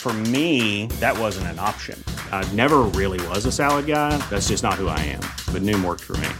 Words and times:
For 0.00 0.14
me, 0.32 0.86
that 0.98 1.18
wasn't 1.18 1.48
an 1.48 1.58
option. 1.58 2.02
I 2.32 2.42
never 2.54 2.78
really 2.96 3.20
was 3.28 3.44
a 3.44 3.52
salad 3.52 3.86
guy. 3.86 4.16
That's 4.30 4.48
just 4.48 4.62
not 4.62 4.80
who 4.80 4.88
I 4.88 4.98
am. 5.12 5.20
But 5.52 5.60
Noom 5.60 5.84
worked 5.84 6.00
for 6.00 6.16
me. 6.16 6.30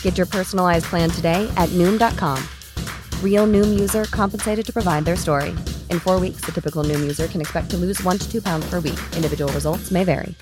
Get 0.00 0.16
your 0.16 0.26
personalized 0.26 0.86
plan 0.86 1.10
today 1.10 1.46
at 1.58 1.68
Noom.com. 1.74 2.42
Real 3.22 3.46
Noom 3.46 3.78
user 3.78 4.06
compensated 4.06 4.64
to 4.64 4.72
provide 4.72 5.04
their 5.04 5.16
story. 5.16 5.54
In 5.90 6.00
four 6.00 6.18
weeks, 6.18 6.40
the 6.46 6.52
typical 6.52 6.82
Noom 6.82 7.00
user 7.00 7.26
can 7.28 7.42
expect 7.42 7.68
to 7.72 7.76
lose 7.76 8.02
one 8.02 8.16
to 8.16 8.26
two 8.32 8.40
pounds 8.40 8.64
per 8.70 8.80
week. 8.80 8.98
Individual 9.14 9.52
results 9.52 9.90
may 9.90 10.04
vary. 10.04 10.34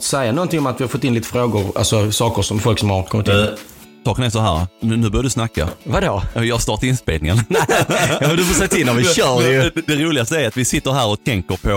Säga 0.00 0.32
någonting 0.32 0.58
om 0.58 0.66
att 0.66 0.80
vi 0.80 0.84
har 0.84 0.88
fått 0.88 1.04
in 1.04 1.14
lite 1.14 1.28
frågor, 1.28 1.78
alltså 1.78 2.12
saker 2.12 2.42
som 2.42 2.58
folk 2.58 2.78
som 2.78 2.90
har 2.90 3.02
kommit 3.02 3.28
in. 3.28 3.34
Äh, 3.34 3.48
Saken 4.04 4.24
är 4.24 4.30
så 4.30 4.40
här, 4.40 4.66
nu, 4.80 4.96
nu 4.96 5.10
börjar 5.10 5.22
du 5.22 5.30
snacka. 5.30 5.68
Vadå? 5.84 6.22
Jag 6.34 6.62
startar 6.62 6.86
inspelningen. 6.86 7.40
ja, 8.20 8.28
du 8.36 8.44
får 8.44 8.54
säga 8.54 8.68
till 8.68 8.86
när 8.86 8.94
vi 8.94 9.04
kör 9.04 9.42
ju. 9.50 9.70
Det, 9.74 9.82
det 9.86 9.96
roligaste 10.04 10.36
är 10.40 10.48
att 10.48 10.56
vi 10.56 10.64
sitter 10.64 10.92
här 10.92 11.06
och 11.08 11.24
tänker 11.24 11.56
på, 11.56 11.68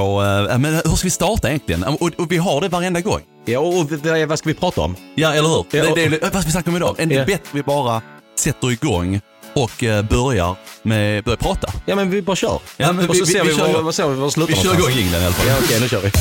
eh, 0.51 0.57
men 0.57 0.73
hur 0.73 0.95
ska 0.95 1.03
vi 1.03 1.09
starta 1.09 1.47
egentligen? 1.49 1.83
Och, 1.83 2.11
och 2.17 2.31
vi 2.31 2.37
har 2.37 2.61
det 2.61 2.67
varenda 2.69 3.01
gång. 3.01 3.19
Ja, 3.45 3.59
och 3.59 3.91
vad 3.91 4.27
vad 4.27 4.39
ska 4.39 4.49
vi 4.49 4.55
prata 4.55 4.81
om? 4.81 4.95
Ja, 5.15 5.33
eller 5.33 5.49
hur? 5.49 5.65
Ja, 5.71 5.89
och- 5.89 5.95
det, 5.97 6.07
det, 6.09 6.19
vad 6.21 6.31
ska 6.31 6.41
vi 6.41 6.51
snacka 6.51 6.69
om 6.69 6.75
idag? 6.75 6.95
Är 6.99 7.05
det 7.05 7.15
Ja. 7.15 7.25
bättre 7.25 7.49
vi 7.51 7.63
bara 7.63 8.01
sätter 8.39 8.71
igång 8.71 9.21
och 9.55 9.83
eh, 9.83 10.03
börjar 10.05 10.55
med, 10.83 11.23
börjar 11.23 11.37
prata? 11.37 11.73
Ja, 11.85 11.95
men 11.95 12.09
vi 12.09 12.21
bara 12.21 12.35
kör. 12.35 12.59
Ja, 12.77 12.91
men 12.91 13.09
och 13.09 13.15
så 13.15 13.23
vi- 13.25 13.27
vi- 13.29 13.33
ser 13.33 13.43
vi, 13.43 13.49
vi 13.51 13.55
igång. 13.71 13.83
vad, 13.85 13.95
ser 13.95 14.07
vi 14.09 14.15
var 14.15 14.29
slutar 14.29 14.53
Vi 14.53 14.59
kör 14.59 14.73
igång 14.73 14.91
jingeln 14.91 15.21
i 15.21 15.25
alla 15.25 15.33
fall. 15.35 15.47
Ja, 15.47 15.55
okej, 15.63 15.79
nu 15.81 15.89
kör 15.89 16.01
vi. 16.01 16.11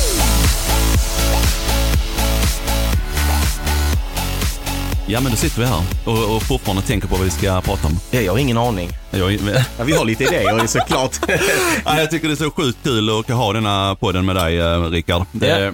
Ja, 5.11 5.19
men 5.21 5.31
då 5.31 5.37
sitter 5.37 5.59
vi 5.59 5.65
här 5.65 5.81
och, 6.05 6.35
och 6.35 6.43
fortfarande 6.43 6.81
tänker 6.83 7.07
på 7.07 7.15
vad 7.15 7.23
vi 7.23 7.29
ska 7.31 7.61
prata 7.61 7.87
om. 7.87 7.99
Ja, 8.11 8.21
jag 8.21 8.31
har 8.31 8.39
ingen 8.39 8.57
aning. 8.57 8.89
Jag, 9.11 9.33
Ja, 9.77 9.83
vi 9.85 9.91
har 9.93 10.05
lite 10.05 10.23
idéer 10.23 10.67
såklart. 10.67 11.11
Ja, 11.85 11.99
jag 11.99 12.11
tycker 12.11 12.27
det 12.27 12.33
är 12.33 12.35
så 12.35 12.51
sjukt 12.51 12.77
kul 12.83 13.19
att 13.19 13.27
ha 13.29 13.53
denna 13.53 13.95
podden 13.95 14.25
med 14.25 14.35
dig, 14.35 14.59
eh, 14.59 14.81
Rickard. 14.89 15.25
Det, 15.31 15.73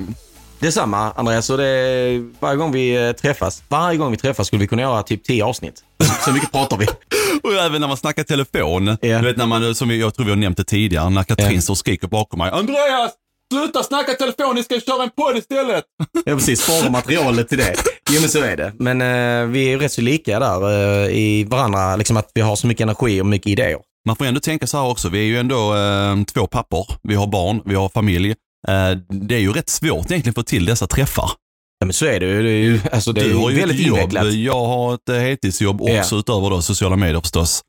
Detsamma 0.60 1.12
Andreas, 1.16 1.50
och 1.50 1.58
det, 1.58 2.24
varje 2.40 2.56
gång 2.58 2.72
vi 2.72 3.08
eh, 3.08 3.12
träffas, 3.12 3.64
varje 3.70 3.98
gång 3.98 4.12
vi 4.12 4.18
träffas 4.18 4.48
skulle 4.48 4.60
vi 4.60 4.68
kunna 4.68 4.82
göra 4.82 5.04
typ 5.04 5.24
10 5.24 5.44
avsnitt. 5.44 5.84
Så 6.26 6.32
mycket 6.32 6.52
pratar 6.52 6.78
vi. 6.78 6.86
Och 7.44 7.54
även 7.54 7.82
när 7.82 7.88
man 7.88 7.98
snackar 7.98 8.24
telefon. 8.24 8.98
Ja. 9.02 9.20
Du 9.20 9.26
vet 9.26 9.38
när 9.38 9.46
man, 9.46 9.76
som 9.76 9.92
jag 9.92 10.14
tror 10.16 10.26
vi 10.26 10.32
har 10.32 10.38
nämnt 10.38 10.58
det 10.58 10.64
tidigare, 10.64 11.10
när 11.10 11.24
Katrin 11.24 11.56
Ja. 11.56 11.62
står 11.62 11.74
och 11.74 11.78
skriker 11.78 12.08
bakom 12.08 12.38
mig. 12.38 12.52
Andreas! 12.52 13.12
Sluta 13.54 13.84
snacka 13.84 14.14
telefon, 14.14 14.56
ni 14.56 14.64
ska 14.64 14.80
köra 14.80 15.04
en 15.04 15.10
podd 15.10 15.38
istället! 15.38 15.84
Ja, 16.26 16.36
precis. 16.36 16.62
Spara 16.62 16.90
materialet 16.92 17.50
till 17.50 17.58
det. 17.58 17.76
Jo, 18.12 18.22
men 18.22 18.30
så 18.30 18.40
är 18.44 18.58
det. 18.58 18.74
Men 18.80 19.02
eh, 19.02 19.48
vi 19.52 19.66
är 19.66 19.70
ju 19.70 19.80
rätt 19.80 19.92
så 19.92 20.02
lika 20.02 20.40
där 20.40 20.70
eh, 21.04 21.10
i 21.18 21.44
varandra, 21.44 21.96
liksom 21.96 22.18
att 22.18 22.32
vi 22.34 22.42
har 22.42 22.56
så 22.56 22.68
mycket 22.68 22.84
energi 22.84 23.22
och 23.22 23.26
mycket 23.26 23.48
idéer. 23.48 23.78
Man 24.08 24.16
får 24.16 24.26
ändå 24.26 24.40
tänka 24.40 24.68
så 24.68 24.78
här 24.78 24.88
också, 24.90 25.10
vi 25.10 25.20
är 25.20 25.24
ju 25.24 25.38
ändå 25.40 25.76
eh, 25.76 26.24
två 26.34 26.48
pappor, 26.48 26.88
vi 27.04 27.16
har 27.16 27.28
barn, 27.28 27.62
vi 27.66 27.76
har 27.76 27.90
familj. 27.90 28.30
Eh, 28.68 28.92
det 29.10 29.36
är 29.36 29.40
ju 29.40 29.54
rätt 29.54 29.70
svårt 29.70 30.12
egentligen 30.12 30.30
att 30.30 30.36
få 30.36 30.44
till 30.44 30.66
dessa 30.66 30.88
träffar. 30.88 31.32
Ja, 31.80 31.86
men 31.86 31.94
så 31.94 32.06
är 32.06 32.20
det 32.20 32.26
ju. 32.26 32.44
Det 32.44 32.50
är 32.50 32.64
ju, 32.64 32.80
alltså, 32.92 33.12
det 33.12 33.22
är 33.22 33.26
du 33.30 33.36
har 33.36 33.50
ju 33.50 33.56
ju 33.56 33.62
väldigt 33.62 33.80
ett 33.80 33.86
jobb, 33.88 33.98
invecklat. 33.98 34.34
jag 34.34 34.66
har 34.66 34.94
ett 34.94 35.10
heltidsjobb 35.22 35.82
Ja. 35.84 36.00
också 36.00 36.16
utöver 36.16 36.50
då 36.50 36.62
sociala 36.62 36.96
medier 36.96 37.22
förstås. 37.22 37.62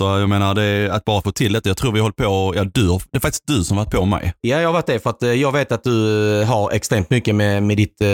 Så 0.00 0.04
jag 0.04 0.28
menar, 0.28 0.54
det 0.54 0.62
är 0.62 0.88
att 0.88 1.04
bara 1.04 1.22
få 1.22 1.32
till 1.32 1.52
det. 1.52 1.66
Jag 1.66 1.76
tror 1.76 1.92
vi 1.92 2.00
håller 2.00 2.12
på, 2.12 2.52
ja 2.56 2.64
du, 2.64 2.86
det 3.10 3.16
är 3.16 3.20
faktiskt 3.20 3.46
du 3.46 3.64
som 3.64 3.76
varit 3.76 3.90
på 3.90 4.04
mig. 4.04 4.32
Ja, 4.40 4.60
jag 4.60 4.68
har 4.68 4.72
varit 4.72 4.86
det 4.86 4.98
för 4.98 5.10
att 5.10 5.22
eh, 5.22 5.32
jag 5.32 5.52
vet 5.52 5.72
att 5.72 5.84
du 5.84 6.40
eh, 6.40 6.46
har 6.46 6.70
extremt 6.70 7.10
mycket 7.10 7.34
med, 7.34 7.62
med 7.62 7.76
ditt 7.76 8.00
eh, 8.00 8.08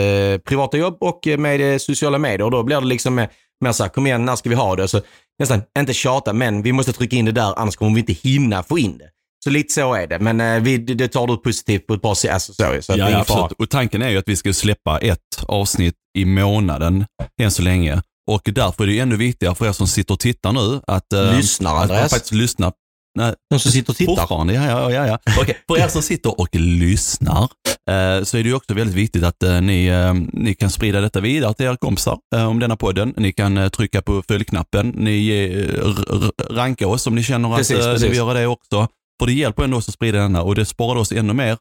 privata 0.48 0.76
jobb 0.76 0.96
och 1.00 1.26
eh, 1.26 1.38
med 1.38 1.80
sociala 1.80 2.18
medier. 2.18 2.42
Och 2.42 2.50
då 2.50 2.62
blir 2.62 2.80
det 2.80 2.86
liksom 2.86 3.14
mer, 3.14 3.28
mer 3.64 3.72
så 3.72 3.82
här, 3.82 3.90
kom 3.90 4.06
igen, 4.06 4.24
när 4.24 4.36
ska 4.36 4.48
vi 4.48 4.54
ha 4.54 4.76
det? 4.76 4.88
Så 4.88 5.00
nästan, 5.38 5.62
inte 5.78 5.92
tjata, 5.92 6.32
men 6.32 6.62
vi 6.62 6.72
måste 6.72 6.92
trycka 6.92 7.16
in 7.16 7.24
det 7.24 7.32
där, 7.32 7.54
annars 7.56 7.76
kommer 7.76 7.94
vi 7.94 8.00
inte 8.00 8.28
hinna 8.28 8.62
få 8.62 8.78
in 8.78 8.98
det. 8.98 9.08
Så 9.44 9.50
lite 9.50 9.72
så 9.72 9.94
är 9.94 10.06
det, 10.06 10.18
men 10.18 10.40
eh, 10.40 10.60
vi, 10.62 10.78
det 10.78 11.08
tar 11.08 11.26
du 11.26 11.36
positivt 11.36 11.86
på 11.86 11.94
ett 11.94 12.02
bra 12.02 12.14
sätt. 12.14 12.32
Alltså, 12.32 12.52
så, 12.52 12.82
så 12.82 12.94
ingen 12.94 13.24
fara. 13.24 13.50
Och 13.58 13.70
tanken 13.70 14.02
är 14.02 14.08
ju 14.10 14.18
att 14.18 14.28
vi 14.28 14.36
ska 14.36 14.52
släppa 14.52 14.98
ett 14.98 15.44
avsnitt 15.48 15.94
i 16.18 16.24
månaden 16.24 17.04
än 17.42 17.50
så 17.50 17.62
länge. 17.62 18.02
Och 18.30 18.42
därför 18.44 18.84
är 18.84 18.88
det 18.88 18.98
ännu 18.98 19.16
viktigare 19.16 19.54
för 19.54 19.66
er 19.68 19.72
som 19.72 19.86
sitter 19.86 20.14
och 20.14 20.20
tittar 20.20 20.52
nu 20.52 20.80
att, 20.86 21.12
eh, 21.12 21.36
Lyssnar, 21.36 21.76
att 21.76 21.82
Andreas. 21.82 22.10
faktiskt 22.10 22.32
lyssna. 22.34 22.72
Nej, 23.18 23.34
De 23.50 23.58
som 23.60 23.72
sitter 23.72 23.90
och 23.92 23.96
tittar. 23.96 24.16
Fortfarande, 24.16 24.54
ja, 24.54 24.64
ja, 24.64 24.92
ja. 24.92 25.06
ja. 25.06 25.18
Okej, 25.42 25.56
för 25.68 25.78
er 25.78 25.88
som 25.88 26.02
sitter 26.02 26.40
och 26.40 26.48
lyssnar 26.54 27.42
eh, 27.90 28.24
så 28.24 28.36
är 28.38 28.42
det 28.42 28.48
ju 28.48 28.54
också 28.54 28.74
väldigt 28.74 28.96
viktigt 28.96 29.24
att 29.24 29.42
eh, 29.42 29.60
ni, 29.60 29.86
eh, 29.86 30.14
ni 30.32 30.54
kan 30.54 30.70
sprida 30.70 31.00
detta 31.00 31.20
vidare 31.20 31.54
till 31.54 31.66
era 31.66 31.76
kompisar 31.76 32.18
om 32.48 32.58
denna 32.58 32.76
podden. 32.76 33.14
Ni 33.16 33.32
kan 33.32 33.70
trycka 33.70 34.02
på 34.02 34.22
följknappen. 34.28 34.88
Ni 34.88 35.28
eh, 35.28 35.60
r- 35.86 36.04
r- 36.12 36.30
ranka 36.56 36.88
oss 36.88 37.06
om 37.06 37.14
ni 37.14 37.22
känner 37.22 37.50
att 37.50 37.56
Precis, 37.56 38.02
ni 38.02 38.08
vill 38.08 38.16
göra 38.16 38.34
det 38.34 38.46
också. 38.46 38.88
För 39.20 39.26
det 39.26 39.32
hjälper 39.32 39.64
ändå 39.64 39.76
oss 39.76 39.88
att 39.88 39.94
sprida 39.94 40.18
denna 40.18 40.42
och 40.42 40.54
det 40.54 40.64
sparar 40.64 41.00
oss 41.00 41.12
ännu 41.12 41.32
mer. 41.32 41.56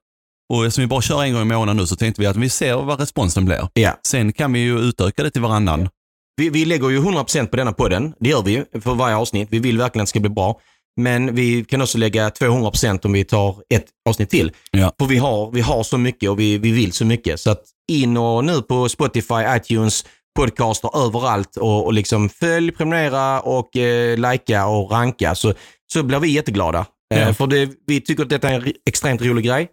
Och 0.54 0.66
eftersom 0.66 0.82
vi 0.82 0.88
bara 0.88 1.02
kör 1.02 1.24
en 1.24 1.34
gång 1.34 1.42
i 1.42 1.46
månaden 1.46 1.78
nu 1.78 1.88
så 1.88 1.96
tänkte 1.96 2.22
vi 2.22 2.28
att 2.28 2.36
vi 2.36 2.50
ser 2.50 2.76
vad 2.76 3.00
responsen 3.00 3.46
blir. 3.46 3.68
Ja. 3.74 4.00
Sen 4.08 4.34
kan 4.34 4.54
vi 4.54 4.60
ju 4.60 4.80
utöka 4.80 5.24
det 5.24 5.30
till 5.32 5.42
varannan. 5.42 5.90
Vi, 6.38 6.50
vi 6.50 6.66
lägger 6.66 6.90
ju 6.90 7.00
100% 7.02 7.46
på 7.48 7.56
denna 7.58 7.72
podden. 7.74 8.14
Det 8.20 8.30
gör 8.30 8.42
vi 8.44 8.52
ju 8.52 8.66
för 8.82 8.94
varje 8.94 9.16
avsnitt. 9.16 9.48
Vi 9.52 9.60
vill 9.60 9.78
verkligen 9.78 10.02
att 10.04 10.08
det 10.08 10.10
ska 10.10 10.20
bli 10.20 10.30
bra. 10.30 10.60
Men 11.02 11.36
vi 11.36 11.64
kan 11.66 11.82
också 11.82 11.98
lägga 11.98 12.30
200% 12.30 13.06
om 13.06 13.12
vi 13.14 13.24
tar 13.26 13.56
ett 13.74 13.86
avsnitt 14.10 14.30
till. 14.30 14.52
Ja. 14.72 14.92
För 15.00 15.06
vi 15.06 15.18
har, 15.18 15.52
vi 15.52 15.62
har 15.62 15.84
så 15.84 15.98
mycket 15.98 16.30
och 16.30 16.40
vi, 16.40 16.58
vi 16.58 16.72
vill 16.72 16.92
så 16.94 17.06
mycket. 17.06 17.40
Så 17.40 17.52
att 17.52 17.62
in 17.92 18.18
och 18.18 18.46
nu 18.46 18.62
på 18.62 18.90
Spotify, 18.90 19.36
iTunes, 19.58 20.06
podcaster 20.36 21.06
överallt 21.06 21.58
och, 21.58 21.86
och 21.86 21.94
liksom 21.94 22.30
följ, 22.30 22.72
prenumerera 22.72 23.42
och 23.42 23.78
eh, 23.78 24.18
likea 24.32 24.68
och 24.68 24.92
ranka 24.92 25.36
så, 25.36 25.54
så 25.94 26.04
blir 26.04 26.20
vi 26.20 26.28
jätteglada. 26.32 26.86
Eh, 27.14 27.22
Ja. 27.22 27.34
för 27.34 27.48
det, 27.48 27.70
vi 27.88 28.02
tycker 28.02 28.24
att 28.24 28.30
detta 28.30 28.50
är 28.50 28.54
en 28.62 28.74
extremt 28.90 29.22
rolig 29.22 29.46
grej. 29.46 29.68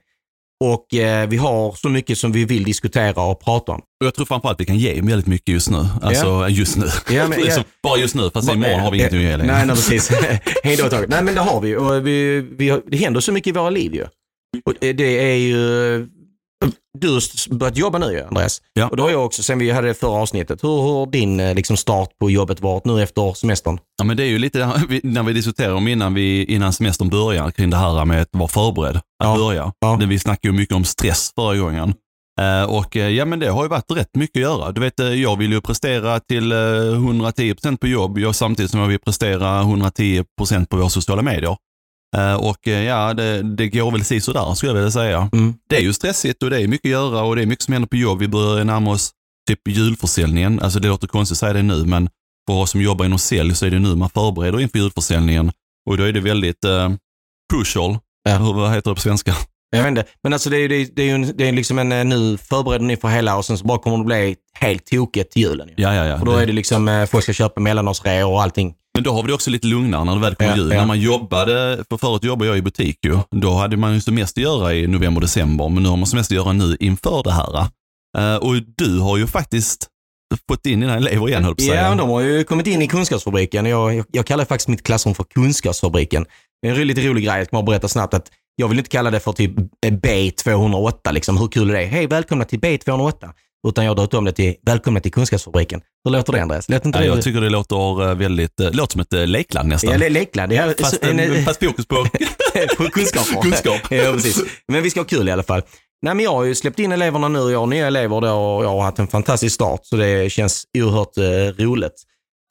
Och 0.64 0.94
eh, 0.94 1.28
vi 1.28 1.36
har 1.36 1.72
så 1.72 1.88
mycket 1.88 2.18
som 2.18 2.32
vi 2.32 2.44
vill 2.44 2.64
diskutera 2.64 3.22
och 3.22 3.40
prata 3.44 3.72
om. 3.72 3.78
Och 3.78 4.06
jag 4.06 4.14
tror 4.14 4.26
framförallt 4.26 4.60
vi 4.60 4.64
kan 4.64 4.78
ge 4.78 5.00
väldigt 5.00 5.26
mycket 5.26 5.48
just 5.48 5.70
nu. 5.70 5.86
Alltså 6.02 6.48
just 6.48 6.76
nu. 6.76 6.86
Ja, 7.10 7.28
men- 7.28 7.32
ja. 7.38 7.44
Liksom, 7.44 7.64
bara 7.82 7.98
just 7.98 8.14
nu, 8.14 8.30
fast 8.34 8.52
imorgon 8.52 8.80
har 8.80 8.90
vi 8.90 8.98
ingenting 8.98 9.18
att 9.18 9.24
ge 9.24 9.36
längre. 9.36 9.52
Nej, 9.52 9.66
nej 9.66 9.76
precis. 9.76 10.08
Då 10.78 10.84
ett 10.84 10.90
tag. 10.90 11.08
Nej, 11.08 11.22
men 11.24 11.34
det 11.34 11.40
har 11.40 11.60
vi. 11.60 11.76
Och 11.76 12.06
vi, 12.06 12.46
vi 12.58 12.68
har, 12.68 12.82
det 12.90 12.96
händer 12.96 13.20
så 13.20 13.32
mycket 13.32 13.48
i 13.48 13.52
våra 13.52 13.70
liv 13.70 13.94
ju. 13.94 14.04
Och 14.64 14.74
det 14.80 15.30
är 15.32 15.36
ju... 15.36 16.06
Du 16.98 17.08
har 17.08 17.54
börjat 17.54 17.76
jobba 17.76 17.98
nu 17.98 18.24
Andreas. 18.28 18.60
Ja. 18.72 18.88
Och 18.88 18.96
det 18.96 19.02
har 19.02 19.10
jag 19.10 19.24
också, 19.24 19.42
sen 19.42 19.58
vi 19.58 19.70
hade 19.70 19.88
det 19.88 19.94
förra 19.94 20.10
avsnittet. 20.10 20.64
Hur 20.64 20.82
har 20.82 21.06
din 21.06 21.40
eh, 21.40 21.54
liksom, 21.54 21.76
start 21.76 22.08
på 22.20 22.30
jobbet 22.30 22.60
varit 22.60 22.84
nu 22.84 23.02
efter 23.02 23.34
semestern? 23.34 23.78
Ja, 23.98 24.04
men 24.04 24.16
det 24.16 24.22
är 24.22 24.26
ju 24.28 24.38
lite 24.38 24.66
när 25.02 25.22
vi 25.22 25.32
diskuterar 25.32 25.72
om 25.74 25.88
innan, 25.88 26.14
vi, 26.14 26.44
innan 26.44 26.72
semestern 26.72 27.08
börjar 27.08 27.50
kring 27.50 27.70
det 27.70 27.76
här 27.76 28.04
med 28.04 28.22
att 28.22 28.28
vara 28.32 28.48
förberedd 28.48 28.96
att 28.96 29.02
Ja. 29.24 29.36
börja. 29.36 29.72
Ja. 29.80 29.96
Vi 30.06 30.18
snackade 30.18 30.48
ju 30.48 30.60
mycket 30.60 30.76
om 30.76 30.84
stress 30.84 31.32
förra 31.34 31.56
gången. 31.56 31.94
Eh, 32.40 32.64
och 32.70 32.96
eh, 32.96 33.08
ja, 33.08 33.24
men 33.24 33.38
det 33.38 33.48
har 33.50 33.62
ju 33.62 33.68
varit 33.68 33.90
rätt 33.90 34.14
mycket 34.14 34.36
att 34.36 34.42
göra. 34.42 34.72
Du 34.72 34.80
vet, 34.80 34.98
jag 34.98 35.36
vill 35.38 35.52
ju 35.52 35.60
prestera 35.60 36.20
till 36.20 36.52
eh, 36.52 36.56
110% 36.56 37.76
på 37.76 37.86
jobb, 37.86 38.18
jag, 38.18 38.34
samtidigt 38.34 38.70
som 38.70 38.80
jag 38.80 38.86
vill 38.88 38.98
prestera 38.98 39.62
110% 39.62 40.66
på 40.66 40.76
våra 40.76 40.88
sociala 40.88 41.22
medier. 41.22 41.56
Eh, 42.16 42.34
och 42.34 42.68
eh, 42.68 42.84
ja, 42.84 43.14
det, 43.14 43.42
det 43.42 43.68
går 43.68 43.90
väl 43.90 44.04
si 44.04 44.20
sådär 44.20 44.54
skulle 44.54 44.70
jag 44.70 44.74
vilja 44.74 44.90
säga. 44.90 45.28
Mm. 45.32 45.54
Det 45.68 45.76
är 45.76 45.80
ju 45.80 45.92
stressigt 45.92 46.42
och 46.42 46.50
det 46.50 46.62
är 46.62 46.68
mycket 46.68 46.88
att 46.88 46.90
göra 46.90 47.22
och 47.22 47.36
det 47.36 47.42
är 47.42 47.46
mycket 47.46 47.64
som 47.64 47.72
händer 47.72 47.88
på 47.88 47.96
jobb. 47.96 48.18
Vi 48.18 48.28
börjar 48.28 48.64
närma 48.64 48.90
oss 48.90 49.10
typ 49.48 49.68
julförsäljningen. 49.68 50.60
Alltså 50.60 50.78
det 50.80 50.88
låter 50.88 51.06
konstigt 51.06 51.34
att 51.34 51.38
säga 51.38 51.52
det 51.52 51.62
nu, 51.62 51.84
men 51.84 52.08
för 52.48 52.54
oss 52.54 52.70
som 52.70 52.82
jobbar 52.82 53.04
inom 53.04 53.18
sälj 53.18 53.54
så 53.54 53.66
är 53.66 53.70
det 53.70 53.78
nu 53.78 53.94
man 53.94 54.10
förbereder 54.10 54.60
inför 54.60 54.78
julförsäljningen. 54.78 55.52
Och 55.90 55.96
då 55.96 56.04
är 56.04 56.12
det 56.12 56.20
väldigt 56.20 56.64
eh, 56.64 56.90
crucial. 57.52 57.98
Ja. 58.22 58.36
Hur, 58.36 58.52
vad 58.52 58.74
heter 58.74 58.90
det 58.90 58.94
på 58.94 59.00
svenska? 59.00 59.34
Jag 59.70 59.82
vet 59.82 59.88
inte. 59.88 60.04
Men 60.22 60.32
alltså 60.32 60.50
det 60.50 60.56
är 60.56 60.68
det 60.68 60.74
är, 60.74 60.88
det 60.94 61.02
är 61.02 61.06
ju 61.06 61.12
en, 61.12 61.36
det 61.36 61.48
är 61.48 61.52
liksom 61.52 61.78
en, 61.78 61.92
eh, 61.92 62.04
nu 62.04 62.38
förbereder 62.38 62.84
ni 62.84 62.96
för 62.96 63.08
hela 63.08 63.36
och 63.36 63.44
sen 63.44 63.58
så 63.58 63.64
bara 63.64 63.78
kommer 63.78 63.98
det 63.98 64.04
bli 64.04 64.36
helt 64.54 64.86
tokigt 64.86 65.32
till 65.32 65.42
julen. 65.42 65.68
Ju. 65.68 65.74
Ja, 65.76 65.94
ja, 65.94 66.06
ja. 66.06 66.20
Och 66.20 66.26
då 66.26 66.32
är 66.32 66.46
det 66.46 66.52
liksom, 66.52 67.06
folk 67.10 67.24
ska 67.24 67.32
köpa 67.32 67.60
mellanårsreor 67.60 68.30
och 68.30 68.42
allting. 68.42 68.74
Men 68.94 69.04
då 69.04 69.12
har 69.12 69.22
vi 69.22 69.28
det 69.28 69.34
också 69.34 69.50
lite 69.50 69.66
lugnare 69.66 70.04
när 70.04 70.14
det 70.14 70.20
väl 70.20 70.34
kommer 70.34 70.50
Ja, 70.50 70.56
jul. 70.56 70.70
ja. 70.72 70.78
När 70.80 70.86
man 70.86 71.00
jobbade, 71.00 71.84
för 71.90 71.96
förut 71.96 72.24
jobbade 72.24 72.48
jag 72.48 72.58
i 72.58 72.62
butik 72.62 72.98
ju, 73.04 73.18
då 73.30 73.54
hade 73.54 73.76
man 73.76 73.94
ju 73.94 74.00
som 74.00 74.14
mest 74.14 74.38
att 74.38 74.42
göra 74.42 74.74
i 74.74 74.86
november, 74.86 75.20
december, 75.20 75.68
men 75.68 75.82
nu 75.82 75.88
har 75.88 75.96
man 75.96 76.06
som 76.06 76.16
mest 76.16 76.30
att 76.30 76.36
göra 76.36 76.52
nu 76.52 76.76
inför 76.80 77.22
det 77.22 77.32
här. 77.32 77.66
Eh, 78.18 78.36
och 78.36 78.54
du 78.76 78.98
har 78.98 79.16
ju 79.16 79.26
faktiskt 79.26 79.88
fått 80.48 80.66
in 80.66 80.80
dina 80.80 80.96
elever 80.96 81.28
igen, 81.28 81.44
höll. 81.44 81.54
Ja, 81.58 81.88
men 81.88 81.98
de 81.98 82.10
har 82.10 82.20
ju 82.20 82.44
kommit 82.44 82.66
in 82.66 82.82
i 82.82 82.88
kunskapsfabriken. 82.88 83.66
Jag, 83.66 83.94
jag, 83.94 84.06
jag 84.12 84.26
kallar 84.26 84.44
faktiskt 84.44 84.68
mitt 84.68 84.82
klassrum 84.82 85.14
för 85.14 85.24
kunskapsfabriken. 85.24 86.26
Det 86.62 86.68
är 86.68 86.80
en 86.80 86.86
lite 86.86 87.00
rolig 87.00 87.24
grej, 87.24 87.38
jag 87.38 87.46
ska 87.46 87.56
bara 87.56 87.62
berätta 87.62 87.88
snabbt 87.88 88.14
att 88.14 88.30
jag 88.56 88.68
vill 88.68 88.78
inte 88.78 88.90
kalla 88.90 89.10
det 89.10 89.20
för 89.20 89.32
typ 89.32 89.52
B208, 89.86 91.12
liksom. 91.12 91.36
hur 91.36 91.48
kul 91.48 91.70
är 91.70 91.74
det? 91.74 91.84
Hej, 91.84 92.06
välkomna 92.06 92.44
till 92.44 92.60
B208. 92.60 93.30
Utan 93.68 93.84
jag 93.84 93.90
har 93.90 93.96
döpt 93.96 94.14
om 94.14 94.24
det 94.24 94.32
till 94.32 94.54
Välkomna 94.66 95.00
till 95.00 95.12
Kunskapsfabriken. 95.12 95.80
Hur 96.04 96.12
låter 96.12 96.32
det 96.32 96.42
Andreas? 96.42 96.68
Låter 96.68 96.86
inte 96.86 96.98
Ja, 96.98 97.02
det? 97.02 97.08
jag 97.16 97.22
tycker 97.24 97.40
det 97.40 97.50
låter 97.50 98.08
eh, 98.08 98.14
väldigt, 98.14 98.60
eh, 98.60 98.70
låter 98.72 98.92
som 98.92 99.00
ett 99.00 99.12
eh, 99.12 99.26
lekland 99.26 99.68
nästan. 99.68 99.90
Ja, 99.92 99.96
le- 99.98 100.08
lekland. 100.08 100.52
Ja, 100.52 100.72
fast, 100.80 101.00
så- 101.00 101.06
en- 101.10 101.44
fast 101.44 101.64
fokus 101.64 101.86
på 101.86 101.96
på 102.76 102.84
kunskaper. 102.90 103.42
Kunskap. 103.42 103.80
ja, 103.90 104.12
precis. 104.12 104.42
Men 104.68 104.82
vi 104.82 104.90
ska 104.90 105.00
ha 105.00 105.04
kul 105.04 105.28
i 105.28 105.32
alla 105.32 105.42
fall. 105.42 105.62
Nej, 106.02 106.14
men 106.14 106.24
jag 106.24 106.32
har 106.32 106.44
ju 106.44 106.54
släppt 106.54 106.78
in 106.78 106.92
eleverna 106.92 107.28
nu. 107.28 107.38
Jag 107.50 107.58
har 107.58 107.66
nya 107.66 107.86
elever 107.86 108.20
då 108.20 108.28
och 108.32 108.64
jag 108.64 108.68
har 108.68 108.82
haft 108.82 108.98
en 108.98 109.06
fantastisk 109.06 109.54
start. 109.54 109.80
Så 109.82 109.96
det 109.96 110.32
känns 110.32 110.64
oerhört 110.78 111.18
eh, 111.18 111.64
roligt. 111.64 111.92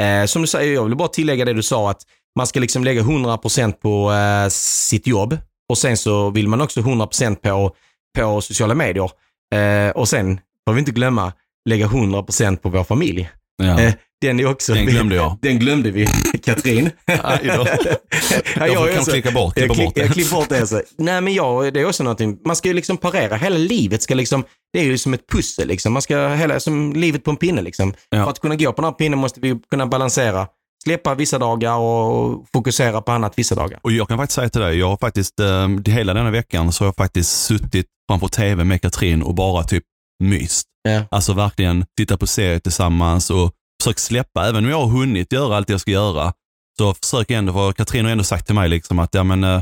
Eh, 0.04 0.26
som 0.26 0.42
du 0.42 0.48
säger, 0.48 0.74
jag 0.74 0.84
vill 0.86 0.96
bara 0.96 1.08
tillägga 1.08 1.46
det 1.46 1.54
du 1.54 1.64
sa 1.64 1.90
att 1.92 2.02
man 2.38 2.48
ska 2.48 2.60
liksom 2.60 2.84
lägga 2.84 3.02
100% 3.02 3.72
på 3.72 4.12
eh, 4.12 4.50
sitt 4.50 5.08
jobb 5.08 5.38
och 5.70 5.78
sen 5.78 5.98
så 5.98 6.30
vill 6.30 6.48
man 6.48 6.62
också 6.62 6.80
100% 6.80 7.36
på, 7.36 7.76
på 8.18 8.42
sociala 8.42 8.74
medier. 8.76 9.12
Eh, 9.56 9.92
och 9.92 10.10
sen 10.10 10.40
får 10.72 10.76
vi 10.76 10.80
inte 10.80 10.92
glömma 10.92 11.34
lägga 11.70 11.88
100% 11.88 12.56
på 12.58 12.70
vår 12.70 12.84
familj. 12.84 13.30
Ja. 13.64 13.80
Eh, 13.82 13.94
den 14.22 14.40
är 14.40 14.46
också... 14.46 14.74
Den 14.74 14.86
glömde 14.86 15.16
jag. 15.16 15.38
Den 15.42 15.60
glömde 15.60 15.92
vi. 15.92 16.08
Katrin. 16.44 16.90
Ja, 17.06 17.38
Jag 17.44 18.76
får 18.76 18.90
är 18.90 18.94
kan 18.96 19.06
så- 19.06 19.12
klicka 19.12 19.32
bort, 19.32 19.54
jag, 19.58 19.70
klippa 19.70 19.84
bort 19.86 19.96
det. 19.96 20.02
jag 20.02 20.14
klipper 20.14 20.36
bort 20.36 20.50
det. 20.50 20.68
Så. 20.68 20.82
Nej, 20.98 21.22
men 21.22 21.34
jag, 21.34 21.74
det 21.74 21.80
är 21.82 21.86
också 21.86 22.04
någonting, 22.04 22.38
man 22.46 22.56
ska 22.56 22.68
ju 22.68 22.74
liksom 22.74 22.98
parera. 22.98 23.36
Hela 23.36 23.58
livet 23.58 24.04
ska 24.04 24.16
liksom, 24.16 24.44
det 24.74 24.80
är 24.80 24.84
ju 24.84 24.98
som 24.98 25.14
ett 25.14 25.28
pussel 25.32 25.68
liksom. 25.68 25.94
Man 25.94 26.02
ska, 26.02 26.28
hela, 26.28 26.60
som 26.60 26.94
livet 26.94 27.24
på 27.24 27.32
en 27.32 27.38
pinne 27.38 27.62
liksom. 27.62 27.94
Ja. 28.10 28.24
För 28.24 28.32
att 28.32 28.40
kunna 28.40 28.56
gå 28.56 28.74
på 28.74 28.82
den 28.82 28.86
här 28.86 28.92
pinnen 28.92 29.20
måste 29.20 29.40
vi 29.40 29.60
kunna 29.72 29.86
balansera. 29.88 30.48
Släppa 30.84 31.16
vissa 31.16 31.40
dagar 31.40 31.76
och 31.78 32.46
fokusera 32.54 33.02
på 33.02 33.12
annat 33.12 33.34
vissa 33.36 33.56
dagar. 33.56 33.80
Och 33.84 33.92
jag 33.92 34.08
kan 34.08 34.18
faktiskt 34.18 34.36
säga 34.36 34.50
till 34.50 34.62
dig, 34.62 34.80
jag 34.80 34.88
har 34.90 34.98
faktiskt, 34.98 35.40
eh, 35.40 35.68
hela 35.94 36.14
denna 36.14 36.32
veckan 36.32 36.72
så 36.72 36.84
har 36.84 36.88
jag 36.88 36.96
faktiskt 36.96 37.42
suttit 37.46 37.86
framför 38.10 38.28
tv 38.28 38.64
med 38.64 38.82
Katrin 38.82 39.22
och 39.24 39.36
bara 39.36 39.64
typ 39.64 39.84
myst. 40.22 40.68
Ja. 40.84 41.04
Alltså 41.12 41.34
verkligen 41.34 41.86
titta 41.98 42.18
på 42.18 42.28
serier 42.28 42.60
tillsammans 42.60 43.30
och 43.30 43.52
försökt 43.84 44.00
släppa, 44.00 44.48
även 44.48 44.66
om 44.66 44.70
jag 44.72 44.82
har 44.82 44.88
hunnit 44.88 45.34
göra 45.34 45.58
allt 45.58 45.70
jag 45.70 45.82
ska 45.82 45.92
göra, 45.92 46.34
så 46.78 46.94
försöker 46.94 47.34
jag 47.34 47.40
ändå, 47.40 47.54
för 47.54 47.74
Katrin 47.74 48.06
har 48.06 48.12
ändå 48.12 48.24
sagt 48.24 48.46
till 48.46 48.56
mig 48.56 48.70
liksom 48.70 49.00
att, 49.00 49.14
ja 49.14 49.24
men 49.24 49.44
eh, 49.44 49.62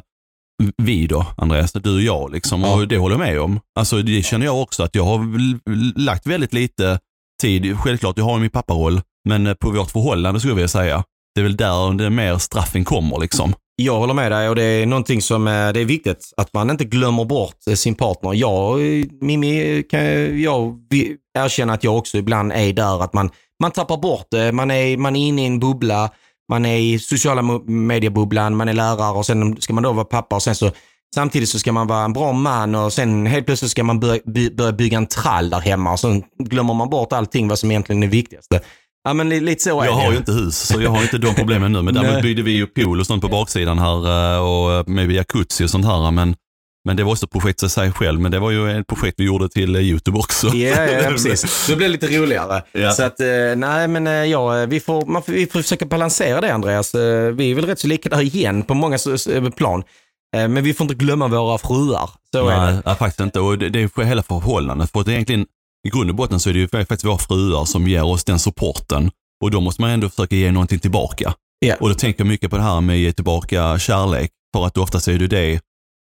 vi 0.77 1.07
då, 1.07 1.25
Andreas, 1.37 1.71
du 1.71 1.95
och 1.95 2.01
jag 2.01 2.31
liksom, 2.31 2.61
Ja. 2.61 2.73
och 2.75 2.87
det 2.87 2.97
håller 2.97 3.13
jag 3.15 3.19
med 3.19 3.39
om. 3.41 3.59
Alltså 3.79 4.01
det 4.01 4.23
känner 4.25 4.45
jag 4.45 4.61
också 4.61 4.83
att 4.83 4.95
jag 4.95 5.03
har 5.03 5.99
lagt 5.99 6.27
väldigt 6.27 6.53
lite 6.53 6.99
tid, 7.41 7.79
självklart 7.79 8.17
jag 8.17 8.25
har 8.25 8.39
min 8.39 8.49
papparoll, 8.49 9.01
men 9.29 9.47
eh, 9.47 9.53
på 9.53 9.71
vårt 9.71 9.91
förhållande 9.91 10.39
skulle 10.39 10.51
jag 10.51 10.55
vilja 10.55 10.67
säga. 10.67 11.03
Det 11.35 11.41
är 11.41 11.43
väl 11.43 11.57
där 11.57 11.93
det 11.97 12.09
mer 12.09 12.37
straffen 12.37 12.85
kommer 12.85 13.19
liksom. 13.19 13.53
Jag 13.81 13.99
håller 13.99 14.13
med 14.13 14.31
dig 14.31 14.49
och 14.49 14.55
det 14.55 14.63
är 14.63 14.85
någonting 14.85 15.21
som 15.21 15.47
eh, 15.47 15.69
det 15.73 15.79
är 15.79 15.85
viktigt 15.85 16.33
att 16.37 16.53
man 16.53 16.69
inte 16.69 16.85
glömmer 16.85 17.25
bort 17.25 17.67
eh, 17.67 17.73
sin 17.73 17.95
partner. 17.95 18.33
Jag, 18.33 18.79
eh, 18.79 19.05
Mimmi, 19.21 19.83
kan 19.89 20.01
jag 20.41 20.79
erkänna 21.37 21.73
att 21.73 21.83
jag 21.83 21.97
också 21.97 22.17
ibland 22.17 22.51
är 22.51 22.73
där 22.73 23.03
att 23.03 23.13
man, 23.13 23.29
man 23.61 23.71
tappar 23.71 23.97
bort 23.97 24.27
det. 24.31 24.51
Man 24.51 24.71
är, 24.71 24.97
man 24.97 25.15
är 25.15 25.27
inne 25.27 25.43
i 25.43 25.45
en 25.45 25.59
bubbla, 25.59 26.09
man 26.49 26.65
är 26.65 26.77
i 26.77 26.99
sociala 26.99 27.41
mediebubblan, 27.65 28.55
man 28.55 28.69
är 28.69 28.73
lärare 28.73 29.17
och 29.17 29.25
sen 29.25 29.61
ska 29.61 29.73
man 29.73 29.83
då 29.83 29.91
vara 29.91 30.05
pappa 30.05 30.35
och 30.35 30.43
sen 30.43 30.55
så 30.55 30.71
Samtidigt 31.15 31.49
så 31.49 31.59
ska 31.59 31.71
man 31.71 31.87
vara 31.87 32.05
en 32.05 32.13
bra 32.13 32.31
man 32.33 32.75
och 32.75 32.93
sen 32.93 33.25
helt 33.25 33.45
plötsligt 33.45 33.71
ska 33.71 33.83
man 33.83 33.99
börja, 33.99 34.21
börja 34.51 34.71
bygga 34.71 34.97
en 34.97 35.07
trall 35.07 35.49
där 35.49 35.59
hemma 35.59 35.91
och 35.91 35.99
sen 35.99 36.23
glömmer 36.39 36.73
man 36.73 36.89
bort 36.89 37.13
allting 37.13 37.47
vad 37.47 37.59
som 37.59 37.71
egentligen 37.71 38.03
är 38.03 38.07
det 38.07 38.11
viktigaste. 38.11 38.61
Ja 39.03 39.13
men 39.13 39.29
li- 39.29 39.39
lite 39.39 39.63
så 39.63 39.81
är 39.81 39.85
Jag 39.85 39.91
har 39.93 40.11
ju 40.11 40.17
inte 40.17 40.31
hus, 40.31 40.57
så 40.67 40.81
jag 40.81 40.89
har 40.89 41.01
inte 41.01 41.17
de 41.17 41.35
problemen 41.35 41.71
nu. 41.71 41.81
Men 41.81 41.93
däremot 41.93 42.21
byggde 42.21 42.41
vi 42.41 42.51
ju 42.51 42.65
pool 42.67 42.99
och 42.99 43.05
sånt 43.05 43.21
på 43.21 43.27
baksidan 43.29 43.79
här 43.79 44.33
eh, 44.35 44.39
och 44.79 44.89
med 44.89 45.11
jacuzzi 45.11 45.65
och 45.65 45.69
sånt 45.69 45.85
här. 45.85 46.11
Men, 46.11 46.35
men 46.85 46.97
det 46.97 47.03
var 47.03 47.11
också 47.11 47.25
ett 47.25 47.31
projekt 47.31 47.63
i 47.63 47.69
sig 47.69 47.91
själv. 47.91 48.19
Men 48.21 48.31
det 48.31 48.39
var 48.39 48.51
ju 48.51 48.79
ett 48.79 48.87
projekt 48.87 49.15
vi 49.19 49.23
gjorde 49.23 49.49
till 49.49 49.75
eh, 49.75 49.81
YouTube 49.81 50.19
också. 50.19 50.47
Ja, 50.47 50.53
ja, 50.85 50.91
ja 50.91 51.09
precis. 51.09 51.67
Det 51.67 51.75
blir 51.75 51.87
lite 51.89 52.07
roligare. 52.07 52.63
Ja. 52.71 52.91
Så 52.91 53.03
att, 53.03 53.19
eh, 53.19 53.27
nej 53.55 53.87
men 53.87 54.07
eh, 54.07 54.13
ja, 54.13 54.65
vi 54.65 54.79
får, 54.79 55.05
man 55.05 55.21
vi 55.27 55.47
får 55.47 55.61
försöka 55.61 55.85
balansera 55.85 56.41
det 56.41 56.53
Andreas. 56.53 56.95
Eh, 56.95 57.31
Vi 57.31 57.51
är 57.51 57.55
väl 57.55 57.65
rätt 57.65 57.79
så 57.79 57.87
lika 57.87 58.09
där 58.09 58.21
igen 58.21 58.63
på 58.63 58.73
många 58.73 58.97
plan. 59.55 59.83
Eh, 60.37 60.47
Men 60.47 60.63
vi 60.63 60.73
får 60.73 60.85
inte 60.85 60.95
glömma 60.95 61.27
våra 61.27 61.57
fruar. 61.57 62.09
Så 62.33 62.47
är 62.49 62.57
Nej, 62.57 62.73
det. 62.73 62.81
ja, 62.85 62.95
faktiskt 62.95 63.19
inte. 63.19 63.39
Och 63.39 63.57
det, 63.57 63.69
det 63.69 63.83
är 63.83 63.87
för 63.87 64.03
hela 64.03 64.23
förhållandet. 64.23 64.91
För 64.91 64.99
att 65.01 65.07
egentligen, 65.07 65.45
i 65.87 65.89
grund 65.89 66.09
och 66.09 66.15
botten 66.15 66.39
så 66.39 66.49
är 66.49 66.53
det 66.53 66.59
ju 66.59 66.67
faktiskt 66.67 67.05
våra 67.05 67.17
fruar 67.17 67.65
som 67.65 67.87
ger 67.87 68.03
oss 68.03 68.23
den 68.23 68.39
supporten. 68.39 69.11
Och 69.43 69.51
då 69.51 69.61
måste 69.61 69.81
man 69.81 69.89
ändå 69.89 70.09
försöka 70.09 70.35
ge 70.35 70.51
någonting 70.51 70.79
tillbaka. 70.79 71.33
Ja. 71.59 71.75
Och 71.79 71.89
då 71.89 71.95
tänker 71.95 72.19
jag 72.19 72.27
mycket 72.27 72.49
på 72.49 72.57
det 72.57 72.63
här 72.63 72.81
med 72.81 72.93
att 72.93 72.99
ge 72.99 73.13
tillbaka 73.13 73.79
kärlek. 73.79 74.31
För 74.55 74.65
att 74.65 74.77
oftast 74.77 75.07
är 75.07 75.19
det 75.19 75.27
det. 75.27 75.59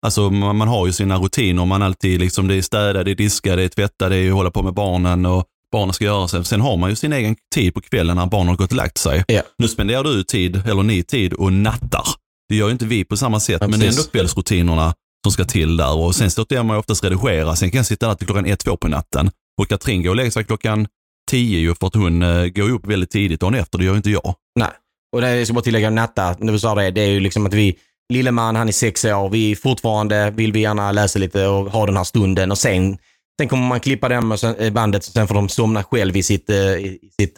Alltså 0.06 0.30
man, 0.30 0.56
man 0.56 0.68
har 0.68 0.86
ju 0.86 0.94
sina 0.94 1.18
rutiner. 1.18 1.66
Man 1.66 1.82
alltid 1.82 2.20
liksom, 2.20 2.48
det 2.48 2.56
är 2.56 2.62
städa, 2.62 3.04
det 3.04 3.12
är 3.12 3.16
diska, 3.16 3.56
det 3.56 3.64
är 3.64 3.68
tvätta, 3.68 4.10
det 4.10 4.18
är 4.18 4.32
hålla 4.32 4.52
på 4.52 4.64
med 4.64 4.74
barnen 4.74 5.26
och 5.26 5.46
barnen 5.72 5.94
ska 5.94 6.06
göra 6.06 6.28
sig. 6.28 6.46
Sen 6.46 6.62
har 6.62 6.78
man 6.78 6.90
ju 6.90 6.96
sin 6.96 7.14
egen 7.14 7.36
tid 7.56 7.74
på 7.74 7.82
kvällen 7.82 8.18
när 8.18 8.26
barnen 8.26 8.48
har 8.48 8.56
gått 8.56 8.72
och 8.72 8.78
lagt 8.78 8.98
sig. 8.98 9.24
Ja. 9.28 9.42
Nu 9.58 9.68
spenderar 9.68 10.04
du 10.04 10.24
tid, 10.24 10.62
eller 10.68 10.84
ni 10.84 11.04
tid 11.04 11.34
och 11.34 11.54
nattar. 11.54 12.04
Det 12.50 12.56
gör 12.56 12.66
ju 12.68 12.72
inte 12.72 12.86
vi 12.86 13.06
på 13.06 13.18
samma 13.18 13.40
sätt, 13.40 13.58
Ja, 13.62 13.68
men 13.68 13.80
det 13.80 13.86
är 13.86 13.90
ändå 13.90 14.04
kvällsrutinerna 14.04 14.94
som 15.26 15.32
ska 15.32 15.46
till 15.46 15.78
där. 15.78 15.98
Och 15.98 16.16
sen 16.16 16.32
stöter 16.32 16.56
jag 16.56 16.66
mig 16.66 16.78
oftast 16.78 17.04
redigera. 17.04 17.56
Sen 17.56 17.72
kan 17.72 17.78
jag 17.78 17.86
sitta 17.86 18.08
där 18.08 18.16
till 18.16 18.28
klockan 18.28 18.46
ett, 18.46 18.60
två 18.60 18.78
på 18.78 18.88
natten. 18.88 19.32
Och 19.62 19.68
Katrin 19.68 20.04
går 20.04 20.10
och 20.10 20.16
lägger 20.16 20.32
sig 20.32 20.44
klockan 20.44 20.88
tio 21.32 21.60
ju 21.60 21.76
för 21.76 21.88
att 21.88 21.96
hon 21.96 22.22
eh, 22.22 22.46
går 22.46 22.70
upp 22.70 22.88
väldigt 22.88 23.12
tidigt 23.12 23.40
dagen 23.40 23.56
efter. 23.56 23.78
Det 23.78 23.86
gör 23.86 23.96
inte 23.96 24.10
jag. 24.10 24.36
Nej. 24.60 24.70
Och 25.16 25.22
det 25.22 25.28
är, 25.28 25.36
jag 25.36 25.48
ska 25.48 25.54
bara 25.54 25.62
tillägga 25.62 25.90
natta, 25.90 26.36
när 26.40 26.54
du 26.54 26.60
sa 26.60 26.76
det, 26.76 26.92
det 26.92 27.02
är 27.02 27.10
ju 27.10 27.20
liksom 27.20 27.46
att 27.46 27.54
vi, 27.54 27.78
lille 28.14 28.32
man 28.32 28.56
han 28.56 28.68
är 28.68 28.72
sex 28.72 29.06
år, 29.06 29.30
vi 29.30 29.56
fortfarande 29.56 30.30
vill 30.30 30.52
vi 30.52 30.60
gärna 30.60 30.92
läsa 30.92 31.20
lite 31.20 31.48
och 31.48 31.72
ha 31.72 31.86
den 31.86 31.98
här 31.98 32.04
stunden 32.04 32.52
och 32.52 32.58
sen, 32.58 32.98
sen 33.40 33.48
kommer 33.48 33.68
man 33.68 33.80
klippa 33.80 34.10
dem 34.10 34.32
och 34.32 34.40
sen, 34.40 34.56
eh, 34.56 34.74
bandet 34.74 35.08
och 35.08 35.14
sen 35.14 35.28
får 35.28 35.36
de 35.36 35.50
somna 35.50 35.84
själv 35.84 36.18
i 36.18 36.24
sitt, 36.24 36.50
eh, 36.50 36.58
i 36.58 37.12
sitt 37.20 37.38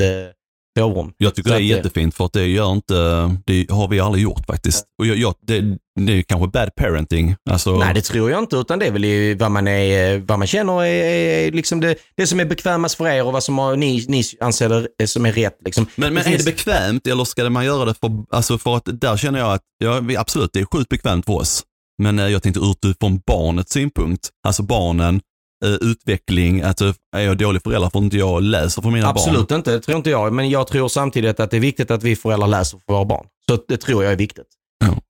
sovrum. 0.78 1.14
Jag 1.18 1.36
tycker 1.36 1.50
Så 1.50 1.56
det 1.56 1.62
är 1.62 1.66
jättefint 1.66 2.16
för 2.16 2.26
att 2.26 2.34
det 2.34 2.46
gör 2.46 2.72
inte, 2.72 2.96
det 3.46 3.72
har 3.72 3.88
vi 3.88 4.00
aldrig 4.00 4.24
gjort 4.24 4.46
faktiskt. 4.46 4.86
Och 5.00 5.08
jag, 5.08 5.18
jag, 5.18 5.36
det, 5.42 5.78
det 6.00 6.14
är 6.14 6.22
kanske 6.22 6.48
bad 6.48 6.76
parenting. 6.76 7.36
Alltså, 7.50 7.78
Nej, 7.78 7.94
det 7.94 8.02
tror 8.02 8.32
jag 8.32 8.40
inte, 8.40 8.56
utan 8.56 8.80
det 8.80 8.86
är 8.86 8.92
väl 8.92 9.38
vad 9.38 9.52
man, 9.52 9.68
är, 9.68 10.18
vad 10.18 10.40
man 10.40 10.48
känner 10.48 10.84
är, 10.84 11.06
är 11.48 11.52
liksom 11.52 11.80
det, 11.80 11.96
det 12.18 12.28
som 12.28 12.40
är 12.40 12.46
bekvämast 12.46 12.96
för 12.96 13.08
er 13.08 13.26
och 13.26 13.34
vad 13.34 13.44
som 13.44 13.58
har, 13.58 13.76
ni, 13.76 14.06
ni 14.08 14.24
anser 14.40 14.88
det 14.98 15.08
som 15.08 15.26
är 15.26 15.32
rätt. 15.32 15.58
Liksom. 15.66 15.86
Men, 15.96 16.14
men 16.14 16.28
är 16.28 16.38
det 16.38 16.46
bekvämt 16.46 17.08
eller 17.08 17.24
ska 17.24 17.50
man 17.50 17.66
göra 17.66 17.86
det 17.86 17.94
för, 17.94 18.10
alltså 18.30 18.58
för 18.58 18.76
att 18.76 18.84
där 18.86 19.18
känner 19.18 19.40
jag 19.40 19.54
att, 19.54 19.62
ja, 19.78 20.02
absolut 20.18 20.50
det 20.54 20.60
är 20.60 20.66
sjukt 20.66 20.90
bekvämt 20.90 21.26
för 21.26 21.34
oss. 21.34 21.64
Men 21.98 22.20
eh, 22.20 22.28
jag 22.28 22.44
tänkte 22.44 22.62
utifrån 22.62 23.22
barnets 23.28 23.72
synpunkt, 23.72 24.30
alltså 24.48 24.64
barnen, 24.64 25.22
utveckling, 25.66 26.62
att 26.62 26.82
eh, 26.82 26.94
är 27.16 27.22
jag 27.22 27.38
dålig 27.38 27.64
förälder 27.64 27.90
får 27.90 28.04
inte 28.04 28.18
jag 28.18 28.44
läsa 28.44 28.82
för 28.82 28.90
mina 28.90 29.14
barn. 29.14 29.16
Absolut 29.18 29.52
inte, 29.52 29.72
det 29.72 29.80
tror 29.80 29.98
inte 29.98 30.10
jag. 30.10 30.34
Men 30.34 30.50
jag 30.50 30.68
tror 30.68 30.88
samtidigt 30.88 31.40
att 31.40 31.52
det 31.52 31.58
är 31.58 31.62
viktigt 31.62 31.92
att 31.92 32.04
vi 32.04 32.16
föräldrar 32.16 32.48
läser 32.48 32.78
för 32.78 32.94
våra 32.94 33.06
barn. 33.06 33.26
Så 33.50 33.58
det 33.68 33.78
tror 33.78 34.04
jag 34.04 34.14
är 34.14 34.18
viktigt. 34.18 34.48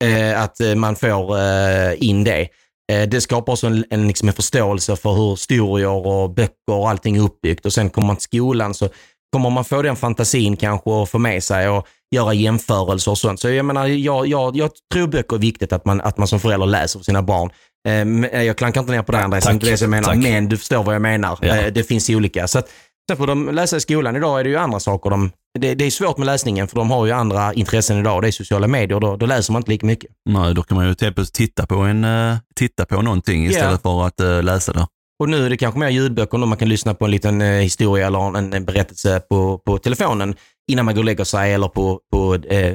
Eh, 0.04 0.42
att 0.42 0.60
eh, 0.60 0.74
man 0.74 0.96
får 0.96 1.38
eh, 1.38 2.08
in 2.08 2.24
det. 2.24 2.48
Eh, 2.92 3.08
det 3.08 3.20
skapar 3.20 3.52
också 3.52 3.66
en, 3.66 3.84
en, 3.90 4.06
liksom 4.08 4.28
en 4.28 4.34
förståelse 4.34 4.96
för 4.96 5.12
hur 5.12 5.30
historier 5.30 6.06
och 6.06 6.30
böcker 6.30 6.72
och 6.72 6.90
allting 6.90 7.16
är 7.16 7.20
uppbyggt. 7.20 7.66
Och 7.66 7.72
sen 7.72 7.90
kommer 7.90 8.06
man 8.06 8.16
till 8.16 8.22
skolan 8.22 8.74
så 8.74 8.88
kommer 9.32 9.50
man 9.50 9.64
få 9.64 9.82
den 9.82 9.96
fantasin 9.96 10.56
kanske 10.56 10.90
och 10.90 11.08
få 11.08 11.18
med 11.18 11.44
sig 11.44 11.68
och 11.68 11.86
göra 12.14 12.34
jämförelser 12.34 13.10
och 13.10 13.18
sånt. 13.18 13.40
Så 13.40 13.50
jag 13.50 13.64
menar, 13.64 13.86
jag, 13.86 14.26
jag, 14.26 14.56
jag 14.56 14.70
tror 14.92 15.06
böcker 15.06 15.36
är 15.36 15.40
viktigt 15.40 15.72
att 15.72 15.84
man, 15.84 16.00
att 16.00 16.18
man 16.18 16.28
som 16.28 16.40
förälder 16.40 16.66
läser 16.66 16.98
för 16.98 17.04
sina 17.04 17.22
barn. 17.22 17.50
Eh, 17.88 18.04
men 18.04 18.46
jag 18.46 18.56
klankar 18.56 18.80
inte 18.80 18.92
ner 18.92 19.02
på 19.02 19.12
det 19.12 19.18
Andreas, 19.18 19.44
det 19.44 19.50
är 19.50 19.54
inte 19.54 19.66
det 19.66 19.80
jag 19.80 19.90
menar. 19.90 20.08
tack. 20.08 20.16
Men 20.16 20.48
du 20.48 20.56
förstår 20.56 20.82
vad 20.84 20.94
jag 20.94 21.02
menar. 21.02 21.38
Ja. 21.42 21.56
Eh, 21.56 21.72
det 21.72 21.84
finns 21.84 22.10
olika. 22.10 22.48
Så 22.48 22.58
att, 22.58 22.68
Sen 23.10 23.16
får 23.16 23.26
de 23.26 23.48
läsa 23.54 23.76
i 23.76 23.80
skolan. 23.80 24.16
Idag 24.16 24.40
är 24.40 24.44
det 24.44 24.50
ju 24.50 24.56
andra 24.56 24.80
saker. 24.80 25.10
De, 25.10 25.30
det, 25.58 25.74
det 25.74 25.84
är 25.84 25.90
svårt 25.90 26.18
med 26.18 26.26
läsningen 26.26 26.68
för 26.68 26.76
de 26.76 26.90
har 26.90 27.06
ju 27.06 27.12
andra 27.12 27.54
intressen 27.54 27.98
idag. 27.98 28.22
Det 28.22 28.28
är 28.28 28.32
sociala 28.32 28.66
medier. 28.66 29.00
Då, 29.00 29.16
då 29.16 29.26
läser 29.26 29.52
man 29.52 29.60
inte 29.60 29.70
lika 29.70 29.86
mycket. 29.86 30.10
Nej, 30.30 30.54
då 30.54 30.62
kan 30.62 30.76
man 30.76 30.88
ju 30.88 30.94
till 30.94 31.06
exempel 31.06 31.26
titta 31.26 31.66
på, 31.66 31.74
en, 31.74 32.04
eh, 32.04 32.36
titta 32.56 32.84
på 32.84 33.02
någonting 33.02 33.46
istället 33.46 33.82
för 33.82 34.06
att 34.06 34.20
eh, 34.20 34.42
läsa 34.42 34.72
det. 34.72 34.86
Och 35.18 35.28
nu 35.28 35.46
är 35.46 35.50
det 35.50 35.56
kanske 35.56 35.80
mer 35.80 35.88
ljudböcker. 35.88 36.38
Man 36.38 36.58
kan 36.58 36.68
lyssna 36.68 36.94
på 36.94 37.04
en 37.04 37.10
liten 37.10 37.42
eh, 37.42 37.48
historia 37.48 38.06
eller 38.06 38.38
en, 38.38 38.52
en 38.52 38.64
berättelse 38.64 39.20
på, 39.20 39.58
på 39.58 39.78
telefonen 39.78 40.34
innan 40.70 40.84
man 40.84 40.94
går 40.94 41.02
och 41.02 41.04
lägger 41.04 41.24
sig 41.24 41.54
eller 41.54 41.68
på, 41.68 42.00
på 42.12 42.34
eh, 42.34 42.66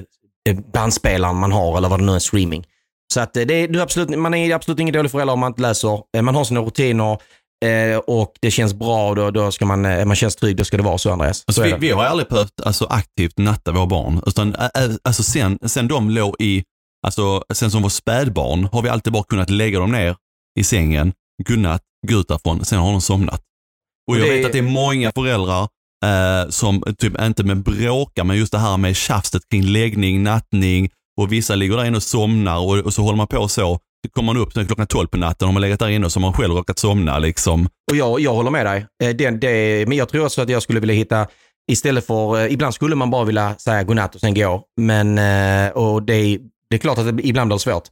eh, 0.49 0.57
bandspelaren 0.73 1.35
man 1.35 1.51
har 1.51 1.77
eller 1.77 1.89
vad 1.89 1.99
det 1.99 2.05
nu 2.05 2.11
är, 2.11 2.19
streaming. 2.19 2.65
Så 3.13 3.19
att 3.21 3.37
eh, 3.37 3.43
det 3.45 3.53
är, 3.53 3.67
du 3.67 3.81
absolut, 3.81 4.09
man 4.19 4.33
är 4.33 4.53
absolut 4.55 4.79
ingen 4.79 4.93
dålig 4.93 5.11
förälder 5.11 5.33
om 5.33 5.39
man 5.39 5.51
inte 5.51 5.61
läser. 5.61 5.99
Eh, 6.17 6.21
Man 6.21 6.35
har 6.35 6.43
sina 6.43 6.59
rutiner 6.59 7.17
eh, 7.65 7.97
och 7.97 8.33
det 8.41 8.51
känns 8.51 8.73
bra 8.73 9.09
och 9.09 9.15
då, 9.15 9.31
då 9.31 9.51
ska 9.51 9.65
man, 9.65 9.81
man 10.07 10.15
känns 10.15 10.35
trygg. 10.35 10.57
Då 10.57 10.63
ska 10.63 10.77
det 10.77 10.83
vara 10.83 10.97
så 10.97 11.11
Andreas. 11.11 11.43
Alltså, 11.47 11.63
vi, 11.63 11.73
vi 11.79 11.91
har 11.91 12.03
aldrig 12.05 12.29
behövt 12.29 12.61
alltså, 12.65 12.85
aktivt 12.85 13.37
natta 13.37 13.71
våra 13.71 13.85
barn. 13.85 14.21
Utan, 14.25 14.55
alltså, 15.03 15.23
sen, 15.23 15.59
sen 15.65 15.87
de 15.87 16.09
låg 16.09 16.35
i, 16.39 16.63
alltså, 17.07 17.43
sen 17.53 17.71
som 17.71 17.81
var 17.81 17.89
spädbarn 17.89 18.67
har 18.71 18.81
vi 18.81 18.89
alltid 18.89 19.13
bara 19.13 19.23
kunnat 19.23 19.49
lägga 19.49 19.79
dem 19.79 19.91
ner 19.91 20.15
i 20.59 20.63
sängen, 20.63 21.13
kunnat 21.47 21.81
gå 22.07 22.15
ut 22.19 22.27
därifrån, 22.27 22.65
sen 22.65 22.79
har 22.79 22.91
de 22.91 23.01
somnat. 23.01 23.41
Och 24.11 24.17
jag 24.17 24.27
det- 24.27 24.33
vet 24.33 24.45
att 24.45 24.51
det 24.51 24.57
är 24.57 24.61
många 24.61 25.11
föräldrar 25.15 25.61
eh, 26.05 26.49
som 26.49 26.83
typ 26.97 27.21
inte 27.21 27.43
med 27.43 27.63
bråkar, 27.63 28.23
men 28.23 28.37
just 28.37 28.51
det 28.51 28.57
här 28.59 28.77
med 28.77 28.95
tjafset 28.95 29.49
kring 29.49 29.63
läggning, 29.63 30.23
nattning 30.23 30.89
och 31.21 31.31
vissa 31.31 31.55
ligger 31.55 31.77
där 31.77 31.85
inne 31.85 31.97
och 31.97 32.03
somnar 32.03 32.57
och, 32.59 32.77
och 32.77 32.93
så 32.93 33.01
håller 33.01 33.17
man 33.17 33.27
på 33.27 33.47
så. 33.47 33.79
kommer 34.11 34.33
man 34.33 34.41
upp 34.41 34.53
till 34.53 34.67
klockan 34.67 34.87
12 34.87 35.07
på 35.07 35.17
natten, 35.17 35.45
har 35.45 35.53
man 35.53 35.61
legat 35.61 35.79
där 35.79 35.89
inne 35.89 36.05
och 36.05 36.11
så 36.11 36.19
har 36.19 36.21
man 36.21 36.33
själv 36.33 36.53
råkat 36.53 36.79
somna 36.79 37.19
liksom. 37.19 37.67
Och 37.91 37.97
jag, 37.97 38.19
jag 38.19 38.33
håller 38.33 38.51
med 38.51 38.65
dig. 38.65 38.85
Eh, 39.03 39.09
Det, 39.15 39.29
det, 39.29 39.85
men 39.87 39.97
jag 39.97 40.09
tror 40.09 40.25
också 40.25 40.41
att 40.41 40.49
jag 40.49 40.61
skulle 40.63 40.79
vilja 40.79 40.95
hitta, 40.95 41.27
istället 41.71 42.07
för, 42.07 42.39
eh, 42.39 42.53
ibland 42.53 42.73
skulle 42.73 42.95
man 42.95 43.09
bara 43.09 43.23
vilja 43.25 43.55
säga 43.57 43.83
godnatt 43.83 44.15
och 44.15 44.21
sen 44.21 44.33
gå. 44.33 44.63
Men, 44.81 45.17
eh, 45.17 45.71
och 45.71 46.03
det, 46.03 46.37
det 46.69 46.75
är 46.75 46.79
klart 46.79 46.97
att 46.97 47.17
det 47.17 47.27
ibland 47.27 47.47
blir 47.47 47.57
svårt. 47.57 47.83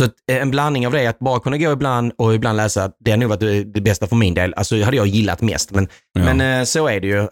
Så 0.00 0.08
en 0.32 0.50
blandning 0.50 0.86
av 0.86 0.92
det, 0.92 1.06
att 1.06 1.18
bara 1.18 1.40
kunna 1.40 1.58
gå 1.58 1.72
ibland 1.72 2.12
och 2.18 2.34
ibland 2.34 2.56
läsa, 2.56 2.90
det 3.04 3.10
har 3.10 3.18
nog 3.18 3.28
varit 3.28 3.40
det, 3.40 3.64
det 3.64 3.80
bästa 3.80 4.06
för 4.06 4.16
min 4.16 4.34
del. 4.34 4.54
Alltså 4.56 4.82
hade 4.82 4.96
jag 4.96 5.06
gillat 5.06 5.40
mest, 5.40 5.70
men, 5.70 5.88
Ja. 6.12 6.34
men 6.34 6.66
så 6.66 6.88
är 6.88 7.00
det 7.00 7.06
ju. 7.06 7.28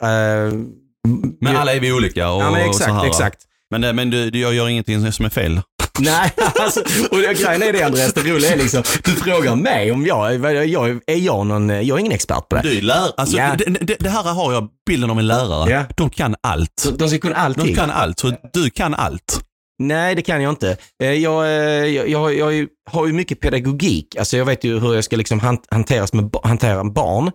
Men 1.40 1.56
alla 1.56 1.74
är 1.74 1.80
vi 1.80 1.92
olika 1.92 2.30
och, 2.30 2.42
ja, 2.42 2.50
men 2.50 2.68
och 2.68 2.74
så 2.74 2.82
exakt, 2.82 2.92
här. 2.94 3.06
exakt. 3.06 3.38
Men, 3.70 3.84
eh, 3.84 3.92
men 3.92 4.10
du, 4.10 4.30
du, 4.30 4.38
jag 4.40 4.54
gör 4.54 4.68
ingenting 4.68 5.12
som 5.12 5.24
är 5.24 5.30
fel. 5.30 5.60
Nej, 5.98 6.32
alltså, 6.60 6.80
och 7.10 7.18
grejen 7.18 7.62
är 7.62 7.72
det 7.72 7.82
Andreas, 7.82 8.12
det 8.12 8.20
roliga 8.22 8.52
är 8.52 8.56
liksom, 8.56 8.82
du 9.04 9.10
frågar 9.10 9.56
mig 9.56 9.92
om 9.92 10.06
jag, 10.06 10.38
vad- 10.38 10.66
jag 10.66 11.00
är 11.06 11.16
jag 11.16 11.46
någon, 11.46 11.68
jag 11.68 11.88
är 11.96 11.98
ingen 11.98 12.12
expert 12.12 12.48
på 12.48 12.56
det. 12.56 12.62
Du 12.62 12.78
är 12.78 12.82
lärare. 12.82 13.12
Alltså, 13.16 13.36
Ja. 13.36 13.54
det, 13.58 13.64
det, 13.64 13.96
det 14.00 14.08
här 14.10 14.22
har 14.22 14.52
jag 14.52 14.68
bilden 14.86 15.10
av 15.10 15.18
en 15.18 15.26
lärare. 15.26 15.70
Ja. 15.70 15.84
De 15.96 16.10
kan 16.10 16.34
allt. 16.42 16.70
Så 16.80 16.90
de 16.90 17.08
ska 17.08 17.18
kunna 17.18 17.34
allting. 17.36 17.66
De 17.66 17.74
kan 17.74 17.90
allt, 17.90 18.18
så 18.18 18.32
du 18.52 18.70
kan 18.70 18.94
allt. 18.94 19.40
Nej, 19.78 20.14
det 20.14 20.22
kan 20.22 20.42
jag 20.42 20.52
inte. 20.52 20.76
Eh, 21.02 21.12
Jag, 21.12 21.44
eh, 21.46 21.50
jag, 21.86 22.08
jag, 22.08 22.34
jag 22.34 22.66
har 22.90 23.06
ju 23.06 23.12
mycket 23.12 23.40
pedagogik. 23.40 24.16
Alltså 24.16 24.36
jag 24.36 24.44
vet 24.44 24.64
ju 24.64 24.80
hur 24.80 24.94
jag 24.94 25.04
ska 25.04 25.16
liksom 25.16 25.40
han- 25.40 25.58
hanteras 25.70 26.12
med, 26.12 26.30
hantera 26.44 26.84
barn 26.84 27.30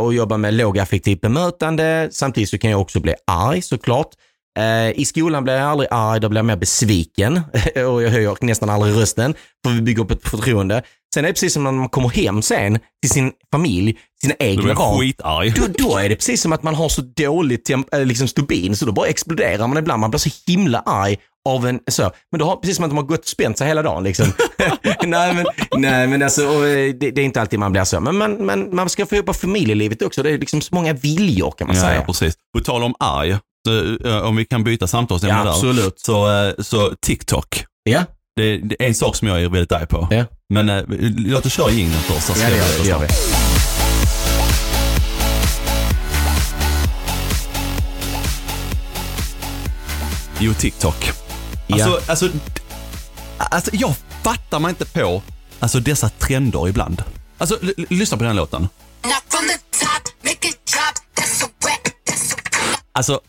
och 0.00 0.14
jobba 0.14 0.36
med 0.36 0.54
lågaffektivt 0.54 1.20
bemötande. 1.20 2.08
Samtidigt 2.12 2.50
så 2.50 2.58
kan 2.58 2.70
jag 2.70 2.80
också 2.80 3.00
bli 3.00 3.14
arg 3.26 3.62
såklart. 3.62 4.08
Eh, 4.58 4.90
I 5.00 5.04
skolan 5.04 5.44
blir 5.44 5.54
jag 5.54 5.62
aldrig 5.68 5.88
arg, 5.90 6.20
då 6.20 6.28
blir 6.28 6.38
jag 6.38 6.44
mer 6.44 6.56
besviken 6.56 7.36
och 7.76 8.02
jag 8.02 8.10
höjer 8.10 8.36
nästan 8.40 8.70
aldrig 8.70 8.96
rösten 8.96 9.34
för 9.64 9.72
vi 9.72 9.82
bygger 9.82 10.02
upp 10.02 10.10
ett 10.10 10.28
förtroende. 10.28 10.82
Sen 11.14 11.24
är 11.24 11.28
det 11.28 11.32
precis 11.34 11.52
som 11.52 11.64
när 11.64 11.72
man 11.72 11.88
kommer 11.88 12.08
hem 12.08 12.42
sen 12.42 12.78
till 13.02 13.10
sin 13.10 13.32
familj, 13.52 13.98
sina 14.22 14.34
egna 14.38 14.74
barn. 14.74 15.12
Då, 15.56 15.84
då 15.88 15.96
är 15.98 16.08
det 16.08 16.16
precis 16.16 16.42
som 16.42 16.52
att 16.52 16.62
man 16.62 16.74
har 16.74 16.88
så 16.88 17.02
dåligt 17.16 17.70
äh, 17.70 18.04
liksom 18.04 18.28
stubin 18.28 18.76
så 18.76 18.86
då 18.86 18.92
bara 18.92 19.06
exploderar 19.06 19.66
man 19.66 19.78
ibland. 19.78 20.00
Man 20.00 20.10
blir 20.10 20.18
så 20.18 20.30
himla 20.46 20.78
arg 20.80 21.16
av 21.48 21.66
en 21.66 21.80
så. 21.90 22.10
Men 22.30 22.38
då 22.38 22.44
har, 22.44 22.56
precis 22.56 22.76
som 22.76 22.84
att 22.84 22.90
de 22.90 22.96
har 22.96 23.04
gått 23.04 23.20
och 23.20 23.26
spänt 23.26 23.58
sig 23.58 23.68
hela 23.68 23.82
dagen 23.82 24.04
liksom. 24.04 24.26
nej, 25.04 25.34
men, 25.34 25.46
nej 25.76 26.06
men 26.08 26.22
alltså, 26.22 26.42
eh, 26.42 26.94
det, 26.94 27.10
det 27.10 27.20
är 27.20 27.24
inte 27.24 27.40
alltid 27.40 27.58
man 27.58 27.72
blir 27.72 27.84
så. 27.84 28.00
Men 28.00 28.16
man, 28.16 28.46
man, 28.46 28.74
man 28.74 28.88
ska 28.88 29.06
få 29.06 29.16
jobba 29.16 29.32
familjelivet 29.32 30.02
också. 30.02 30.22
Det 30.22 30.30
är 30.30 30.38
liksom 30.38 30.60
så 30.60 30.74
många 30.74 30.92
viljor 30.92 31.50
kan 31.58 31.66
man 31.66 31.76
Ja, 31.76 31.82
säga. 31.82 31.94
ja, 31.94 32.04
precis. 32.04 32.34
På 32.54 32.64
tal 32.64 32.82
om 32.82 32.94
arg, 32.98 33.30
eh, 33.30 33.38
om 34.24 34.36
vi 34.36 34.44
kan 34.44 34.64
byta 34.64 34.86
samtalsämne 34.86 35.36
Ja, 35.36 35.44
där. 35.44 35.50
absolut. 35.50 36.00
Så, 36.00 36.44
eh, 36.44 36.54
så 36.58 36.92
TikTok. 37.06 37.64
Ja, 37.84 38.04
Det, 38.36 38.56
det 38.56 38.76
är 38.82 38.86
en 38.88 38.94
sak 38.94 39.16
som 39.16 39.28
jag 39.28 39.42
är 39.42 39.48
väldigt 39.48 39.72
arg 39.72 39.86
på. 39.86 40.08
Ja. 40.10 40.24
Men 40.54 40.68
eh, 40.68 40.82
låt 41.16 41.46
oss 41.46 41.52
köra 41.52 41.70
jingeln 41.70 42.00
först. 42.02 42.26
så 42.26 42.32
ja 42.42 42.50
det 42.50 42.56
gör 42.56 42.66
vi. 42.78 42.82
Det 42.82 42.88
gör 42.88 42.98
vi. 42.98 43.06
Jo, 50.40 50.54
TikTok. 50.54 51.12
Ja. 51.66 51.74
Alltså, 51.84 52.10
alltså, 52.10 52.28
alltså, 53.38 53.70
jag 53.74 53.94
fattar 54.22 54.58
mig 54.58 54.68
inte 54.68 54.84
på 54.84 55.22
alltså, 55.60 55.80
dessa 55.80 56.08
trender 56.08 56.68
ibland. 56.68 57.02
Alltså, 57.38 57.58
lyssna 57.88 58.16
på 58.16 58.22
den 58.24 58.30
här 58.32 58.36
låten. 58.36 58.68
Alltså, 62.92 63.20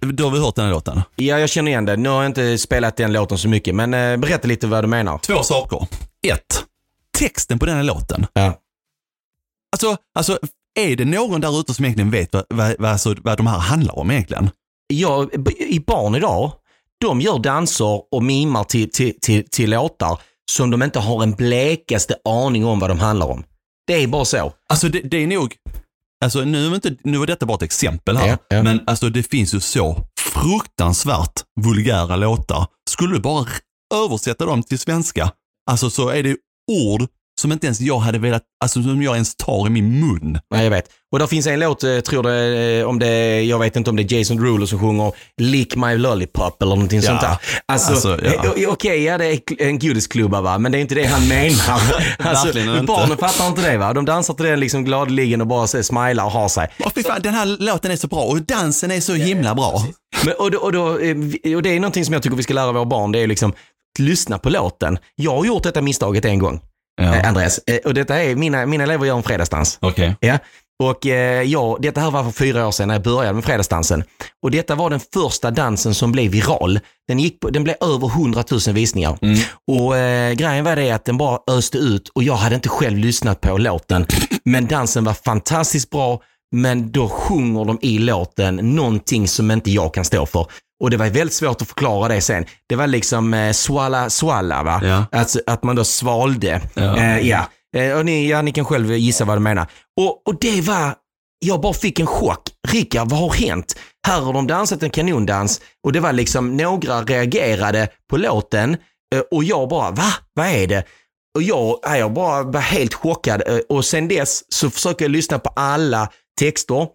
du 0.00 0.24
har 0.24 0.30
väl 0.30 0.40
hört 0.40 0.54
den 0.54 0.64
här 0.64 0.72
låten? 0.72 1.02
ja, 1.16 1.38
jag 1.38 1.48
känner 1.48 1.70
igen 1.70 1.84
det. 1.84 1.96
Nu 1.96 2.08
har 2.08 2.22
jag 2.22 2.26
inte 2.30 2.58
spelat 2.58 2.96
den 2.96 3.12
låten 3.12 3.38
så 3.38 3.48
mycket, 3.48 3.74
men 3.74 3.94
eh, 3.94 4.16
berätta 4.16 4.48
lite 4.48 4.66
vad 4.66 4.84
du 4.84 4.88
menar. 4.88 5.18
Två 5.18 5.42
saker. 5.42 5.86
Ett, 6.26 6.64
texten 7.18 7.58
på 7.58 7.66
den 7.66 7.76
här 7.76 7.82
låten. 7.82 8.26
Ja. 8.32 8.60
Alltså, 9.72 9.96
alltså 10.18 10.38
är 10.78 10.96
det 10.96 11.04
någon 11.04 11.40
där 11.40 11.60
ute 11.60 11.74
som 11.74 11.84
egentligen 11.84 12.10
vet 12.10 12.32
vad, 12.32 12.44
vad, 12.48 12.76
vad, 12.78 12.90
alltså, 12.90 13.14
vad 13.22 13.36
de 13.36 13.46
här 13.46 13.58
handlar 13.58 13.98
om 13.98 14.10
egentligen? 14.10 14.50
Ja, 14.86 15.28
i 15.58 15.80
barn 15.80 16.14
idag, 16.14 16.52
de 17.00 17.20
gör 17.20 17.38
danser 17.38 18.14
och 18.14 18.22
mimar 18.22 18.64
till, 18.64 18.90
till, 18.90 19.20
till, 19.20 19.48
till 19.50 19.70
låtar 19.70 20.20
som 20.50 20.70
de 20.70 20.82
inte 20.82 20.98
har 20.98 21.22
en 21.22 21.32
blekaste 21.32 22.14
aning 22.24 22.64
om 22.64 22.78
vad 22.78 22.90
de 22.90 23.00
handlar 23.00 23.26
om. 23.26 23.44
Det 23.86 24.02
är 24.02 24.06
bara 24.06 24.24
så. 24.24 24.52
Alltså 24.68 24.88
det, 24.88 25.00
det 25.00 25.16
är 25.16 25.26
nog, 25.26 25.54
alltså 26.24 26.40
nu, 26.40 26.66
är 26.66 26.74
inte, 26.74 26.96
nu 27.04 27.18
var 27.18 27.26
detta 27.26 27.46
bara 27.46 27.54
ett 27.54 27.62
exempel 27.62 28.16
här, 28.16 28.28
Ja, 28.28 28.36
ja. 28.48 28.62
men 28.62 28.80
alltså 28.86 29.10
det 29.10 29.22
finns 29.22 29.54
ju 29.54 29.60
så 29.60 30.06
fruktansvärt 30.20 31.42
vulgära 31.60 32.16
låtar. 32.16 32.66
Skulle 32.90 33.14
du 33.14 33.20
bara 33.20 33.46
översätta 33.94 34.46
dem 34.46 34.62
till 34.62 34.78
svenska, 34.78 35.32
alltså 35.70 35.90
så 35.90 36.08
är 36.08 36.22
det 36.22 36.36
ord 36.72 37.06
som 37.40 37.52
inte 37.52 37.66
ens 37.66 37.80
jag 37.80 37.98
hade 37.98 38.18
velat, 38.18 38.42
alltså 38.64 38.82
som 38.82 39.02
jag 39.02 39.14
ens 39.14 39.36
tar 39.36 39.66
i 39.66 39.70
min 39.70 40.00
mun. 40.00 40.38
Nej, 40.54 40.64
jag 40.64 40.70
vet. 40.70 40.84
Och 41.12 41.18
där 41.18 41.26
finns 41.26 41.46
en 41.46 41.60
låt, 41.60 41.84
eh, 41.84 41.98
tror 42.00 42.22
det, 42.22 42.78
eh, 42.80 42.86
om 42.86 42.98
det 42.98 43.42
jag 43.42 43.58
vet 43.58 43.76
inte 43.76 43.90
om 43.90 43.96
det 43.96 44.02
är 44.02 44.18
Jason 44.18 44.36
Derulo 44.36 44.66
som 44.66 44.78
sjunger 44.78 45.12
Lick 45.40 45.76
My 45.76 45.94
Lollipop 45.96 46.62
eller 46.62 46.74
någonting 46.74 47.00
Ja. 47.00 47.06
sånt 47.06 47.20
där. 47.20 47.36
Alltså, 47.72 47.92
Alltså, 47.92 48.24
ja. 48.24 48.54
eh, 48.62 48.68
okej, 48.68 49.02
ja 49.02 49.18
det 49.18 49.26
är 49.26 49.40
en 49.62 49.78
godisklubba 49.78 50.40
va, 50.40 50.58
men 50.58 50.72
det 50.72 50.78
är 50.78 50.80
inte 50.80 50.94
det 50.94 51.04
han 51.04 51.28
menar. 51.28 51.80
alltså, 52.18 52.44
Verkligen 52.46 52.68
inte. 52.70 52.82
barnen 52.82 53.18
fattar 53.18 53.46
inte 53.48 53.70
det 53.70 53.78
va. 53.78 53.92
De 53.92 54.04
dansar 54.04 54.34
till 54.34 54.46
den 54.46 54.60
liksom 54.60 54.84
gladeligen 54.84 55.40
och 55.40 55.46
bara 55.46 55.66
smilar 55.66 56.24
och 56.24 56.30
har 56.30 56.48
sig. 56.48 56.68
Fy 56.94 57.02
fan, 57.02 57.22
den 57.22 57.34
här 57.34 57.46
låten 57.46 57.90
är 57.90 57.96
så 57.96 58.06
bra 58.06 58.22
och 58.24 58.42
dansen 58.42 58.90
är 58.90 59.00
så 59.00 59.14
himla 59.14 59.54
bra. 59.54 59.82
Men, 60.24 60.34
och, 60.38 60.50
då, 60.50 60.58
och, 60.58 60.72
då, 60.72 60.82
och 61.56 61.62
det 61.62 61.70
är 61.70 61.80
någonting 61.80 62.04
som 62.04 62.12
jag 62.14 62.22
tycker 62.22 62.36
vi 62.36 62.42
ska 62.42 62.54
lära 62.54 62.72
våra 62.72 62.84
barn, 62.84 63.12
det 63.12 63.18
är 63.18 63.26
liksom 63.26 63.52
lyssna 63.98 64.38
på 64.38 64.50
låten. 64.50 64.98
Jag 65.14 65.36
har 65.36 65.44
gjort 65.44 65.62
detta 65.62 65.82
misstaget 65.82 66.24
en 66.24 66.38
gång, 66.38 66.60
eh, 67.00 67.28
Andreas. 67.28 67.60
Eh, 67.66 67.76
Och 67.84 67.94
detta 67.94 68.22
är, 68.22 68.36
mina, 68.36 68.66
mina 68.66 68.84
elever 68.84 69.06
gör 69.06 69.16
en 69.16 69.22
fredagsdans. 69.22 69.78
Okej. 69.80 70.16
Ja. 70.20 70.38
Och 70.82 71.06
eh, 71.06 71.42
ja, 71.42 71.76
detta 71.80 72.00
här 72.00 72.10
var 72.10 72.24
för 72.24 72.30
fyra 72.30 72.66
år 72.66 72.70
sedan 72.70 72.88
när 72.88 72.94
jag 72.94 73.02
började 73.02 73.32
med 73.34 73.44
fredagsdansen. 73.44 74.04
Och 74.42 74.50
detta 74.50 74.74
var 74.74 74.90
den 74.90 75.00
första 75.14 75.50
dansen 75.50 75.94
som 75.94 76.12
blev 76.12 76.30
viral. 76.30 76.80
Den, 77.08 77.18
gick 77.18 77.40
på, 77.40 77.50
den 77.50 77.64
blev 77.64 77.76
över 77.80 78.06
100 78.08 78.44
000 78.50 78.60
visningar. 78.74 79.18
Och 79.72 79.96
eh, 79.96 80.32
grejen 80.34 80.64
var 80.64 80.76
det 80.76 80.90
att 80.90 81.04
den 81.04 81.16
bara 81.18 81.38
öste 81.50 81.78
ut 81.78 82.08
och 82.08 82.22
jag 82.22 82.34
hade 82.36 82.54
inte 82.54 82.68
själv 82.68 82.98
lyssnat 82.98 83.40
på 83.40 83.58
låten. 83.58 84.06
Men 84.44 84.66
dansen 84.66 85.04
var 85.04 85.12
fantastiskt 85.14 85.90
bra. 85.90 86.20
Men 86.56 86.92
då 86.92 87.08
sjunger 87.08 87.64
de 87.64 87.78
i 87.82 87.98
låten 87.98 88.56
någonting 88.56 89.28
som 89.28 89.50
inte 89.50 89.70
jag 89.70 89.94
kan 89.94 90.04
stå 90.04 90.26
för. 90.26 90.46
Och 90.80 90.90
det 90.90 90.96
var 90.96 91.06
väldigt 91.06 91.34
svårt 91.34 91.62
att 91.62 91.68
förklara 91.68 92.08
det 92.08 92.20
sen. 92.20 92.44
Det 92.68 92.76
var 92.76 92.86
liksom 92.86 93.34
eh, 93.34 93.52
swalla 93.52 94.10
swalla 94.10 94.62
va? 94.62 94.80
Ja. 94.82 95.06
Alltså, 95.12 95.40
att 95.46 95.62
man 95.62 95.76
då 95.76 95.84
svalde. 95.84 96.60
Ja. 96.74 96.96
Eh, 96.96 97.28
ja. 97.28 97.48
Eh, 97.76 97.98
och 97.98 98.04
ni, 98.04 98.28
ja, 98.30 98.42
ni 98.42 98.52
kan 98.52 98.64
själv 98.64 98.92
gissa 98.92 99.24
vad 99.24 99.36
du 99.36 99.40
menar. 99.40 99.66
Och, 100.00 100.28
och 100.28 100.40
det 100.40 100.60
var, 100.60 100.94
jag 101.38 101.60
bara 101.60 101.72
fick 101.72 102.00
en 102.00 102.06
chock. 102.06 102.42
Rickard, 102.68 103.10
vad 103.10 103.20
har 103.20 103.30
hänt? 103.30 103.76
Här 104.06 104.20
har 104.20 104.32
de 104.32 104.46
dansat 104.46 104.82
en 104.82 104.90
kanondans 104.90 105.60
och 105.84 105.92
det 105.92 106.00
var 106.00 106.12
liksom, 106.12 106.56
några 106.56 107.02
reagerade 107.02 107.88
på 108.10 108.16
låten 108.16 108.76
eh, 109.14 109.20
och 109.30 109.44
jag 109.44 109.68
bara, 109.68 109.90
va? 109.90 110.12
Vad 110.34 110.46
är 110.46 110.66
det? 110.66 110.84
Och 111.36 111.42
jag, 111.42 111.78
ja, 111.82 111.96
jag 111.96 112.12
bara 112.12 112.42
var 112.42 112.60
helt 112.60 112.94
chockad 112.94 113.42
eh, 113.46 113.58
och 113.68 113.84
sen 113.84 114.08
dess 114.08 114.52
så 114.52 114.70
försöker 114.70 115.04
jag 115.04 115.12
lyssna 115.12 115.38
på 115.38 115.50
alla 115.56 116.08
texter. 116.40 116.86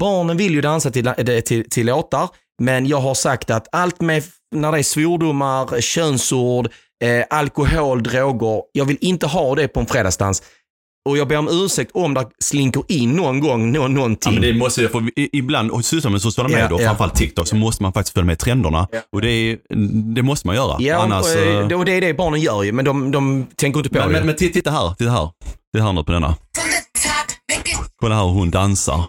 Barnen 0.00 0.36
vill 0.36 0.54
ju 0.54 0.60
dansa 0.60 0.90
till, 0.90 1.06
eh, 1.06 1.40
till, 1.40 1.70
till 1.70 1.86
låtar, 1.86 2.28
men 2.62 2.86
jag 2.86 3.00
har 3.00 3.14
sagt 3.14 3.50
att 3.50 3.68
allt 3.72 4.00
med 4.00 4.22
när 4.54 4.72
det 4.72 4.78
är 4.78 4.82
svordomar, 4.82 5.80
könsord, 5.80 6.68
eh, 7.04 7.24
alkohol, 7.30 8.02
droger. 8.02 8.62
Jag 8.72 8.84
vill 8.84 8.98
inte 9.00 9.26
ha 9.26 9.54
det 9.54 9.68
på 9.68 9.80
en 9.80 9.86
fredagsdans. 9.86 10.42
Och 11.08 11.18
jag 11.18 11.28
ber 11.28 11.36
om 11.36 11.48
ursäkt 11.64 11.90
om 11.94 12.14
det 12.14 12.26
slinker 12.44 12.82
in 12.88 13.12
någon 13.12 13.40
gång 13.40 13.72
nå, 13.72 13.80
Ja, 13.82 13.88
någonting. 13.88 14.32
men 14.32 14.42
det 14.42 14.52
måste 14.52 14.82
jag, 14.82 15.08
i- 15.16 15.38
ibland, 15.38 15.70
och 15.70 15.84
sysslar 15.84 16.10
med 16.10 16.22
sociala 16.22 16.48
medier, 16.48 16.66
Ja, 16.70 16.74
och 16.74 16.80
ja. 16.82 16.86
framförallt 16.86 17.14
TikTok, 17.14 17.46
så 17.48 17.56
måste 17.56 17.82
man 17.82 17.92
faktiskt 17.92 18.14
följa 18.14 18.26
med 18.26 18.38
trenderna. 18.38 18.88
Och 19.12 19.20
det, 19.20 19.30
är, 19.30 19.58
det 20.14 20.22
måste 20.22 20.46
man 20.46 20.56
göra. 20.56 20.76
Ja, 20.80 20.96
Annars, 21.02 21.26
och, 21.26 21.42
eh, 21.42 21.58
eh, 21.58 21.78
och 21.78 21.84
det 21.84 21.92
är 21.92 22.00
det 22.00 22.14
barnen 22.14 22.40
gör 22.40 22.62
ju, 22.62 22.72
men 22.72 22.84
de, 22.84 23.10
de 23.10 23.46
tänker 23.56 23.78
inte 23.80 23.90
på 23.90 23.98
men, 23.98 24.08
det. 24.08 24.12
men, 24.12 24.26
men 24.26 24.34
ti- 24.36 24.52
titta 24.52 24.70
här, 24.70 24.94
titta 24.98 25.10
här. 25.10 25.30
Titta 25.74 25.84
här 25.84 25.92
nu 25.92 26.04
på 26.04 26.12
denna. 26.12 26.34
Kolla 28.00 28.14
här 28.14 28.22
hur 28.24 28.32
hon 28.32 28.50
dansar. 28.50 29.04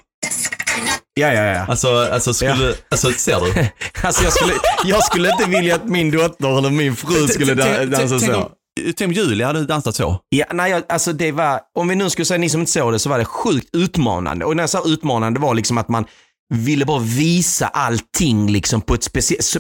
Ja, 1.20 1.34
ja, 1.34 1.44
ja. 1.44 1.66
Alltså, 1.68 1.88
alltså, 1.88 2.34
skulle, 2.34 2.74
alltså 2.92 3.12
ser 3.12 3.40
du? 3.40 3.70
Alltså 4.02 4.24
jag 4.24 4.34
skulle, 4.34 4.54
jag 4.86 5.04
skulle 5.04 5.32
inte 5.32 5.46
vilja 5.50 5.76
att 5.76 5.86
min 5.86 6.12
dotter 6.12 6.58
eller 6.58 6.70
min 6.70 6.96
fru 6.96 7.28
skulle 7.28 7.54
dansa 7.86 8.20
så. 8.20 8.52
Tänk 8.98 9.02
om 9.10 9.14
Julia 9.14 9.48
hade 9.48 9.66
dansat 9.66 9.96
så. 9.96 10.20
Ja, 10.30 10.46
nej, 10.54 10.84
alltså 10.90 11.14
det 11.14 11.32
var, 11.32 11.60
om 11.80 11.88
vi 11.88 11.96
nu 11.96 12.10
skulle 12.10 12.26
säga 12.26 12.38
ni 12.38 12.50
som 12.50 12.60
inte 12.60 12.72
såg 12.72 12.94
det, 12.94 13.00
så 13.00 13.10
var 13.10 13.20
det 13.20 13.26
sjukt 13.26 13.76
utmanande. 13.76 14.46
Och 14.46 14.56
när 14.56 14.64
jag 14.64 14.70
sa 14.70 14.84
utmanande 14.86 15.40
var 15.40 15.54
liksom 15.54 15.78
att 15.78 15.90
man 15.90 16.06
ville 16.54 16.86
bara 16.86 17.00
visa 17.00 17.68
allting 17.68 18.52
liksom 18.52 18.82
på 18.82 18.94
ett, 18.94 19.14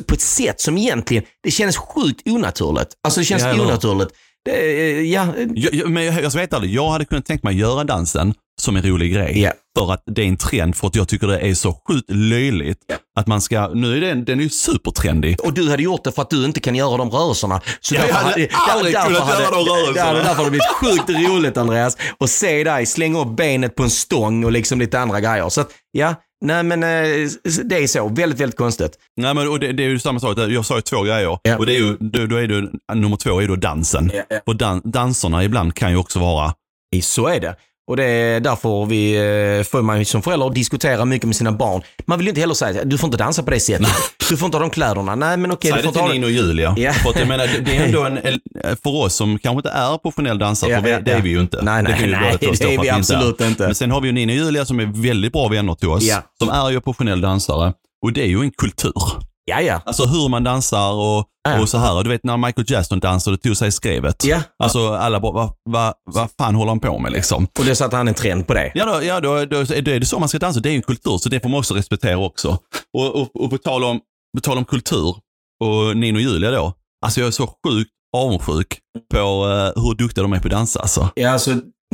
på 0.07 0.13
ett 0.13 0.21
sätt 0.21 0.61
som 0.61 0.77
egentligen, 0.77 1.23
det 1.43 1.51
kändes 1.51 1.77
sjukt 1.77 2.27
onaturligt. 2.27 2.89
Alltså 3.03 3.19
det 3.19 3.25
känns 3.25 3.43
Ja, 3.43 3.51
hur? 3.51 3.61
onaturligt. 3.61 4.11
Det, 4.45 4.51
eh, 4.51 5.01
ja, 5.01 5.27
Jag, 5.55 5.73
jag, 5.73 5.89
men 5.89 6.05
jag, 6.05 6.23
jag 6.23 6.29
helt 6.31 6.53
ärlig, 6.53 6.73
jag 6.73 6.89
hade 6.89 7.05
kunnat 7.05 7.25
tänka 7.25 7.47
mig 7.47 7.57
göra 7.59 7.83
dansen 7.83 8.33
som 8.61 8.75
en 8.75 8.83
rolig 8.83 9.13
grej. 9.13 9.41
Ja. 9.41 9.51
För 9.77 9.93
att 9.93 10.03
det 10.05 10.21
är 10.21 10.25
en 10.25 10.37
trend, 10.37 10.75
för 10.75 10.87
att 10.87 10.95
jag 10.95 11.07
tycker 11.07 11.27
det 11.27 11.39
är 11.39 11.53
så 11.53 11.81
sjukt 11.87 12.11
löjligt. 12.11 12.77
Att 13.19 13.27
man 13.27 13.41
ska, 13.41 13.67
nu 13.67 13.97
är 13.97 14.01
den, 14.01 14.25
den 14.25 14.39
är 14.39 14.43
ju 14.43 14.49
supertrendig. 14.49 15.41
och 15.45 15.53
du 15.53 15.69
hade 15.69 15.83
gjort 15.83 16.03
det 16.03 16.11
för 16.11 16.21
att 16.21 16.29
du 16.29 16.45
inte 16.45 16.59
kan 16.59 16.75
göra 16.75 16.97
de 16.97 17.09
rörelserna. 17.09 17.61
Så 17.79 17.95
Jag 17.95 18.01
hade 18.01 18.47
aldrig 18.51 18.93
därför 18.93 19.07
kunnat 19.07 19.23
hade- 19.29 19.43
göra 19.43 19.55
de 19.55 19.65
rörelserna. 19.65 19.93
Det 19.93 20.01
hade 20.01 20.19
därför 20.19 20.33
hade 20.35 20.45
det 20.45 20.49
blivit 20.49 20.67
sjukt 21.07 21.29
roligt 21.29 21.57
Andreas. 21.57 21.97
Och 22.17 22.29
se 22.29 22.63
dig 22.63 22.85
slänga 22.85 23.19
upp 23.21 23.35
benet 23.37 23.75
på 23.75 23.83
en 23.83 23.89
stång 23.89 24.43
och 24.43 24.51
liksom 24.51 24.79
lite 24.79 24.99
andra 24.99 25.19
grejer. 25.21 25.49
Så 25.49 25.61
att, 25.61 25.69
ja, 25.91 26.15
nej 26.41 26.63
men 26.63 26.83
eh, 26.83 27.29
det 27.65 27.77
är 27.83 27.87
så. 27.87 28.07
Väldigt, 28.09 28.39
väldigt 28.39 28.57
konstigt. 28.57 28.91
Nej 29.17 29.33
men 29.33 29.47
och 29.47 29.59
det, 29.59 29.71
det 29.71 29.83
är 29.83 29.87
ju 29.89 29.99
samma 29.99 30.19
sak, 30.19 30.37
jag 30.37 30.65
sa 30.65 30.75
ju 30.75 30.81
två 30.81 31.01
grejer. 31.03 31.39
Ja. 31.43 31.57
Och 31.57 31.65
det 31.65 31.75
är 31.75 31.79
ju, 31.79 31.97
då, 31.99 32.25
då 32.25 32.35
är 32.35 32.47
det, 32.47 32.69
nummer 32.95 33.17
två 33.17 33.41
är 33.41 33.47
då 33.47 33.55
dansen. 33.55 34.11
Ja, 34.13 34.23
ja. 34.29 34.39
Och 34.45 34.55
dan, 34.55 34.81
danserna 34.85 35.43
ibland 35.43 35.73
kan 35.75 35.91
ju 35.91 35.97
också 35.97 36.19
vara, 36.19 36.53
I- 36.95 37.01
Så 37.01 37.27
är 37.27 37.39
det. 37.39 37.55
Och 37.89 37.97
det 37.97 38.03
är 38.03 38.39
därför 38.39 38.85
vi, 38.85 39.15
eh, 39.15 39.63
får 39.63 39.81
man 39.81 40.05
som 40.05 40.21
förälder 40.21 40.49
diskutera 40.49 41.05
mycket 41.05 41.27
med 41.27 41.35
sina 41.35 41.51
barn. 41.51 41.81
Man 42.05 42.19
vill 42.19 42.25
ju 42.25 42.29
inte 42.29 42.41
heller 42.41 42.53
säga 42.53 42.83
du 42.83 42.97
får 42.97 43.07
inte 43.07 43.17
dansa 43.17 43.43
på 43.43 43.51
det 43.51 43.59
sättet. 43.59 43.87
Du 44.29 44.37
får 44.37 44.45
inte 44.45 44.57
ha 44.57 44.61
de 44.61 44.69
kläderna. 44.69 45.15
Nej 45.15 45.37
men 45.37 45.51
okej, 45.51 45.71
säg 45.71 45.81
det 45.81 45.91
till 45.91 46.03
Nino 46.03 46.25
och 46.25 46.31
Julia. 46.31 46.75
Ja. 46.77 46.93
För 46.93 47.09
att 47.09 47.19
jag 47.19 47.27
menar, 47.27 47.49
det, 47.65 47.77
är 47.77 47.85
ändå 47.85 48.03
en, 48.05 48.39
för 48.83 48.95
oss 48.95 49.15
som 49.15 49.39
kanske 49.39 49.57
inte 49.57 49.69
är 49.69 49.97
professionell 49.97 50.37
dansare, 50.37 50.71
Ja, 50.71 50.81
för 50.81 50.89
ja, 50.89 50.99
det 50.99 51.11
är 51.11 51.21
vi 51.21 51.29
ju 51.29 51.39
inte. 51.39 51.61
Nej, 51.61 51.83
nej, 51.83 51.95
det 51.99 52.07
nej, 52.07 52.37
två 52.37 52.51
det 52.51 52.73
är 52.75 52.81
vi 52.81 52.89
att 52.89 52.97
absolut 52.97 53.41
inte. 53.41 53.63
Men 53.63 53.75
sen 53.75 53.91
har 53.91 54.01
vi 54.01 54.07
ju 54.07 54.13
Nino 54.13 54.31
och 54.31 54.37
Julia 54.37 54.65
som 54.65 54.79
är 54.79 55.03
väldigt 55.03 55.33
bra 55.33 55.47
vänner 55.47 55.75
till 55.75 55.89
oss, 55.89 56.03
som 56.39 56.49
är 56.49 56.69
ju 56.69 56.81
professionell 56.81 57.21
dansare. 57.21 57.73
Och 58.01 58.13
det 58.13 58.21
är 58.21 58.27
ju 58.27 58.41
en 58.41 58.51
kultur. 58.51 59.28
Ja, 59.49 59.61
ja. 59.61 59.81
Alltså 59.85 60.05
hur 60.05 60.29
man 60.29 60.43
dansar 60.43 60.91
och, 60.93 61.25
Ja. 61.43 61.61
och 61.61 61.69
så 61.69 61.77
här. 61.77 62.03
Du 62.03 62.09
vet 62.09 62.23
när 62.23 62.37
Michael 62.37 62.71
Jackson 62.71 62.99
dansade 62.99 63.33
och 63.35 63.41
tog 63.41 63.57
sig 63.57 63.67
i 63.67 63.71
skrevet. 63.71 64.25
Ja. 64.25 64.41
Alltså 64.63 64.93
alla 64.93 65.19
bara, 65.19 65.31
vad 65.31 65.51
va, 65.69 65.93
va 66.15 66.29
fan 66.39 66.55
håller 66.55 66.69
han 66.69 66.79
på 66.79 66.99
med 66.99 67.11
liksom? 67.11 67.47
Och 67.59 67.65
det 67.65 67.75
satte 67.75 67.95
han 67.95 68.07
en 68.07 68.13
trend 68.13 68.47
på 68.47 68.53
det. 68.53 68.71
Ja, 68.75 68.85
då, 68.85 69.03
ja 69.03 69.19
då, 69.19 69.45
då, 69.45 69.63
då 69.63 69.91
är 69.91 69.99
det 69.99 70.05
så 70.05 70.19
man 70.19 70.29
ska 70.29 70.39
dansa. 70.39 70.59
Det 70.59 70.69
är 70.69 70.75
en 70.75 70.81
kultur, 70.81 71.17
så 71.17 71.29
det 71.29 71.39
får 71.39 71.49
man 71.49 71.59
också 71.59 71.73
respektera 71.73 72.17
också. 72.17 72.57
Och, 72.97 73.15
och, 73.15 73.43
och 73.43 73.49
på, 73.49 73.57
tal 73.57 73.83
om, 73.83 73.99
på 74.37 74.41
tal 74.41 74.57
om 74.57 74.65
kultur 74.65 75.15
och 75.63 75.97
Nino 75.97 76.17
och 76.17 76.21
Julia 76.21 76.51
då. 76.51 76.73
Alltså 77.05 77.19
jag 77.19 77.27
är 77.27 77.31
så 77.31 77.47
sjukt 77.47 77.91
avundsjuk 78.17 78.79
på 79.13 79.17
eh, 79.17 79.81
hur 79.83 79.95
duktiga 79.95 80.21
de 80.21 80.33
är 80.33 80.39
på 80.39 80.47
att 80.47 80.51
dansa 80.51 80.79
alltså. 80.79 81.09
Ja, 81.15 81.29
alltså, 81.31 81.51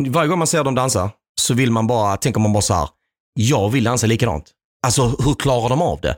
varje 0.08 0.28
gång 0.30 0.38
man 0.38 0.48
ser 0.48 0.64
dem 0.64 0.76
dansa 0.76 1.10
så 1.42 1.54
vill 1.54 1.72
man 1.72 1.88
bara, 1.88 2.18
tänker 2.18 2.40
man 2.40 2.54
bara 2.54 2.62
så 2.62 2.74
här, 2.74 2.90
jag 3.40 3.70
vill 3.70 3.84
dansa 3.84 4.08
likadant. 4.08 4.52
Alltså 4.86 5.08
hur 5.08 5.34
klarar 5.34 5.70
de 5.70 5.82
av 5.82 6.00
det? 6.02 6.16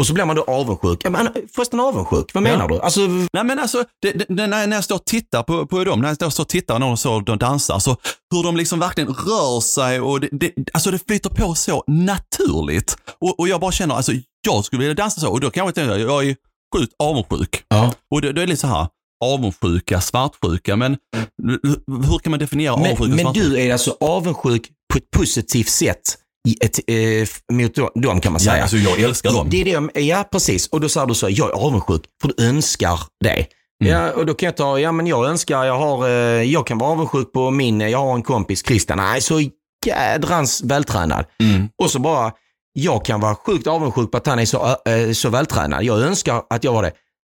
Och 0.00 0.06
så 0.06 0.12
blir 0.14 0.24
man 0.24 0.36
då 0.36 0.42
avundsjuk. 0.42 1.00
Ja, 1.04 1.10
men, 1.10 1.28
förresten 1.54 1.80
avundsjuk, 1.80 2.34
vad 2.34 2.42
menar 2.42 2.66
Ja. 2.70 2.74
du? 2.76 2.80
Alltså, 2.80 3.00
Nej 3.32 3.44
men 3.44 3.58
alltså, 3.58 3.84
det, 4.02 4.12
det, 4.12 4.24
det, 4.28 4.46
när 4.46 4.72
jag 4.72 4.84
står 4.84 4.94
och 4.94 5.04
tittar 5.04 5.42
på, 5.42 5.66
på 5.66 5.84
dem, 5.84 6.00
när 6.00 6.16
jag 6.20 6.32
står 6.32 6.44
och 6.44 6.48
tittar 6.48 6.78
när 6.78 6.86
de, 6.86 6.96
så, 6.96 7.20
de 7.20 7.38
dansar, 7.38 7.78
så 7.78 7.96
hur 8.34 8.42
de 8.42 8.56
liksom 8.56 8.78
verkligen 8.78 9.14
rör 9.14 9.60
sig 9.60 10.00
och 10.00 10.20
det, 10.20 10.28
det, 10.32 10.52
alltså 10.72 10.90
det 10.90 10.98
flyter 11.06 11.30
på 11.30 11.54
så 11.54 11.84
naturligt. 11.86 12.96
Och, 13.20 13.40
och 13.40 13.48
jag 13.48 13.60
bara 13.60 13.72
känner, 13.72 13.94
alltså 13.94 14.12
jag 14.46 14.64
skulle 14.64 14.80
vilja 14.80 14.94
dansa 14.94 15.20
så 15.20 15.30
och 15.30 15.40
då 15.40 15.50
kan 15.50 15.64
jag 15.66 15.74
tänka, 15.74 15.98
jag 15.98 16.26
är 16.28 16.36
sjukt 16.76 16.92
avundsjuk. 16.98 17.62
ja. 17.68 17.92
Och 18.10 18.22
det, 18.22 18.32
det 18.32 18.42
är 18.42 18.46
lite 18.46 18.60
så 18.60 18.66
här, 18.66 18.86
avundsjuka, 19.24 20.00
svartsjuka, 20.00 20.76
men 20.76 20.96
hur 22.08 22.18
kan 22.18 22.30
man 22.30 22.38
definiera 22.40 22.72
avundsjuka 22.72 23.00
men, 23.02 23.10
och 23.10 23.16
men 23.16 23.18
svartsjuka? 23.24 23.48
du 23.48 23.60
är 23.60 23.72
alltså 23.72 23.96
avundsjuk 24.00 24.68
på 24.92 24.98
ett 24.98 25.10
positivt 25.10 25.68
sätt 25.68 26.02
ett, 26.60 26.78
eh, 26.86 27.56
mot 27.56 27.74
dem 27.94 28.20
kan 28.20 28.32
man 28.32 28.40
säga. 28.40 28.56
Ja, 28.56 28.62
alltså 28.62 28.76
jag 28.76 29.00
älskar 29.00 29.32
dem. 29.32 29.46
Det 29.50 29.60
är 29.60 29.64
det, 29.94 30.00
ja, 30.00 30.28
precis. 30.32 30.68
Och 30.68 30.80
då 30.80 30.88
säger 30.88 31.06
du 31.06 31.14
så, 31.14 31.26
jag 31.30 31.50
är 31.50 31.54
avundsjuk 31.54 32.02
för 32.22 32.32
du 32.36 32.44
önskar 32.44 33.00
det. 33.24 33.46
Mm. 33.84 33.92
Ja, 33.92 34.12
och 34.12 34.26
då 34.26 34.34
kan 34.34 34.46
jag 34.46 34.56
ta, 34.56 34.78
ja 34.78 34.92
men 34.92 35.06
jag 35.06 35.26
önskar, 35.26 35.64
jag 35.64 35.78
har, 35.78 36.08
eh, 36.08 36.42
jag 36.42 36.66
kan 36.66 36.78
vara 36.78 36.90
avundsjuk 36.90 37.32
på 37.32 37.50
min, 37.50 37.80
jag 37.80 37.98
har 37.98 38.14
en 38.14 38.22
kompis, 38.22 38.66
Christian, 38.66 38.98
nej 38.98 39.20
så 39.20 39.40
jädrans 39.86 40.62
vältränad. 40.62 41.24
Mm. 41.42 41.68
Och 41.82 41.90
så 41.90 41.98
bara, 41.98 42.32
jag 42.72 43.04
kan 43.04 43.20
vara 43.20 43.34
sjukt 43.34 43.66
avundsjuk 43.66 44.10
på 44.10 44.16
att 44.16 44.26
han 44.26 44.38
är 44.38 44.44
så, 44.44 44.66
eh, 44.66 45.12
så 45.12 45.28
vältränad. 45.28 45.84
Jag 45.84 46.00
önskar 46.00 46.42
att 46.50 46.64
jag 46.64 46.72
var 46.72 46.82
det. 46.82 46.92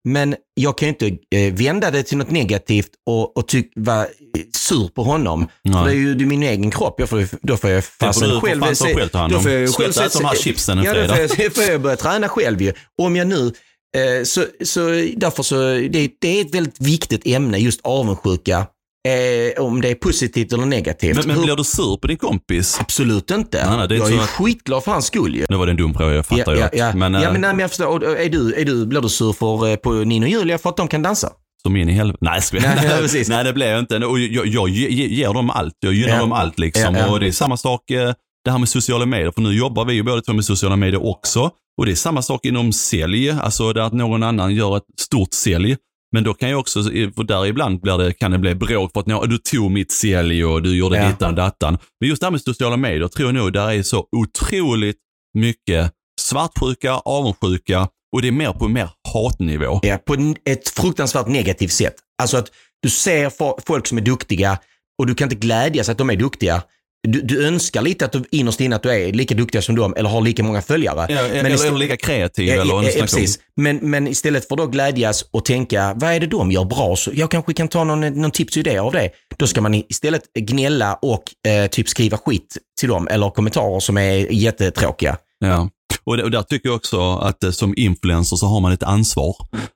Men 0.08 0.36
jag 0.54 0.78
kan 0.78 0.88
ju 0.88 0.90
inte 1.00 1.18
eh, 1.38 1.54
vända 1.54 1.92
det 1.92 2.04
till 2.04 2.18
något 2.18 2.32
negativt 2.32 2.90
och, 3.06 3.38
och 3.38 3.48
tyck, 3.48 3.72
vara 3.76 4.02
eh, 4.04 4.08
sur 4.54 4.88
på 4.88 5.04
honom. 5.04 5.48
Nej. 5.64 5.74
För 5.74 5.86
det 5.86 5.92
är 5.92 5.96
ju 5.96 6.16
det 6.16 6.24
är 6.24 6.26
min 6.26 6.44
egen 6.44 6.72
kropp. 6.72 6.96
Jag 7.00 7.10
får, 7.10 7.28
då 7.42 7.58
får 7.58 7.70
jag 7.70 7.86
fasen 7.86 8.30
du 8.30 8.40
själv... 8.40 8.62
fan 8.62 8.76
se- 8.76 8.96
själv 8.96 9.10
ta 9.10 9.18
hand 9.18 9.32
då 9.34 9.38
om. 9.38 9.44
får 9.44 9.52
jag 9.52 9.70
själv 9.76 9.94
de 9.94 10.26
här 10.26 10.36
chipsen 10.36 10.78
en 10.78 10.84
Ja, 10.84 10.94
då 10.94 11.00
får 11.00 11.16
fredag. 11.16 11.44
jag, 11.44 11.54
får 11.56 11.64
jag 11.64 11.82
börja 11.82 11.96
träna 11.96 12.30
själv 12.30 12.62
ju. 12.62 12.74
Om 13.02 13.16
jag 13.16 13.28
nu... 13.28 13.54
Eh, 13.98 14.24
så, 14.24 14.46
så 14.64 14.80
därför 15.18 15.44
så, 15.44 15.56
det, 15.74 16.10
det 16.22 16.28
är 16.28 16.42
ett 16.42 16.56
väldigt 16.56 16.82
viktigt 16.82 17.28
ämne, 17.28 17.58
just 17.58 17.80
avundsjuka. 17.84 18.68
Eh, 19.06 19.64
om 19.64 19.82
det 19.82 19.90
är 19.90 19.96
positivt 19.96 20.54
eller 20.54 20.66
negativt. 20.66 21.18
Men, 21.18 21.28
men 21.28 21.42
blir 21.42 21.56
du 21.56 21.64
sur 21.64 21.98
på 21.98 22.08
din 22.08 22.18
kompis? 22.18 22.78
Absolut 22.80 23.32
inte. 23.32 23.66
Nej, 23.70 23.78
nej, 23.78 23.88
det 23.88 23.96
är 23.96 24.00
jag 24.00 24.12
är 24.12 24.20
att- 24.20 24.30
skitglad 24.30 24.84
för 24.84 24.92
hans 24.92 25.06
skull 25.06 25.36
ju. 25.36 25.46
Nu 25.50 25.58
var 25.58 25.66
det 25.66 25.72
en 25.72 25.78
dum 25.78 25.94
fråga, 25.94 26.14
jag 26.14 26.26
fattar 26.26 26.52
ja, 26.52 26.56
ju. 26.56 26.60
ja, 26.62 26.70
ja. 26.74 26.92
Men, 26.96 27.14
ja, 27.14 27.22
eh, 27.24 27.32
men, 27.32 27.42
nej, 27.42 27.50
men 27.54 27.60
jag 27.60 27.70
förstår. 27.70 27.88
Och, 27.88 28.04
Är 28.20 28.30
du, 28.30 28.54
är 28.54 28.66
du, 28.66 28.86
blir 28.86 29.02
du 29.02 29.10
sur 29.10 29.34
för, 29.34 29.68
eh, 29.70 29.76
på 29.76 29.92
Nino 29.94 30.24
och 30.26 30.30
Julia 30.30 30.58
för 30.58 30.70
att 30.70 30.78
de 30.78 30.88
kan 30.88 31.02
dansa? 31.02 31.30
Som 31.64 31.76
in 31.76 31.90
i 31.90 31.94
helvete. 31.94 32.18
Nej, 32.22 32.42
Nej, 32.52 32.62
nej, 32.84 33.02
precis. 33.02 33.30
nej, 33.30 33.44
det 33.44 33.54
blir 33.54 33.68
jag 33.68 33.80
inte. 33.80 33.98
Och 33.98 34.20
jag, 34.20 34.48
jag 34.48 34.70
ge- 34.70 34.90
ge- 34.90 35.08
ger 35.16 35.34
dem 35.34 35.50
allt. 35.50 35.74
Jag 35.80 35.94
gynnar 35.94 36.14
Ja. 36.14 36.20
dem 36.20 36.32
allt 36.32 36.60
liksom. 36.60 36.96
Ja. 36.96 37.12
Och 37.12 37.20
det 37.20 37.28
är 37.28 37.32
samma 37.32 37.58
sak 37.58 37.92
eh, 37.92 38.14
det 38.46 38.52
här 38.52 38.58
med 38.58 38.70
sociala 38.70 39.06
medier. 39.06 39.32
För 39.32 39.42
nu 39.42 39.54
jobbar 39.58 39.86
vi 39.86 39.94
ju 39.94 40.04
båda 40.04 40.22
två 40.22 40.34
med 40.34 40.46
sociala 40.46 40.76
medier 40.76 41.06
också. 41.06 41.50
Och 41.78 41.86
det 41.86 41.92
är 41.92 41.96
samma 41.96 42.22
sak 42.22 42.46
inom 42.46 42.74
sälj. 42.74 43.30
Alltså 43.32 43.74
där 43.74 43.82
att 43.82 43.94
någon 43.94 44.24
annan 44.24 44.56
gör 44.56 44.78
ett 44.78 44.84
stort 45.00 45.34
sälj. 45.34 45.78
Men 46.16 46.24
då 46.24 46.34
kan 46.34 46.50
jag 46.50 46.60
också, 46.60 46.84
för 46.84 47.24
där 47.24 47.46
ibland 47.46 47.82
blir 47.82 47.98
det, 47.98 48.14
kan 48.14 48.32
det 48.32 48.38
bli 48.40 48.56
bråk 48.56 48.92
för 48.94 49.00
att 49.00 49.06
"Nå, 49.08 49.26
du 49.26 49.38
tog 49.38 49.72
mitt 49.72 49.92
sälj 49.92 50.46
och 50.46 50.62
du 50.62 50.76
gjorde 50.78 50.98
Ja. 50.98 51.08
dittan 51.08 51.30
och 51.30 51.36
dattan. 51.36 51.78
Men 52.00 52.10
just 52.10 52.20
det 52.22 52.26
här 52.26 52.32
med 52.32 52.42
sociala 52.42 52.78
medier 52.78 53.08
tror 53.08 53.28
jag 53.28 53.36
nog 53.36 53.54
där 53.54 53.72
är 53.72 53.84
så 53.84 54.06
otroligt 54.12 54.98
mycket 55.34 55.92
svartsjuka, 56.22 56.94
avundsjuka 56.94 57.88
och 58.16 58.22
det 58.22 58.28
är 58.28 58.32
mer 58.32 58.52
på 58.52 58.68
mer 58.68 58.90
hatnivå. 59.14 59.80
Ja, 59.84 59.98
på 59.98 60.34
ett 60.46 60.70
fruktansvärt 60.70 61.28
negativt 61.28 61.72
sätt. 61.72 61.96
Alltså 62.22 62.38
att 62.38 62.52
du 62.82 62.90
ser 62.90 63.30
fo- 63.30 63.60
folk 63.68 63.88
som 63.88 63.98
är 63.98 64.02
duktiga 64.02 64.58
och 65.00 65.08
du 65.08 65.16
kan 65.16 65.26
inte 65.26 65.36
glädjas 65.36 65.90
att 65.90 65.98
de 65.98 66.10
är 66.10 66.16
duktiga. 66.16 66.64
Du, 67.08 67.22
du 67.22 67.48
önskar 67.48 67.82
lite 67.82 68.06
att 68.06 68.12
du 68.12 68.24
innerst 68.32 68.62
inne 68.62 68.76
att 68.76 68.84
du 68.84 68.90
är 68.90 69.14
lika 69.14 69.36
duktiga 69.36 69.62
som 69.62 69.76
dem 69.76 69.94
eller 69.98 70.10
har 70.10 70.22
lika 70.22 70.44
många 70.44 70.62
följare. 70.62 71.06
Ja, 71.10 71.20
eller, 71.20 71.50
ist- 71.50 71.68
eller 71.68 71.78
lika 71.78 71.98
kreativ. 71.98 72.48
Ja, 72.48 72.62
eller 72.62 72.74
ja, 72.84 73.02
precis. 73.02 73.40
Men, 73.56 73.78
men 73.82 74.08
istället 74.08 74.48
för 74.48 74.56
att 74.56 74.58
då 74.58 74.68
glädjas 74.68 75.26
och 75.32 75.46
tänka, 75.46 75.94
vad 75.96 76.12
är 76.12 76.20
det 76.20 76.28
de 76.28 76.52
gör 76.52 76.66
bra? 76.66 76.96
Så 76.96 77.12
jag 77.14 77.32
kanske 77.32 77.54
kan 77.54 77.68
ta 77.68 77.84
någon, 77.84 78.02
någon 78.22 78.32
tips 78.32 78.54
och 78.56 78.60
idé 78.60 78.78
av 78.78 78.92
det. 78.94 79.10
Då 79.38 79.48
ska 79.48 79.62
man 79.62 79.74
istället 79.74 80.22
gnälla 80.40 80.94
och 81.02 81.24
eh, 81.48 81.68
typ 81.68 81.90
skriva 81.90 82.18
skit 82.18 82.58
till 82.80 82.90
dem 82.90 83.08
eller 83.12 83.30
kommentarer 83.30 83.80
som 83.80 83.98
är 83.98 84.32
jättetråkiga. 84.34 85.18
Ja. 85.40 85.70
Och, 86.04 86.20
och 86.20 86.32
där 86.32 86.42
tycker 86.44 86.70
jag 86.70 86.76
också 86.76 87.12
att 87.18 87.44
eh, 87.44 87.52
som 87.52 87.74
influencer 87.78 88.36
så 88.38 88.46
har 88.48 88.60
man 88.60 88.72
ett 88.72 88.84
ansvar 88.84 89.36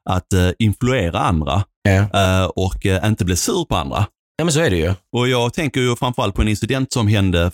att 0.10 0.34
eh, 0.34 0.50
influera 0.60 1.20
andra 1.20 1.64
Ja. 1.84 1.92
eh, 2.42 2.46
och 2.46 2.86
eh, 2.86 3.08
inte 3.08 3.26
bli 3.26 3.36
sur 3.36 3.66
på 3.66 3.76
andra. 3.76 4.06
Ja, 4.40 4.46
men 4.46 4.54
så 4.54 4.60
är 4.60 4.70
det 4.70 4.78
ju. 4.78 4.94
Och 5.16 5.28
jag 5.30 5.54
tänker 5.54 5.82
ju 5.82 5.96
framförallt 5.96 6.36
på 6.36 6.42
en 6.42 6.48
incident 6.48 6.94
som 6.94 7.08
hände 7.08 7.52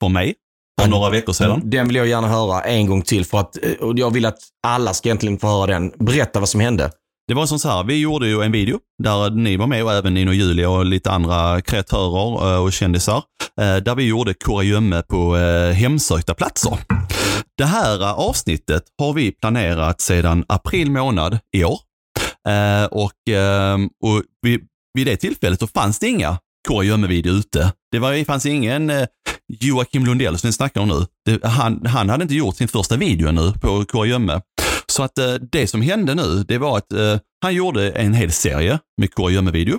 för 0.00 0.08
mig 0.08 0.34
för 0.80 0.88
några 0.88 1.10
veckor 1.10 1.32
sedan. 1.32 1.60
Den 1.64 1.86
vill 1.86 1.96
jag 1.96 2.06
gärna 2.06 2.28
höra 2.28 2.60
en 2.60 2.86
gång 2.86 3.02
till 3.02 3.24
för 3.24 3.38
att 3.38 3.56
eh, 3.64 3.72
och 3.72 3.98
jag 3.98 4.10
vill 4.10 4.26
att 4.26 4.38
alla 4.66 4.94
ska 4.94 5.08
egentligen 5.08 5.38
få 5.38 5.46
höra 5.46 5.66
den. 5.66 5.92
Berätta 5.98 6.40
vad 6.40 6.48
som 6.48 6.60
hände. 6.60 6.90
Det 7.28 7.34
var 7.34 7.46
som 7.46 7.58
så 7.58 7.68
här, 7.68 7.84
vi 7.84 8.00
gjorde 8.00 8.26
ju 8.28 8.42
en 8.42 8.52
video 8.52 8.78
där 9.02 9.30
ni 9.30 9.56
var 9.56 9.66
med 9.66 9.84
och 9.84 9.92
även 9.92 10.14
Nino 10.14 10.28
och 10.30 10.34
Julia 10.34 10.70
och 10.70 10.84
lite 10.84 11.10
andra 11.10 11.60
kreatörer 11.60 12.54
eh, 12.54 12.62
och 12.62 12.72
kändisar. 12.72 13.22
eh, 13.60 13.76
Där 13.76 13.94
vi 13.94 14.04
gjorde 14.04 14.34
kurragömme 14.34 15.02
på 15.02 15.36
hemsökta 15.74 16.34
platser. 16.34 16.78
Det 17.58 17.64
här 17.64 18.12
avsnittet 18.14 18.82
har 18.98 19.12
vi 19.12 19.30
planerat 19.32 20.00
sedan 20.00 20.44
april 20.48 20.90
månad 20.90 21.38
i 21.56 21.64
år. 21.64 21.78
Och, 22.90 23.12
och 24.08 24.22
vid, 24.42 24.60
vid 24.94 25.06
det 25.06 25.16
tillfället 25.16 25.60
så 25.60 25.66
fanns 25.66 25.98
det 25.98 26.08
inga 26.08 26.38
kurragömme-video 26.68 27.32
ute. 27.32 27.72
Det, 27.92 27.98
var, 27.98 28.12
det 28.12 28.24
fanns 28.24 28.46
ingen 28.46 28.90
eh, 28.90 29.06
Joakim 29.60 30.06
Lundell 30.06 30.38
som 30.38 30.48
vi 30.48 30.52
snackar 30.52 30.80
om 30.80 30.88
nu. 30.88 31.06
Det, 31.26 31.44
han, 31.44 31.86
han 31.86 32.08
hade 32.08 32.22
inte 32.22 32.34
gjort 32.34 32.56
sin 32.56 32.68
första 32.68 32.96
video 32.96 33.28
ännu 33.28 33.52
på 33.52 33.84
kurragömme. 33.84 34.40
Så 34.86 35.02
att 35.02 35.18
eh, 35.18 35.34
det 35.52 35.66
som 35.66 35.82
hände 35.82 36.14
nu, 36.14 36.44
det 36.48 36.58
var 36.58 36.78
att 36.78 36.92
eh, 36.92 37.18
han 37.42 37.54
gjorde 37.54 37.90
en 37.90 38.14
hel 38.14 38.32
serie 38.32 38.78
med 39.00 39.14
kurragömme-video. 39.14 39.78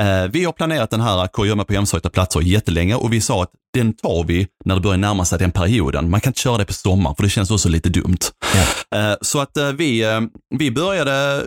Eh, 0.00 0.30
vi 0.30 0.44
har 0.44 0.52
planerat 0.52 0.90
den 0.90 1.00
här 1.00 1.26
kurragömma 1.26 1.64
på 1.64 1.72
hemsökta 1.72 2.10
platser 2.10 2.40
jättelänge 2.40 2.94
och 2.94 3.12
vi 3.12 3.20
sa 3.20 3.42
att 3.42 3.50
den 3.74 3.92
tar 3.92 4.24
vi 4.24 4.46
när 4.64 4.74
det 4.74 4.80
börjar 4.80 4.98
närma 4.98 5.24
sig 5.24 5.38
den 5.38 5.52
perioden. 5.52 6.10
Man 6.10 6.20
kan 6.20 6.30
inte 6.30 6.40
köra 6.40 6.58
det 6.58 6.64
på 6.64 6.72
sommaren 6.72 7.16
för 7.16 7.22
det 7.22 7.28
känns 7.28 7.50
också 7.50 7.68
lite 7.68 7.88
dumt. 7.88 8.18
Eh, 8.94 9.14
så 9.20 9.40
att 9.40 9.56
eh, 9.56 9.72
vi, 9.72 10.04
vi 10.58 10.70
började 10.70 11.42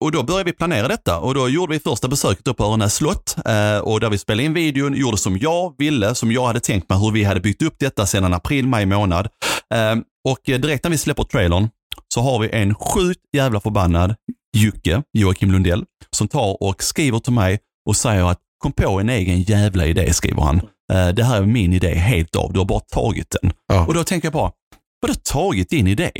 och, 0.00 0.12
då 0.12 0.22
började 0.22 0.44
vi 0.44 0.52
planera 0.52 0.88
detta 0.88 1.18
och 1.18 1.34
då 1.34 1.48
gjorde 1.48 1.72
vi 1.72 1.78
första 1.80 2.08
besöket 2.08 2.48
upp 2.48 2.56
på 2.56 2.64
Örenäs 2.64 2.94
slott 2.94 3.36
eh, 3.46 3.78
och 3.78 4.00
där 4.00 4.10
vi 4.10 4.18
spelade 4.18 4.42
in 4.42 4.54
videon, 4.54 4.94
gjorde 4.94 5.16
som 5.16 5.38
jag 5.38 5.74
ville, 5.78 6.14
som 6.14 6.32
jag 6.32 6.46
hade 6.46 6.60
tänkt 6.60 6.88
mig 6.88 6.98
hur 6.98 7.10
vi 7.10 7.24
hade 7.24 7.40
byggt 7.40 7.62
upp 7.62 7.74
detta 7.78 8.06
sedan 8.06 8.34
april, 8.34 8.66
maj 8.66 8.86
månad. 8.86 9.28
Eh, 9.74 9.96
och 10.28 10.38
direkt 10.44 10.84
när 10.84 10.90
vi 10.90 10.98
släpper 10.98 11.24
trailern 11.24 11.68
så 12.14 12.20
har 12.20 12.38
vi 12.38 12.48
en 12.52 12.74
sjukt 12.74 13.20
jävla 13.36 13.60
förbannad 13.60 14.14
Jocke, 14.56 15.02
Joakim 15.12 15.52
Lundell, 15.52 15.84
som 16.10 16.28
tar 16.28 16.62
och 16.62 16.82
skriver 16.82 17.18
till 17.18 17.32
mig 17.32 17.58
och 17.88 17.96
säger 17.96 18.30
att 18.30 18.40
kom 18.58 18.72
på 18.72 19.00
en 19.00 19.08
egen 19.08 19.42
jävla 19.42 19.86
idé, 19.86 20.12
skriver 20.12 20.42
han. 20.42 20.60
Eh, 20.92 21.08
Det 21.08 21.24
här 21.24 21.42
är 21.42 21.46
min 21.46 21.72
idé 21.72 21.94
helt 21.94 22.36
av, 22.36 22.52
du 22.52 22.58
har 22.58 22.66
bara 22.66 22.80
tagit 22.80 23.36
den. 23.42 23.52
Ja. 23.68 23.86
Och 23.86 23.94
då 23.94 24.04
tänker 24.04 24.26
jag 24.26 24.32
bara, 24.32 24.52
vadå 25.00 25.14
tagit 25.14 25.70
din 25.70 25.86
idé? 25.86 26.10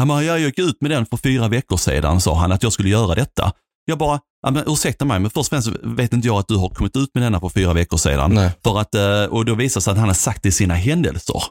Han 0.00 0.08
bara, 0.08 0.22
jag 0.22 0.40
gick 0.40 0.58
ut 0.58 0.80
med 0.80 0.90
den 0.90 1.06
för 1.06 1.16
fyra 1.16 1.48
veckor 1.48 1.76
sedan, 1.76 2.20
sa 2.20 2.34
han, 2.34 2.52
att 2.52 2.62
jag 2.62 2.72
skulle 2.72 2.88
göra 2.88 3.14
detta. 3.14 3.52
Jag 3.84 3.98
bara, 3.98 4.20
men 4.50 4.64
ursäkta 4.66 5.04
mig, 5.04 5.20
men 5.20 5.30
först 5.30 5.52
och 5.52 5.62
främst 5.62 5.68
vet 5.82 6.12
inte 6.12 6.26
jag 6.26 6.38
att 6.38 6.48
du 6.48 6.56
har 6.56 6.68
kommit 6.68 6.96
ut 6.96 7.10
med 7.14 7.22
denna 7.22 7.40
för 7.40 7.48
fyra 7.48 7.72
veckor 7.72 7.96
sedan. 7.96 8.34
Nej. 8.34 8.50
För 8.64 8.78
att, 8.80 8.94
eh, 8.94 9.24
och 9.24 9.44
då 9.44 9.54
visar 9.54 9.80
det 9.80 9.82
sig 9.84 9.90
att 9.90 9.98
han 9.98 10.08
har 10.08 10.14
sagt 10.14 10.42
det 10.42 10.48
i 10.48 10.52
sina 10.52 10.74
händelser. 10.74 11.42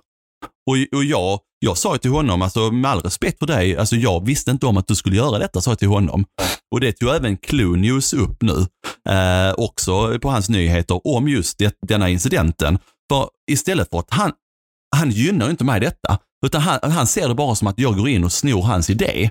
Och, 0.70 0.98
och 0.98 1.04
jag, 1.04 1.40
jag 1.60 1.78
sa 1.78 1.98
till 1.98 2.12
honom, 2.12 2.42
alltså 2.42 2.72
med 2.72 2.92
all 2.92 3.02
respekt 3.02 3.40
för 3.40 3.46
dig, 3.46 3.78
alltså 3.78 3.96
jag 3.96 4.26
visste 4.26 4.52
inte 4.52 4.66
om 4.66 4.78
att 4.78 4.88
du 4.88 4.96
skulle 4.96 5.16
göra 5.16 5.40
detta, 5.40 5.62
sa 5.62 5.72
jag 5.72 5.80
till 5.80 5.88
honom. 5.88 6.26
Och 6.72 6.80
det 6.80 6.92
tog 6.92 7.10
även 7.10 7.38
Clue 7.38 7.78
News 7.78 8.14
upp 8.14 8.42
nu, 8.42 8.66
eh, 9.10 9.54
också 9.58 10.20
på 10.20 10.30
hans 10.30 10.50
nyheter, 10.50 11.08
om 11.08 11.28
just 11.28 11.58
det, 11.58 11.76
denna 11.88 12.10
incidenten. 12.10 12.80
För 13.12 13.30
istället 13.52 13.90
för 13.90 14.00
att 14.00 14.08
han, 14.10 14.32
han 14.96 15.12
gynnar 15.12 15.50
inte 15.50 15.64
mig 15.64 15.80
detta, 15.80 16.18
utan 16.46 16.62
han, 16.62 16.92
han 16.92 17.08
ser 17.08 17.28
det 17.28 17.36
bara 17.36 17.56
som 17.56 17.68
att 17.68 17.80
jag 17.80 17.98
går 17.98 18.10
in 18.10 18.24
och 18.24 18.32
snor 18.32 18.62
hans 18.62 18.90
idé. 18.90 19.30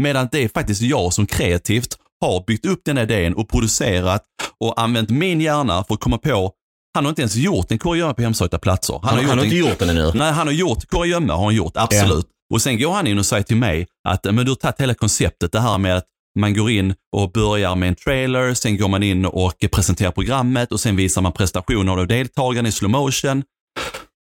Medan 0.00 0.28
det 0.32 0.44
är 0.44 0.48
faktiskt 0.48 0.82
jag 0.82 1.12
som 1.12 1.26
kreativt 1.26 1.96
har 2.20 2.44
byggt 2.46 2.66
upp 2.66 2.80
den 2.84 2.98
idén 2.98 3.34
och 3.34 3.48
producerat 3.48 4.22
och 4.60 4.80
använt 4.80 5.10
min 5.10 5.40
hjärna 5.40 5.84
för 5.84 5.94
att 5.94 6.00
komma 6.00 6.18
på 6.18 6.52
han 6.94 7.04
har 7.04 7.08
inte 7.10 7.22
ens 7.22 7.34
gjort 7.34 7.70
en 7.72 7.78
kurragömma 7.78 8.14
på 8.14 8.22
hemsökta 8.22 8.58
platser. 8.58 9.00
Han, 9.02 9.16
han, 9.16 9.24
har 9.24 9.36
en- 9.36 9.44
inte 9.44 9.56
gjort 9.56 9.78
den 9.78 9.88
ännu. 9.90 10.12
Nej, 10.14 10.32
han 10.32 10.46
har 10.46 10.54
gjort 10.54 10.86
kurragömma, 10.86 11.34
har 11.36 11.44
han 11.44 11.54
gjort, 11.54 11.72
absolut. 11.76 12.26
Och 12.54 12.62
sen 12.62 12.78
går 12.80 12.92
han 12.92 13.06
in 13.06 13.18
och 13.18 13.26
säger 13.26 13.42
till 13.42 13.56
mig 13.56 13.86
att 14.08 14.24
men 14.24 14.36
du 14.36 14.50
har 14.50 14.56
tagit 14.56 14.80
hela 14.80 14.94
konceptet, 14.94 15.52
det 15.52 15.60
här 15.60 15.78
med 15.78 15.96
att 15.96 16.04
man 16.38 16.54
går 16.54 16.70
in 16.70 16.94
och 17.16 17.32
börjar 17.32 17.74
med 17.74 17.88
en 17.88 17.94
trailer, 17.94 18.54
sen 18.54 18.76
går 18.76 18.88
man 18.88 19.02
in 19.02 19.26
och 19.26 19.54
presenterar 19.72 20.10
programmet 20.10 20.72
och 20.72 20.80
sen 20.80 20.96
visar 20.96 21.22
man 21.22 21.32
prestationer 21.32 21.92
av 21.92 22.06
deltagarna 22.06 22.68
i 22.68 22.72
slow 22.72 22.90
motion. 22.90 23.42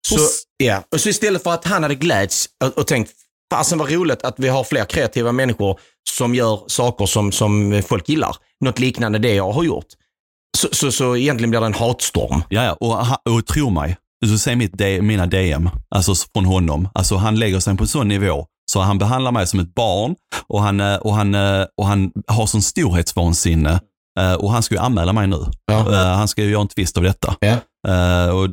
Så, 0.08 0.18
ja. 0.58 0.84
och 0.94 1.00
så 1.00 1.10
istället 1.10 1.44
för 1.44 1.52
att 1.54 1.66
han 1.66 1.84
hade 1.84 1.96
gläds 1.96 2.50
och, 2.64 2.78
och 2.78 2.88
tänkt, 2.88 3.12
fasen 3.54 3.78
vad 3.78 3.92
roligt 3.92 4.24
att 4.24 4.36
vi 4.38 4.48
har 4.48 4.64
fler 4.64 4.86
kreativa 4.86 5.32
människor 5.32 5.80
som 6.10 6.36
gör 6.36 6.60
saker 6.68 7.06
som, 7.06 7.32
som 7.32 7.82
folk 7.88 8.10
gillar. 8.10 8.36
Något 8.66 8.80
liknande 8.80 9.20
det 9.20 9.34
jag 9.34 9.52
har 9.52 9.64
gjort. 9.64 9.86
Så, 10.58 10.68
så, 10.72 10.92
så 10.92 11.16
egentligen 11.16 11.50
blir 11.50 11.60
det 11.60 11.66
en 11.66 11.74
hatstorm. 11.74 12.44
Ja, 12.50 12.64
ja. 12.64 12.74
Och, 13.26 13.34
och 13.36 13.46
tro 13.46 13.70
mig, 13.70 13.98
du 14.26 14.38
ser 14.38 14.56
mitt 14.56 15.04
mina 15.04 15.26
DM, 15.26 15.70
alltså 15.90 16.14
från 16.34 16.46
honom. 16.46 16.90
Alltså 16.94 17.16
han 17.16 17.36
lägger 17.40 17.60
sig 17.60 17.78
på 17.78 17.84
en 17.84 17.88
sån 17.88 18.08
nivå 18.08 18.46
så 18.72 18.80
han 18.80 18.98
behandlar 18.98 19.32
mig 19.32 19.48
som 19.48 19.60
ett 19.60 19.76
barn 19.76 20.16
och 20.48 20.62
han, 20.62 20.80
eh, 20.80 20.96
och 20.96 21.14
han, 21.14 21.36
eh, 21.36 21.66
och 21.78 21.86
han 21.88 22.12
har 22.28 22.46
sån 22.46 22.62
storhetsvansinne. 22.62 23.80
Eh, 24.20 24.34
Och 24.34 24.52
han 24.52 24.64
ska 24.64 24.76
ju 24.76 24.82
anmäla 24.82 25.14
mig 25.14 25.28
nu. 25.28 25.46
Ja. 25.66 25.96
Han 26.16 26.28
ska 26.28 26.44
ju 26.44 26.50
göra 26.52 26.62
en 26.62 26.68
tvist 26.68 26.98
av 26.98 27.04
detta. 27.04 27.36
Ja. 27.40 27.56
Eh, 27.88 28.36
Och 28.36 28.50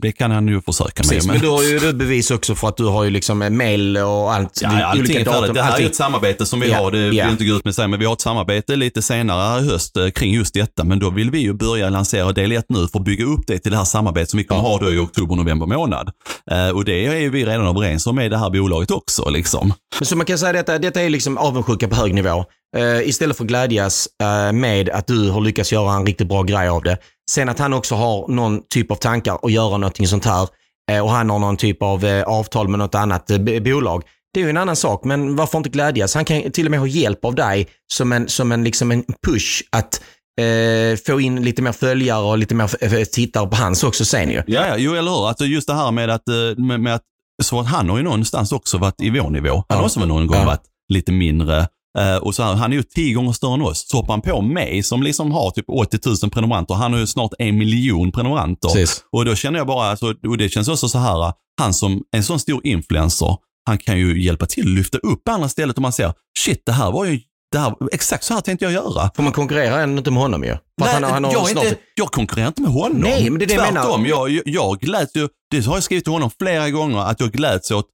det 0.00 0.12
kan 0.12 0.30
han 0.30 0.48
ju 0.48 0.60
försöka 0.60 1.02
med. 1.02 1.08
Precis, 1.08 1.26
men 1.26 1.40
då 1.40 1.56
har 1.56 1.62
ju 1.62 1.78
du 1.78 1.92
bevis 1.92 2.30
också 2.30 2.54
för 2.54 2.68
att 2.68 2.76
du 2.76 2.84
har 2.84 3.04
ju 3.04 3.10
liksom 3.10 3.38
mail 3.38 3.96
och 3.96 4.32
allt. 4.34 4.60
Ja, 4.62 4.80
ja, 4.80 4.92
är 4.92 5.24
färdigt. 5.24 5.54
Det 5.54 5.62
här 5.62 5.80
är 5.80 5.86
ett 5.86 5.94
samarbete 5.96 6.46
som 6.46 6.60
vi 6.60 6.70
Ja, 6.70 6.76
har. 6.76 6.90
Det 6.90 6.98
vill 6.98 7.16
jag 7.16 7.30
inte 7.30 7.44
gå 7.44 7.54
ut 7.56 7.64
med 7.64 7.74
sig, 7.74 7.88
men 7.88 7.98
vi 8.00 8.06
har 8.06 8.12
ett 8.12 8.20
samarbete 8.20 8.76
lite 8.76 9.02
senare 9.02 9.60
i 9.60 9.68
höst 9.70 9.96
eh, 9.96 10.08
kring 10.10 10.34
just 10.34 10.54
detta. 10.54 10.84
Men 10.84 10.98
då 10.98 11.10
vill 11.10 11.30
vi 11.30 11.38
ju 11.38 11.52
börja 11.52 11.90
lansera 11.90 12.32
del 12.32 12.52
1 12.52 12.64
nu 12.68 12.88
för 12.88 12.98
att 12.98 13.04
bygga 13.04 13.24
upp 13.24 13.40
det 13.46 13.58
till 13.58 13.70
det 13.72 13.78
här 13.78 13.84
samarbetet 13.84 14.30
som 14.30 14.38
vi 14.38 14.44
kommer 14.44 14.60
ha 14.62 14.78
då 14.78 14.92
i 14.92 14.98
oktober, 14.98 15.36
november 15.36 15.66
månad. 15.66 16.10
Eh, 16.50 16.68
Och 16.68 16.84
det 16.84 17.06
är 17.06 17.16
ju 17.16 17.30
vi 17.30 17.44
redan 17.44 17.66
överens 17.66 18.06
om 18.06 18.14
med 18.16 18.30
det 18.30 18.38
här 18.38 18.50
bolaget 18.50 18.90
också. 18.90 19.30
Liksom. 19.30 19.72
Men 19.98 20.06
Så 20.06 20.16
man 20.16 20.26
kan 20.26 20.38
säga 20.38 20.50
att 20.50 20.66
detta, 20.66 20.78
detta 20.78 21.02
är 21.02 21.10
liksom 21.10 21.38
avundsjuka 21.38 21.88
på 21.88 21.96
hög 21.96 22.14
nivå. 22.14 22.44
Eh, 22.76 23.08
istället 23.08 23.36
för 23.36 23.44
att 23.44 23.48
glädjas 23.48 24.08
med 24.52 24.88
att 24.90 25.06
du 25.06 25.30
har 25.30 25.40
lyckats 25.40 25.72
göra 25.72 25.92
en 25.92 26.06
riktigt 26.06 26.28
bra 26.28 26.42
grej 26.42 26.68
av 26.68 26.82
det. 26.82 26.98
Sen 27.30 27.48
att 27.48 27.58
han 27.58 27.72
också 27.72 27.94
har 27.94 28.28
någon 28.28 28.62
typ 28.68 28.90
av 28.90 28.96
tankar 28.96 29.38
att 29.42 29.52
göra 29.52 29.76
någonting 29.76 30.06
sånt 30.06 30.24
här 30.24 30.48
eh, 30.92 31.00
och 31.04 31.10
han 31.10 31.30
har 31.30 31.38
någon 31.38 31.56
typ 31.56 31.82
av 31.82 32.04
eh, 32.04 32.22
avtal 32.22 32.68
med 32.68 32.78
något 32.78 32.94
annat 32.94 33.30
eh, 33.30 33.38
bolag. 33.38 34.02
Det 34.34 34.40
är 34.40 34.44
ju 34.44 34.50
en 34.50 34.56
annan 34.56 34.76
sak, 34.76 35.04
men 35.04 35.36
varför 35.36 35.58
inte 35.58 35.70
glädjas? 35.70 36.14
Han 36.14 36.24
kan 36.24 36.50
till 36.52 36.64
och 36.66 36.70
med 36.70 36.80
ha 36.80 36.86
hjälp 36.86 37.24
av 37.24 37.34
dig 37.34 37.68
som 37.92 38.12
en, 38.12 38.28
som 38.28 38.52
en, 38.52 38.64
liksom 38.64 38.90
en 38.92 39.04
push 39.26 39.62
att 39.72 40.02
eh, 40.40 40.98
få 41.06 41.20
in 41.20 41.42
lite 41.44 41.62
mer 41.62 41.72
följare 41.72 42.22
och 42.24 42.38
lite 42.38 42.54
mer 42.54 43.04
tittare 43.04 43.46
på 43.46 43.56
hans 43.56 43.84
också 43.84 44.04
sen 44.04 44.30
ju. 44.30 44.42
Ja, 44.46 44.66
ja, 44.68 44.74
jo 44.78 44.94
eller 44.94 45.10
hur. 45.10 45.28
Alltså 45.28 45.44
just 45.44 45.66
det 45.66 45.74
här 45.74 45.90
med 45.90 46.10
att, 46.10 46.22
med, 46.56 46.80
med 46.80 46.94
att 46.94 47.02
så 47.42 47.60
att 47.60 47.66
han 47.66 47.88
har 47.90 47.96
ju 47.96 48.02
någonstans 48.02 48.52
också 48.52 48.78
varit 48.78 49.00
i 49.00 49.10
vår 49.10 49.30
nivå. 49.30 49.54
Han 49.54 49.64
Ja. 49.68 49.76
har 49.76 49.84
också 49.84 50.00
någon 50.00 50.26
gång 50.26 50.36
Ja. 50.38 50.44
varit 50.44 50.62
lite 50.88 51.12
mindre. 51.12 51.68
Eh, 51.98 52.16
och 52.16 52.34
så 52.34 52.42
här, 52.42 52.54
han 52.54 52.72
är 52.72 52.76
ju 52.76 52.82
tio 52.82 53.14
gånger 53.14 53.32
större 53.32 53.54
än 53.54 53.62
oss. 53.62 53.88
Så 53.88 53.96
hoppar 53.96 54.12
han 54.12 54.20
på 54.20 54.42
mig 54.42 54.82
som 54.82 55.02
liksom 55.02 55.32
har 55.32 55.50
typ 55.50 55.64
80 55.68 55.98
000 56.22 56.30
prenumeranter. 56.30 56.74
Han 56.74 56.92
har 56.92 57.00
ju 57.00 57.06
snart 57.06 57.32
en 57.38 57.58
miljon 57.58 58.12
prenumeranter. 58.12 58.68
Precis. 58.68 59.04
Och 59.12 59.24
då 59.24 59.34
känner 59.34 59.58
jag 59.58 59.66
bara, 59.66 59.90
alltså, 59.90 60.14
och 60.28 60.38
det 60.38 60.48
känns 60.48 60.68
också 60.68 60.88
så 60.88 60.98
här, 60.98 61.32
han 61.60 61.74
som 61.74 62.02
en 62.16 62.22
sån 62.22 62.38
stor 62.40 62.66
influencer, 62.66 63.36
han 63.66 63.78
kan 63.78 63.98
ju 63.98 64.22
hjälpa 64.22 64.46
till 64.46 64.62
att 64.62 64.74
lyfta 64.78 64.98
upp 64.98 65.28
andra 65.28 65.48
stället 65.48 65.78
om 65.78 65.82
man 65.82 65.92
ser, 65.92 66.12
shit 66.38 66.62
det 66.66 66.72
här 66.72 66.90
var 66.90 67.04
ju, 67.04 67.20
det 67.52 67.58
här, 67.58 67.74
exakt 67.92 68.24
så 68.24 68.34
här 68.34 68.40
tänkte 68.40 68.64
jag 68.64 68.72
göra. 68.72 69.10
Får 69.16 69.22
man 69.22 69.32
konkurrera 69.32 69.82
än 69.82 69.98
inte 69.98 70.10
med 70.10 70.22
honom 70.22 70.44
ju? 70.44 70.50
För 70.50 70.60
Nej, 70.78 70.94
han, 70.94 71.04
han 71.04 71.22
jag, 71.22 71.48
snart... 71.48 71.64
inte, 71.64 71.76
jag 71.94 72.08
konkurrerar 72.08 72.48
inte 72.48 72.62
med 72.62 72.70
honom. 72.70 72.98
Nej, 72.98 73.30
men 73.30 73.38
det 73.38 73.44
är 73.44 73.46
det 73.46 73.54
jag 73.54 73.62
menar. 73.62 73.82
Tvärtom, 73.82 74.06
jag, 74.06 74.30
jag, 74.30 74.42
jag 74.46 74.78
gläds 74.78 75.16
ju, 75.16 75.28
det 75.50 75.66
har 75.66 75.74
jag 75.74 75.82
skrivit 75.82 76.04
till 76.04 76.12
honom 76.12 76.30
flera 76.38 76.70
gånger, 76.70 76.98
att 76.98 77.20
jag 77.20 77.32
gläds 77.32 77.70
åt, 77.70 77.86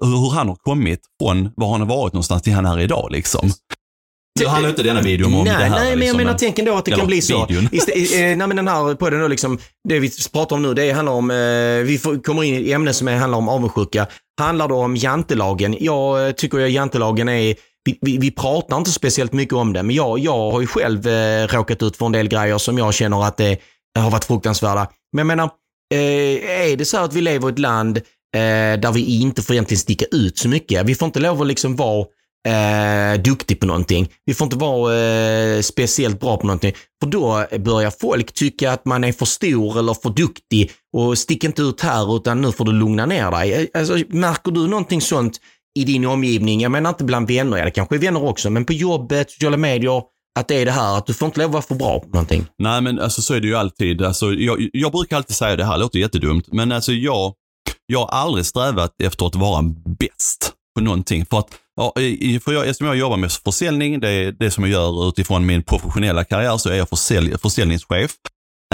hur 0.00 0.30
han 0.30 0.48
har 0.48 0.56
kommit 0.56 1.00
från 1.22 1.50
var 1.56 1.70
han 1.70 1.80
har 1.80 1.88
varit 1.88 2.12
någonstans 2.12 2.42
till 2.42 2.52
han 2.52 2.66
är 2.66 2.80
idag 2.80 3.08
liksom. 3.10 3.52
Det 4.40 4.48
handlar 4.48 4.70
inte 4.70 4.82
denna 4.82 5.00
videon 5.02 5.34
om 5.34 5.44
nej, 5.44 5.54
det 5.58 5.64
här. 5.64 5.70
Nej, 5.70 5.80
men 5.80 5.88
jag 5.88 5.98
liksom, 5.98 6.16
menar, 6.16 6.34
tänk 6.38 6.58
ändå 6.58 6.76
att 6.76 6.84
det 6.84 6.90
kan 6.90 7.06
bli 7.06 7.22
så. 7.22 7.46
Istä- 7.46 7.92
eh, 7.92 8.36
nej, 8.36 8.46
men 8.46 8.56
den 8.56 8.68
här 8.68 8.94
podden 8.94 9.20
då 9.20 9.28
liksom, 9.28 9.58
det 9.88 9.98
vi 9.98 10.10
pratar 10.32 10.56
om 10.56 10.62
nu, 10.62 10.74
det 10.74 10.92
handlar 10.92 11.12
om, 11.12 11.30
eh, 11.30 11.36
vi 11.86 11.98
får, 12.02 12.22
kommer 12.22 12.44
in 12.44 12.54
i 12.54 12.72
ämnen 12.72 12.94
som 12.94 13.08
är, 13.08 13.16
handlar 13.16 13.38
om 13.38 13.48
avundsjuka. 13.48 14.06
Handlar 14.40 14.68
då 14.68 14.76
om 14.76 14.96
jantelagen. 14.96 15.76
Jag 15.80 16.26
eh, 16.26 16.32
tycker 16.32 16.64
att 16.64 16.70
jantelagen 16.70 17.28
är, 17.28 17.54
vi, 17.84 17.98
vi, 18.00 18.18
vi 18.18 18.30
pratar 18.30 18.76
inte 18.76 18.90
speciellt 18.90 19.32
mycket 19.32 19.54
om 19.54 19.72
det, 19.72 19.82
men 19.82 19.96
jag, 19.96 20.18
jag 20.18 20.50
har 20.50 20.60
ju 20.60 20.66
själv 20.66 21.08
eh, 21.08 21.46
råkat 21.46 21.82
ut 21.82 21.96
för 21.96 22.06
en 22.06 22.12
del 22.12 22.28
grejer 22.28 22.58
som 22.58 22.78
jag 22.78 22.94
känner 22.94 23.24
att 23.24 23.36
det 23.36 23.58
har 23.98 24.10
varit 24.10 24.24
fruktansvärda. 24.24 24.88
Men 25.12 25.18
jag 25.18 25.26
menar, 25.26 25.50
eh, 25.94 26.70
är 26.70 26.76
det 26.76 26.84
så 26.84 26.96
att 26.96 27.14
vi 27.14 27.20
lever 27.20 27.48
i 27.48 27.52
ett 27.52 27.58
land 27.58 28.00
eh, 28.36 28.80
där 28.80 28.92
vi 28.92 29.20
inte 29.20 29.42
får 29.42 29.54
egentligen 29.54 29.78
sticka 29.78 30.04
ut 30.12 30.38
så 30.38 30.48
mycket. 30.48 30.86
Vi 30.86 30.94
får 30.94 31.06
inte 31.06 31.20
lov 31.20 31.40
att 31.40 31.46
liksom 31.46 31.76
vara 31.76 32.06
eh, 32.48 33.20
duktig 33.22 33.60
på 33.60 33.66
någonting. 33.66 34.08
Vi 34.24 34.34
får 34.34 34.44
inte 34.44 34.56
vara 34.56 34.96
eh, 34.96 35.60
speciellt 35.60 36.20
bra 36.20 36.36
på 36.36 36.46
någonting. 36.46 36.72
För 37.02 37.10
då 37.10 37.46
börjar 37.58 37.92
folk 38.00 38.32
tycka 38.32 38.72
att 38.72 38.84
man 38.84 39.04
är 39.04 39.12
för 39.12 39.26
stor 39.26 39.78
eller 39.78 39.94
för 39.94 40.10
duktig 40.10 40.70
och 40.96 41.18
stick 41.18 41.44
inte 41.44 41.62
ut 41.62 41.80
här 41.80 42.16
utan 42.16 42.40
nu 42.40 42.52
får 42.52 42.64
du 42.64 42.72
lugna 42.72 43.06
ner 43.06 43.30
dig. 43.30 43.52
Eh, 43.52 43.80
alltså, 43.80 43.98
märker 44.08 44.50
du 44.50 44.68
någonting 44.68 45.00
sånt 45.00 45.38
i 45.78 45.84
din 45.84 46.06
omgivning? 46.06 46.60
Jag 46.60 46.72
menar 46.72 46.90
inte 46.90 47.04
bland 47.04 47.28
vänner, 47.28 47.56
ja, 47.56 47.64
det 47.64 47.70
kanske 47.70 47.94
är 47.94 47.98
vänner 47.98 48.24
också, 48.24 48.50
men 48.50 48.64
på 48.64 48.72
jobbet, 48.72 49.30
sociala 49.30 49.56
medier, 49.56 50.02
att 50.38 50.48
det 50.48 50.54
är 50.54 50.64
det 50.64 50.70
här 50.70 50.98
att 50.98 51.06
du 51.06 51.14
får 51.14 51.26
inte 51.26 51.40
lov 51.40 51.48
att 51.48 51.52
vara 51.52 51.62
för 51.62 51.74
bra 51.74 52.00
på 52.00 52.08
någonting. 52.08 52.46
Nej, 52.58 52.80
men 52.80 53.00
alltså 53.00 53.22
så 53.22 53.34
är 53.34 53.40
det 53.40 53.46
ju 53.46 53.56
alltid. 53.56 54.02
Alltså, 54.02 54.32
jag, 54.32 54.68
jag 54.72 54.92
brukar 54.92 55.16
alltid 55.16 55.36
säga 55.36 55.56
det 55.56 55.64
här, 55.64 55.78
låter 55.78 55.98
jättedumt, 55.98 56.52
men 56.52 56.72
alltså 56.72 56.92
jag, 56.92 57.32
jag 57.90 57.98
har 58.00 58.08
aldrig 58.08 58.46
strävat 58.46 58.94
efter 59.02 59.26
att 59.26 59.34
vara 59.34 59.62
bäst 59.98 60.52
på 60.74 60.84
någonting. 60.84 61.26
För 61.26 61.38
att, 61.38 61.48
för 62.44 62.52
jag, 62.52 62.68
eftersom 62.68 62.86
jag 62.86 62.96
jobbar 62.96 63.16
med 63.16 63.32
försäljning, 63.32 64.00
det 64.00 64.08
är 64.10 64.32
det 64.32 64.50
som 64.50 64.64
jag 64.64 64.70
gör 64.72 65.08
utifrån 65.08 65.46
min 65.46 65.62
professionella 65.62 66.24
karriär, 66.24 66.56
så 66.56 66.68
är 66.70 66.74
jag 66.74 66.88
försälj, 66.88 67.38
försäljningschef. 67.38 68.10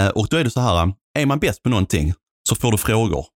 Eh, 0.00 0.08
Och 0.08 0.28
då 0.30 0.36
är 0.36 0.44
det 0.44 0.50
så 0.50 0.60
här, 0.60 0.92
är 1.18 1.26
man 1.26 1.38
bäst 1.38 1.62
på 1.62 1.68
någonting 1.68 2.14
så 2.48 2.54
får 2.54 2.72
du 2.72 2.78
frågor. 2.78 3.26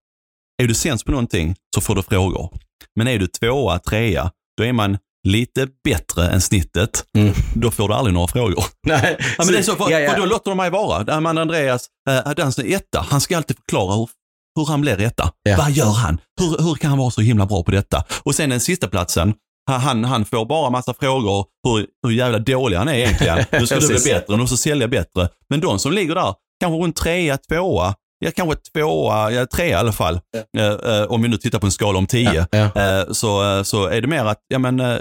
Är 0.62 0.66
du 0.66 0.74
sämst 0.74 1.04
på 1.04 1.10
någonting 1.10 1.56
så 1.74 1.80
får 1.80 1.94
du 1.94 2.02
frågor. 2.02 2.50
Men 2.96 3.08
är 3.08 3.18
du 3.18 3.26
tvåa, 3.26 3.78
trea, 3.78 4.30
då 4.58 4.64
är 4.64 4.72
man 4.72 4.98
lite 5.28 5.68
bättre 5.84 6.28
än 6.28 6.40
snittet. 6.40 7.04
Mm. 7.18 7.34
Då 7.54 7.70
får 7.70 7.88
du 7.88 7.94
aldrig 7.94 8.14
några 8.14 8.28
frågor. 8.28 8.64
Nej, 8.86 9.16
Ja, 9.38 9.44
men 9.44 9.52
det 9.52 9.58
är 9.58 9.62
så, 9.62 9.76
för, 9.76 9.90
ja, 9.90 10.00
ja. 10.00 10.10
för 10.10 10.18
då 10.20 10.26
låter 10.26 10.50
de 10.50 10.56
mig 10.56 10.70
vara. 10.70 11.04
Där 11.04 11.20
man 11.20 11.38
Andreas, 11.38 11.86
äh, 12.10 12.30
den 12.36 12.52
som 12.52 12.64
är 12.64 12.76
etta, 12.76 13.06
han 13.10 13.20
ska 13.20 13.36
alltid 13.36 13.56
förklara 13.56 13.94
hur, 13.96 14.08
hur 14.56 14.66
han 14.66 14.80
blir 14.80 15.00
etta. 15.00 15.30
Ja. 15.42 15.56
Vad 15.58 15.70
gör 15.70 15.92
han? 15.92 16.20
Hur, 16.40 16.64
hur 16.64 16.74
kan 16.74 16.90
han 16.90 16.98
vara 16.98 17.10
så 17.10 17.20
himla 17.20 17.46
bra 17.46 17.62
på 17.62 17.70
detta? 17.70 18.04
Och 18.22 18.34
sen 18.34 18.50
den 18.50 18.60
sista 18.60 18.88
platsen, 18.88 19.34
han- 19.70 20.04
han, 20.04 20.24
får 20.24 20.46
bara 20.46 20.70
massa 20.70 20.94
frågor 21.00 21.46
hur, 21.68 21.86
hur 22.06 22.14
jävla 22.16 22.38
dålig 22.38 22.76
han 22.76 22.88
är 22.88 22.94
egentligen. 22.94 23.38
Nu 23.52 23.66
ska 23.66 23.78
du 23.78 23.86
bli 23.86 23.98
bättre, 24.12 24.36
nu 24.36 24.46
ska 24.46 24.56
sälja 24.56 24.88
bättre. 24.88 25.28
Men 25.50 25.60
de 25.60 25.78
som 25.78 25.92
ligger 25.92 26.14
där, 26.14 26.34
kanske 26.60 26.84
runt 26.84 26.96
trea, 26.96 27.36
tvåa, 27.48 27.94
ja 28.24 28.30
kanske 28.36 28.56
tvåa, 28.74 29.30
ja 29.32 29.46
trea 29.46 29.68
i 29.68 29.74
alla 29.74 29.92
fall. 29.92 30.20
Eh, 30.58 30.64
eh, 30.96 31.02
om 31.04 31.22
vi 31.22 31.28
nu 31.28 31.36
tittar 31.36 31.58
på 31.58 31.66
en 31.66 31.72
skala 31.72 31.98
om 31.98 32.06
tio. 32.06 32.46
Ja, 32.50 32.70
ja. 32.74 32.82
Eh, 33.00 33.12
så, 33.12 33.64
så 33.64 33.86
är 33.86 34.00
det 34.00 34.06
mer 34.08 34.24
att, 34.24 34.38
ja 34.48 34.58
men, 34.58 34.80
eh, 34.80 34.96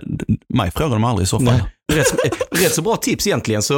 mig 0.54 0.72
frågar 0.72 0.94
de 0.96 1.04
aldrig 1.04 1.24
i 1.26 1.28
så 1.30 1.40
fall. 1.40 1.62
Rätt, 1.94 2.14
rätt 2.52 2.74
så 2.74 2.82
bra 2.82 2.96
tips 2.96 3.28
egentligen. 3.28 3.62
Så, 3.64 3.74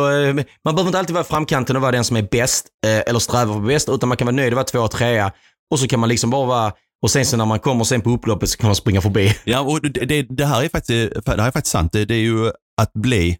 man 0.65 0.75
behöver 0.75 0.85
inte 0.85 0.99
alltid 0.99 1.13
vara 1.13 1.23
framkanten 1.23 1.75
och 1.75 1.81
vara 1.81 1.91
den 1.91 2.03
som 2.03 2.17
är 2.17 2.27
bäst 2.31 2.65
eller 3.07 3.19
sträva 3.19 3.53
för 3.53 3.59
bäst, 3.61 3.89
utan 3.89 4.09
man 4.09 4.17
kan 4.17 4.25
vara 4.25 4.35
nöjd 4.35 4.47
att 4.53 4.55
vara 4.55 4.63
två 4.65 4.79
och 4.79 4.91
trea 4.91 5.31
och 5.71 5.79
så 5.79 5.87
kan 5.87 5.99
man 5.99 6.09
liksom 6.09 6.29
bara 6.29 6.45
vara, 6.45 6.71
och 7.03 7.11
sen 7.11 7.25
så 7.25 7.37
när 7.37 7.45
man 7.45 7.59
kommer 7.59 7.83
sen 7.83 8.01
på 8.01 8.09
upploppet 8.09 8.49
så 8.49 8.57
kan 8.57 8.67
man 8.67 8.75
springa 8.75 9.01
förbi. 9.01 9.35
Ja, 9.43 9.59
och 9.59 9.81
det, 9.81 10.05
det, 10.05 10.21
det 10.21 10.45
här 10.45 10.63
är 10.63 10.69
faktiskt, 10.69 11.25
det 11.25 11.31
här 11.31 11.47
är 11.47 11.51
faktiskt 11.51 11.71
sant. 11.71 11.91
Det, 11.91 12.05
det 12.05 12.15
är 12.15 12.19
ju 12.19 12.47
att 12.81 12.93
bli 12.93 13.37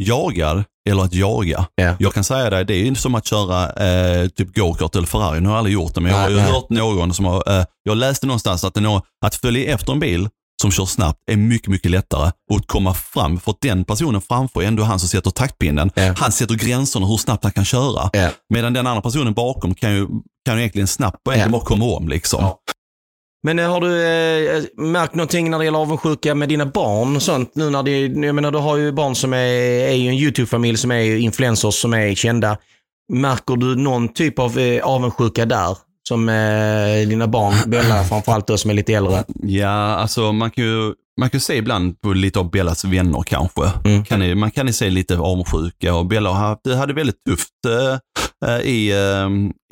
jagad 0.00 0.64
eller 0.90 1.02
att 1.02 1.14
jaga. 1.14 1.66
Ja. 1.74 1.96
Jag 1.98 2.14
kan 2.14 2.24
säga 2.24 2.50
det, 2.50 2.64
det 2.64 2.74
är 2.74 2.84
ju 2.84 2.94
som 2.94 3.14
att 3.14 3.26
köra 3.26 3.72
eh, 3.72 4.28
typ 4.28 4.54
go-kart 4.54 4.96
eller 4.96 5.06
Ferrari. 5.06 5.40
Nu 5.40 5.48
har 5.48 5.54
jag 5.54 5.58
aldrig 5.58 5.74
gjort 5.74 5.94
det, 5.94 6.00
men 6.00 6.12
jag 6.12 6.18
har 6.18 6.30
ju 6.30 6.38
hört 6.38 6.70
någon 6.70 7.14
som 7.14 7.24
har, 7.24 7.58
eh, 7.58 7.64
jag 7.82 7.96
läste 7.96 8.26
någonstans 8.26 8.64
att, 8.64 8.76
nå, 8.76 9.02
att 9.26 9.34
följa 9.34 9.74
efter 9.74 9.92
en 9.92 10.00
bil 10.00 10.28
som 10.62 10.70
kör 10.70 10.84
snabbt 10.84 11.18
är 11.30 11.36
mycket, 11.36 11.68
mycket 11.68 11.90
lättare 11.90 12.26
att 12.26 12.66
komma 12.66 12.94
fram. 12.94 13.40
För 13.40 13.54
den 13.60 13.84
personen 13.84 14.20
framför 14.20 14.62
är 14.62 14.66
ändå 14.66 14.82
han 14.82 14.98
som 14.98 15.08
sätter 15.08 15.30
taktpinnen. 15.30 15.90
Ja. 15.94 16.14
Han 16.16 16.32
sätter 16.32 16.54
gränserna 16.54 17.06
hur 17.06 17.16
snabbt 17.16 17.44
han 17.44 17.52
kan 17.52 17.64
köra. 17.64 18.10
Ja. 18.12 18.28
Medan 18.54 18.72
den 18.72 18.86
andra 18.86 19.02
personen 19.02 19.34
bakom 19.34 19.74
kan 19.74 19.94
ju, 19.94 20.06
kan 20.48 20.56
ju 20.56 20.62
egentligen 20.62 20.88
snabbt 20.88 21.26
och 21.26 21.32
egentligen 21.32 21.52
bara 21.52 21.64
komma 21.64 21.84
om. 21.84 22.08
Liksom. 22.08 22.40
Ja. 22.42 22.58
Men 23.42 23.58
eh, 23.58 23.70
har 23.70 23.80
du 23.80 24.02
eh, 24.02 24.62
märkt 24.76 25.14
någonting 25.14 25.50
när 25.50 25.58
det 25.58 25.64
gäller 25.64 25.78
avundsjuka 25.78 26.34
med 26.34 26.48
dina 26.48 26.66
barn 26.66 27.16
och 27.16 27.22
sånt? 27.22 27.50
Nu 27.54 27.70
när 27.70 27.82
det, 27.82 28.26
jag 28.26 28.34
menar, 28.34 28.50
du 28.50 28.58
har 28.58 28.76
ju 28.76 28.92
barn 28.92 29.14
som 29.14 29.32
är, 29.32 29.38
är 29.88 29.94
ju 29.94 30.08
en 30.08 30.14
YouTube-familj 30.14 30.78
som 30.78 30.90
är 30.90 31.16
influencers 31.16 31.74
som 31.74 31.94
är 31.94 32.14
kända. 32.14 32.58
Märker 33.12 33.56
du 33.56 33.76
någon 33.76 34.08
typ 34.08 34.38
av 34.38 34.58
eh, 34.58 34.84
avundsjuka 34.84 35.46
där? 35.46 35.76
Som 36.08 36.28
eh, 36.28 37.08
dina 37.08 37.26
barn, 37.26 37.54
Bella 37.70 38.04
framförallt 38.04 38.46
då 38.46 38.56
som 38.56 38.70
är 38.70 38.74
lite 38.74 38.94
äldre. 38.94 39.24
Ja, 39.42 39.68
alltså 39.68 40.32
man 40.32 40.50
kan 40.50 40.64
ju 40.64 40.94
man 41.20 41.30
kan 41.30 41.38
ju 41.38 41.40
se 41.40 41.56
ibland 41.56 42.00
på 42.00 42.12
lite 42.12 42.38
av 42.38 42.50
Bellas 42.50 42.84
vänner 42.84 43.22
kanske. 43.26 43.72
Mm. 43.84 44.04
Kan 44.04 44.20
ni, 44.20 44.34
man 44.34 44.50
kan 44.50 44.66
ju 44.66 44.72
se 44.72 44.90
lite 44.90 45.18
avundsjuka 45.18 45.94
och 45.94 46.06
Bella 46.06 46.30
har 46.30 46.48
haft, 46.48 46.66
hade 46.78 46.92
väldigt 46.92 47.24
tufft 47.24 47.64
eh, 47.66 47.92
eh, 47.92 47.98
i, 48.64 48.90
eh, 48.92 49.28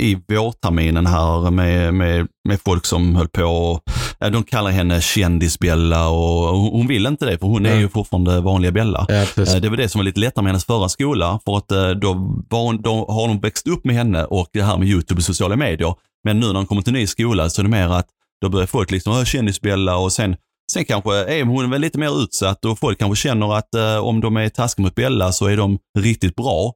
i 0.06 0.14
vårterminen 0.28 1.06
här 1.06 1.50
med, 1.50 1.94
med, 1.94 2.26
med 2.48 2.60
folk 2.64 2.86
som 2.86 3.16
höll 3.16 3.28
på 3.28 3.42
och 3.44 3.82
eh, 4.20 4.30
de 4.30 4.42
kallar 4.44 4.70
henne 4.70 5.00
kändis-Bella 5.00 6.08
och 6.08 6.58
hon 6.58 6.86
vill 6.86 7.06
inte 7.06 7.26
det 7.26 7.38
för 7.38 7.46
hon 7.46 7.66
är 7.66 7.70
Mm. 7.70 7.80
ju 7.82 7.88
fortfarande 7.88 8.40
vanliga 8.40 8.72
Bella. 8.72 9.06
Ja, 9.08 9.14
Eh, 9.14 9.60
Det 9.60 9.68
var 9.68 9.76
det 9.76 9.88
som 9.88 9.98
var 9.98 10.04
lite 10.04 10.20
lättare 10.20 10.42
med 10.42 10.50
hennes 10.52 10.64
förra 10.64 10.88
skola, 10.88 11.40
för 11.44 11.56
att 11.56 11.72
eh, 11.72 11.90
då, 11.90 12.12
hon, 12.50 12.82
då 12.82 13.06
har 13.08 13.28
hon 13.28 13.40
växt 13.40 13.68
upp 13.68 13.84
med 13.84 13.96
henne 13.96 14.24
och 14.24 14.48
det 14.52 14.62
här 14.62 14.78
med 14.78 14.88
YouTube 14.88 15.18
och 15.18 15.24
sociala 15.24 15.56
medier. 15.56 15.94
Men 16.24 16.40
nu 16.40 16.46
när 16.46 16.54
hon 16.54 16.66
kommer 16.66 16.82
till 16.82 16.92
ny 16.92 17.06
skola 17.06 17.48
så 17.50 17.60
är 17.60 17.62
det 17.62 17.70
mer 17.70 17.88
att 17.88 18.06
då 18.42 18.48
börjar 18.48 18.66
folk 18.66 18.90
liksom, 18.90 19.12
"Åh, 19.12 19.24
kändisbella 19.24 19.96
och 19.96 20.12
sen, 20.12 20.36
sen 20.72 20.84
kanske 20.84 21.14
är 21.14 21.44
hon 21.44 21.70
väl 21.70 21.80
lite 21.80 21.98
mer 21.98 22.22
utsatt 22.22 22.64
och 22.64 22.78
folk 22.78 22.98
kanske 22.98 23.22
känner 23.28 23.56
att 23.56 23.74
eh, 23.74 23.96
om 23.96 24.20
de 24.20 24.36
är 24.36 24.48
taskiga 24.48 24.82
mot 24.84 24.94
Bella 24.94 25.32
så 25.32 25.46
är 25.46 25.56
de 25.56 25.78
riktigt 25.98 26.36
bra. 26.36 26.72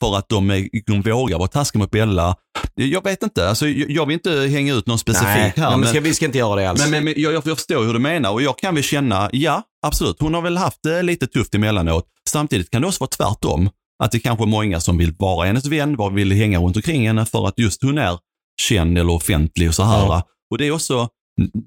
För 0.00 0.16
att 0.18 0.28
de, 0.28 0.68
de 0.86 1.02
vågar 1.02 1.38
vara 1.38 1.48
taskiga 1.48 1.78
mot 1.78 1.90
Bella. 1.90 2.36
Jag 2.74 3.04
vet 3.04 3.22
inte, 3.22 3.48
alltså, 3.48 3.68
jag, 3.68 3.90
jag 3.90 4.06
vill 4.06 4.14
inte 4.14 4.30
hänga 4.30 4.74
ut 4.74 4.86
någon 4.86 4.98
specifik 4.98 5.26
Nej, 5.34 5.52
här. 5.56 5.70
men 5.70 5.80
men- 5.80 5.88
ska, 5.88 6.00
vi 6.00 6.14
ska 6.14 6.24
inte 6.24 6.38
göra 6.38 6.56
det 6.56 6.70
alls. 6.70 6.80
men, 6.80 6.90
men, 6.90 7.04
men 7.04 7.14
jag, 7.16 7.32
jag 7.34 7.44
förstår 7.44 7.84
hur 7.84 7.92
du 7.92 7.98
menar 7.98 8.30
och 8.30 8.42
jag 8.42 8.58
kan 8.58 8.74
väl 8.74 8.84
känna, 8.84 9.30
ja 9.32 9.62
absolut, 9.86 10.16
hon 10.20 10.34
har 10.34 10.42
väl 10.42 10.56
haft 10.56 10.82
det 10.82 11.02
lite 11.02 11.26
tufft 11.26 11.54
emellanåt. 11.54 12.04
Samtidigt 12.28 12.70
kan 12.70 12.82
det 12.82 12.88
också 12.88 13.00
vara 13.00 13.08
tvärtom. 13.10 13.70
Att 14.04 14.10
det 14.12 14.20
kanske 14.20 14.44
är 14.44 14.46
många 14.46 14.80
som 14.80 14.98
vill 14.98 15.12
vara 15.18 15.46
hennes 15.46 15.66
vän, 15.66 15.96
bara 15.96 16.10
vill 16.14 16.32
hänga 16.32 16.58
runt 16.58 16.76
omkring 16.76 17.06
henne 17.06 17.26
för 17.26 17.48
att 17.48 17.58
just 17.58 17.82
hon 17.82 17.98
är 17.98 18.18
känd 18.60 18.98
eller 18.98 19.12
offentlig 19.12 19.68
och 19.68 19.74
så 19.74 19.82
här. 19.82 19.98
Ja. 20.06 20.22
Och 20.50 20.58
det 20.58 20.66
är 20.66 20.70
också, 20.72 21.08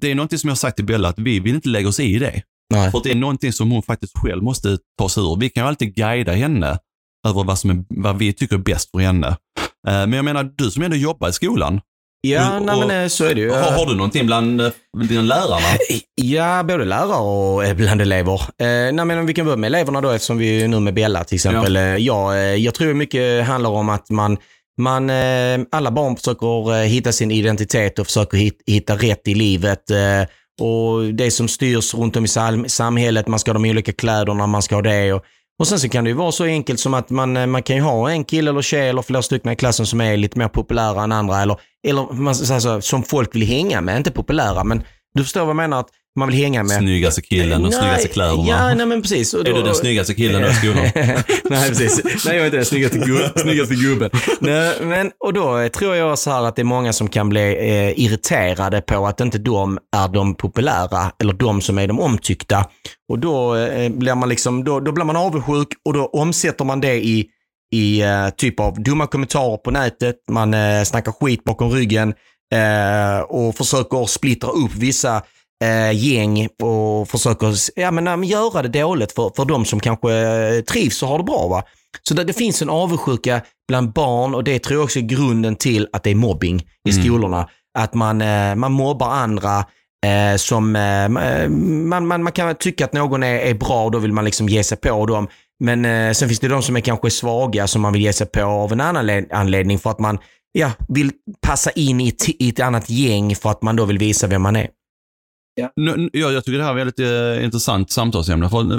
det 0.00 0.10
är 0.10 0.14
någonting 0.14 0.38
som 0.38 0.48
jag 0.48 0.52
har 0.52 0.56
sagt 0.56 0.76
till 0.76 0.84
Bella, 0.84 1.08
att 1.08 1.18
vi 1.18 1.40
vill 1.40 1.54
inte 1.54 1.68
lägga 1.68 1.88
oss 1.88 2.00
i 2.00 2.18
det. 2.18 2.42
Nej. 2.74 2.90
För 2.90 3.00
det 3.04 3.10
är 3.10 3.14
någonting 3.14 3.52
som 3.52 3.70
hon 3.70 3.82
faktiskt 3.82 4.18
själv 4.18 4.42
måste 4.42 4.78
ta 4.98 5.08
sig 5.08 5.22
ur. 5.22 5.36
Vi 5.40 5.48
kan 5.50 5.62
ju 5.64 5.68
alltid 5.68 5.94
guida 5.94 6.32
henne 6.32 6.78
över 7.28 7.44
vad, 7.44 7.58
som 7.58 7.70
är, 7.70 7.84
vad 7.88 8.18
vi 8.18 8.32
tycker 8.32 8.54
är 8.56 8.60
bäst 8.60 8.90
för 8.90 8.98
henne. 8.98 9.26
Eh, 9.28 9.34
Men 9.92 10.12
jag 10.12 10.24
menar, 10.24 10.50
du 10.56 10.70
som 10.70 10.82
ändå 10.82 10.96
jobbar 10.96 11.28
i 11.28 11.32
skolan, 11.32 11.80
Ja, 12.20 12.58
och- 12.58 12.64
men 12.88 13.02
eh, 13.02 13.08
så 13.08 13.24
är 13.24 13.34
det 13.34 13.40
ju. 13.40 13.50
har, 13.50 13.70
har 13.70 13.86
du 13.86 13.94
någonting 13.94 14.26
bland 14.26 14.60
eh, 14.60 14.68
dina 15.08 15.22
lärarna? 15.22 15.66
Ja, 16.14 16.62
både 16.62 16.84
lärare 16.84 17.20
och 17.70 17.76
bland 17.76 18.00
elever. 18.02 18.34
Eh, 18.34 18.92
nej, 18.92 19.04
men 19.04 19.26
vi 19.26 19.34
kan 19.34 19.44
börja 19.44 19.56
med 19.56 19.68
eleverna 19.68 20.00
då 20.00 20.10
eftersom 20.10 20.38
vi 20.38 20.62
är 20.62 20.68
nu 20.68 20.80
med 20.80 20.94
Bella 20.94 21.24
till 21.24 21.34
exempel. 21.34 21.74
Ja. 21.74 21.98
Ja, 21.98 22.36
jag 22.36 22.74
tror 22.74 22.94
mycket 22.94 23.46
handlar 23.46 23.70
om 23.70 23.88
att 23.88 24.10
man, 24.10 24.36
man 24.80 25.10
alla 25.72 25.90
barn 25.90 26.16
försöker 26.16 26.84
hitta 26.84 27.12
sin 27.12 27.30
identitet 27.30 27.98
och 27.98 28.06
försöker 28.06 28.38
hit, 28.38 28.62
hitta 28.66 28.96
rätt 28.96 29.28
i 29.28 29.34
livet. 29.34 29.82
Och 30.60 31.04
det 31.14 31.30
som 31.30 31.48
styrs 31.48 31.94
runt 31.94 32.16
om 32.16 32.24
i 32.24 32.28
sam- 32.28 32.68
samhället, 32.68 33.28
man 33.28 33.38
ska 33.38 33.50
ha 33.50 33.58
de 33.58 33.70
olika 33.70 33.92
kläderna, 33.92 34.46
man 34.46 34.62
ska 34.62 34.74
ha 34.74 34.82
det. 34.82 35.12
Och, 35.12 35.24
och 35.58 35.68
sen 35.68 35.78
så 35.78 35.88
kan 35.88 36.04
det 36.04 36.10
ju 36.10 36.16
vara 36.16 36.32
så 36.32 36.44
enkelt 36.44 36.80
som 36.80 36.94
att 36.94 37.10
man, 37.10 37.36
eh, 37.36 37.46
man 37.46 37.62
kan 37.62 37.76
ju 37.76 37.82
ha 37.82 38.10
en 38.10 38.24
kille 38.24 38.50
eller 38.50 38.62
tjej 38.62 38.88
eller 38.88 39.02
flera 39.02 39.22
stycken 39.22 39.52
i 39.52 39.56
klassen 39.56 39.86
som 39.86 40.00
är 40.00 40.16
lite 40.16 40.38
mer 40.38 40.48
populära 40.48 41.02
än 41.02 41.12
andra. 41.12 41.42
Eller, 41.42 41.56
eller 41.86 42.12
man, 42.12 42.34
ska 42.34 42.46
så, 42.46 42.54
alltså, 42.54 42.80
som 42.80 43.02
folk 43.02 43.34
vill 43.34 43.46
hänga 43.46 43.80
med, 43.80 43.96
inte 43.96 44.10
populära 44.10 44.64
men 44.64 44.82
du 45.14 45.22
förstår 45.22 45.40
vad 45.40 45.48
jag 45.48 45.56
menar, 45.56 45.80
att 45.80 45.88
man 46.16 46.28
vill 46.28 46.36
hänga 46.36 46.62
med. 46.62 46.78
Snyggaste 46.78 47.22
killen 47.22 47.64
och 47.64 47.70
Nej, 47.70 47.80
snyggaste 47.80 48.08
kläderna. 48.08 48.44
Ja, 48.48 48.74
nej 48.74 48.86
men 48.86 49.02
precis. 49.02 49.34
Och 49.34 49.48
Är 49.48 49.52
du 49.54 49.62
den 49.62 49.74
snyggaste 49.74 50.14
killen 50.14 50.44
i 50.50 50.54
skolan? 50.54 50.84
nej, 51.50 51.68
precis. 51.68 52.04
Nej, 52.04 52.36
jag 52.36 52.36
är 52.36 52.44
inte 52.44 52.56
den 52.56 52.64
snyggaste, 52.66 52.98
gu- 52.98 53.38
snyggaste 53.42 53.74
gubben. 53.74 54.10
Nej, 54.40 54.74
men, 54.82 55.10
och 55.24 55.32
då 55.32 55.68
tror 55.68 55.94
jag 55.96 56.18
så 56.18 56.30
här 56.30 56.42
att 56.42 56.56
det 56.56 56.62
är 56.62 56.64
många 56.64 56.92
som 56.92 57.08
kan 57.08 57.28
bli 57.28 57.40
eh, 57.40 58.04
irriterade 58.04 58.80
på 58.80 59.06
att 59.06 59.20
inte 59.20 59.38
de 59.38 59.78
är 59.96 60.08
de 60.08 60.34
populära 60.34 61.12
eller 61.20 61.32
de 61.32 61.60
som 61.60 61.78
är 61.78 61.86
de 61.86 62.00
omtyckta. 62.00 62.64
Och 63.08 63.18
då, 63.18 63.56
eh, 63.56 63.90
blir 63.92 64.14
man 64.14 64.28
liksom, 64.28 64.64
då, 64.64 64.80
då 64.80 64.92
blir 64.92 65.04
man 65.04 65.16
avundsjuk 65.16 65.68
och 65.84 65.92
då 65.92 66.06
omsätter 66.06 66.64
man 66.64 66.80
det 66.80 66.94
i, 66.94 67.26
i 67.74 68.02
eh, 68.02 68.28
typ 68.36 68.60
av 68.60 68.82
dumma 68.82 69.06
kommentarer 69.06 69.56
på 69.56 69.70
nätet. 69.70 70.16
Man 70.30 70.54
eh, 70.54 70.82
snackar 70.84 71.12
skit 71.12 71.44
bakom 71.44 71.70
ryggen 71.70 72.14
eh, 72.54 73.20
och 73.20 73.54
försöker 73.56 74.06
splittra 74.06 74.50
upp 74.50 74.74
vissa 74.74 75.22
eh, 75.64 75.92
gäng 75.96 76.48
och 76.62 77.08
försöker 77.08 77.54
ja, 77.74 77.90
men, 77.90 78.24
göra 78.24 78.62
det 78.62 78.80
dåligt 78.80 79.12
för, 79.12 79.32
för 79.36 79.44
de 79.44 79.64
som 79.64 79.80
kanske 79.80 80.12
eh, 80.14 80.60
trivs 80.60 81.02
och 81.02 81.08
har 81.08 81.18
det 81.18 81.24
bra. 81.24 81.48
Va? 81.48 81.62
Så 82.08 82.14
det, 82.14 82.24
det 82.24 82.32
finns 82.32 82.62
en 82.62 82.70
avundsjuka 82.70 83.40
bland 83.68 83.92
barn 83.92 84.34
och 84.34 84.44
det 84.44 84.58
tror 84.58 84.76
jag 84.78 84.84
också 84.84 84.98
är 84.98 85.02
grunden 85.02 85.56
till 85.56 85.88
att 85.92 86.02
det 86.02 86.10
är 86.10 86.14
mobbing 86.14 86.60
i 86.88 86.90
Mm. 86.90 87.04
skolorna. 87.04 87.48
Att 87.78 87.94
man, 87.94 88.22
eh, 88.22 88.54
man 88.54 88.72
mobbar 88.72 89.08
andra 89.10 89.58
eh, 90.06 90.36
som, 90.36 90.76
eh, 90.76 91.48
man, 91.48 92.06
man, 92.06 92.22
man 92.22 92.32
kan 92.32 92.54
tycka 92.54 92.84
att 92.84 92.92
någon 92.92 93.22
är, 93.22 93.34
är 93.38 93.54
bra 93.54 93.84
och 93.84 93.90
då 93.90 93.98
vill 93.98 94.12
man 94.12 94.24
liksom 94.24 94.48
ge 94.48 94.64
sig 94.64 94.78
på 94.78 95.06
dem. 95.06 95.28
Men 95.64 95.84
eh, 95.84 96.12
sen 96.12 96.28
finns 96.28 96.40
det 96.40 96.48
de 96.48 96.62
som 96.62 96.76
är 96.76 96.80
kanske 96.80 97.10
svaga 97.10 97.66
som 97.66 97.82
man 97.82 97.92
vill 97.92 98.02
ge 98.02 98.12
sig 98.12 98.26
på 98.26 98.42
av 98.42 98.72
en 98.72 98.80
annan 98.80 99.06
le- 99.06 99.26
anledning 99.32 99.78
för 99.78 99.90
att 99.90 99.98
man 99.98 100.18
ja, 100.52 100.70
vill 100.88 101.10
passa 101.46 101.70
in 101.70 102.00
i 102.00 102.14
i 102.38 102.48
ett 102.48 102.60
annat 102.60 102.90
gäng 102.90 103.34
för 103.36 103.50
att 103.50 103.62
man 103.62 103.76
då 103.76 103.84
vill 103.84 103.98
visa 103.98 104.26
vem 104.26 104.42
man 104.42 104.56
är. 104.56 104.68
Nu- 105.76 105.96
nu- 105.96 106.10
Ja, 106.12 106.30
jag 106.30 106.44
tycker 106.44 106.58
det 106.58 106.64
här 106.64 106.70
är 106.70 106.74
väldigt 106.84 107.00
eh, 107.00 107.44
intressant 107.44 107.90
samtalsämne. 107.90 108.48
För, 108.50 108.72
eh, 108.72 108.78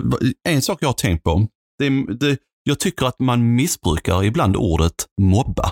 en 0.49 0.61
sak 0.61 0.77
jag 0.81 0.87
har 0.87 0.93
tänkt 0.93 1.23
på, 1.23 1.47
det, 1.79 1.89
det, 2.19 2.37
jag 2.63 2.79
tycker 2.79 3.05
att 3.05 3.19
man 3.19 3.55
missbrukar 3.55 4.23
ibland 4.23 4.55
ordet 4.55 4.93
mobba. 5.21 5.71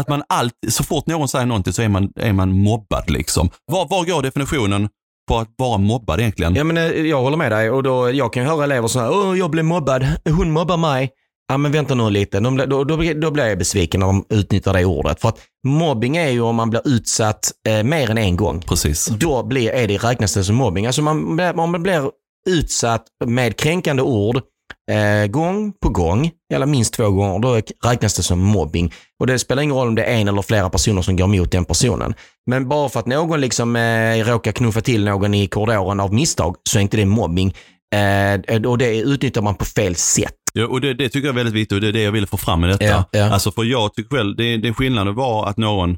Att 0.00 0.08
man 0.08 0.22
alltid, 0.28 0.72
så 0.72 0.84
fort 0.84 1.06
någon 1.06 1.28
säger 1.28 1.46
någonting 1.46 1.72
så 1.72 1.82
är 1.82 1.88
man, 1.88 2.12
är 2.16 2.32
man 2.32 2.52
mobbad 2.52 3.10
liksom. 3.10 3.50
Var, 3.72 3.88
var 3.88 4.04
går 4.06 4.22
definitionen 4.22 4.88
på 5.28 5.38
att 5.38 5.48
vara 5.56 5.78
mobbad 5.78 6.20
egentligen? 6.20 6.54
Ja, 6.54 6.64
men, 6.64 6.76
eh, 6.76 6.84
jag 6.84 7.22
håller 7.22 7.36
med 7.36 7.52
dig 7.52 7.70
och 7.70 7.82
då, 7.82 8.10
jag 8.10 8.32
kan 8.32 8.42
ju 8.42 8.48
höra 8.48 8.64
elever 8.64 8.88
som 8.88 9.02
Åh, 9.02 9.38
jag 9.38 9.50
blev 9.50 9.64
mobbad, 9.64 10.06
hon 10.24 10.50
mobbar 10.50 10.76
mig. 10.76 11.10
Ja 11.48 11.56
men 11.58 11.72
vänta 11.72 11.94
nu 11.94 12.10
lite, 12.10 12.40
blir- 12.40 12.66
då, 12.66 12.84
då, 12.84 12.96
då 13.14 13.30
blir 13.30 13.46
jag 13.46 13.58
besviken 13.58 14.00
när 14.00 14.06
de 14.06 14.24
utnyttjar 14.28 14.72
det 14.72 14.84
ordet. 14.84 15.20
För 15.20 15.28
att 15.28 15.38
mobbing 15.66 16.16
är 16.16 16.28
ju 16.30 16.40
om 16.40 16.56
man 16.56 16.70
blir 16.70 16.88
utsatt 16.88 17.52
eh, 17.68 17.82
mer 17.82 18.10
än 18.10 18.18
en 18.18 18.36
gång. 18.36 18.60
Precis. 18.60 19.06
Då 19.06 19.42
blir, 19.42 19.70
är 19.70 19.88
det, 19.88 19.96
räknas 19.98 20.34
det 20.34 20.44
som 20.44 20.56
mobbing. 20.56 20.86
Alltså 20.86 21.02
man, 21.02 21.40
om 21.58 21.70
man 21.72 21.82
blir 21.82 22.10
utsatt 22.48 23.04
med 23.24 23.56
kränkande 23.56 24.02
ord 24.02 24.36
eh, 24.90 25.26
gång 25.26 25.72
på 25.82 25.88
gång, 25.88 26.30
eller 26.54 26.66
minst 26.66 26.94
två 26.94 27.10
gånger, 27.10 27.38
då 27.38 27.60
räknas 27.88 28.14
det 28.14 28.22
som 28.22 28.38
mobbing. 28.38 28.92
Och 29.20 29.26
det 29.26 29.38
spelar 29.38 29.62
ingen 29.62 29.76
roll 29.76 29.88
om 29.88 29.94
det 29.94 30.04
är 30.04 30.14
en 30.16 30.28
eller 30.28 30.42
flera 30.42 30.70
personer 30.70 31.02
som 31.02 31.16
går 31.16 31.24
emot 31.34 31.52
den 31.52 31.64
personen. 31.64 32.14
Men 32.46 32.68
bara 32.68 32.88
för 32.88 33.00
att 33.00 33.06
någon 33.06 33.40
liksom 33.40 33.76
eh, 33.76 34.24
råkar 34.24 34.52
knuffa 34.52 34.80
till 34.80 35.04
någon 35.04 35.34
i 35.34 35.46
korridoren 35.46 36.00
av 36.00 36.14
misstag 36.14 36.56
så 36.70 36.78
är 36.78 36.82
inte 36.82 36.96
det 36.96 37.06
mobbing. 37.06 37.54
Eh, 37.94 38.66
och 38.66 38.78
det 38.78 38.98
utnyttjar 38.98 39.42
man 39.42 39.54
på 39.54 39.64
fel 39.64 39.96
sätt. 39.96 40.34
Ja, 40.58 40.66
och 40.66 40.80
det, 40.80 40.94
det 40.94 41.08
tycker 41.08 41.26
jag 41.28 41.32
är 41.32 41.36
väldigt 41.36 41.54
viktigt 41.54 41.76
och 41.76 41.80
det 41.80 41.88
är 41.88 41.92
det 41.92 42.02
jag 42.02 42.12
ville 42.12 42.26
få 42.26 42.36
fram 42.36 42.60
med 42.60 42.70
detta. 42.70 42.84
Ja, 42.84 43.04
ja. 43.12 43.30
Alltså 43.30 43.52
för 43.52 43.64
jag 43.64 43.94
tycker 43.94 44.16
själv, 44.16 44.36
det, 44.36 44.56
det 44.56 44.74
skillnaden 44.74 45.14
var 45.14 45.46
att 45.46 45.56
någon 45.56 45.96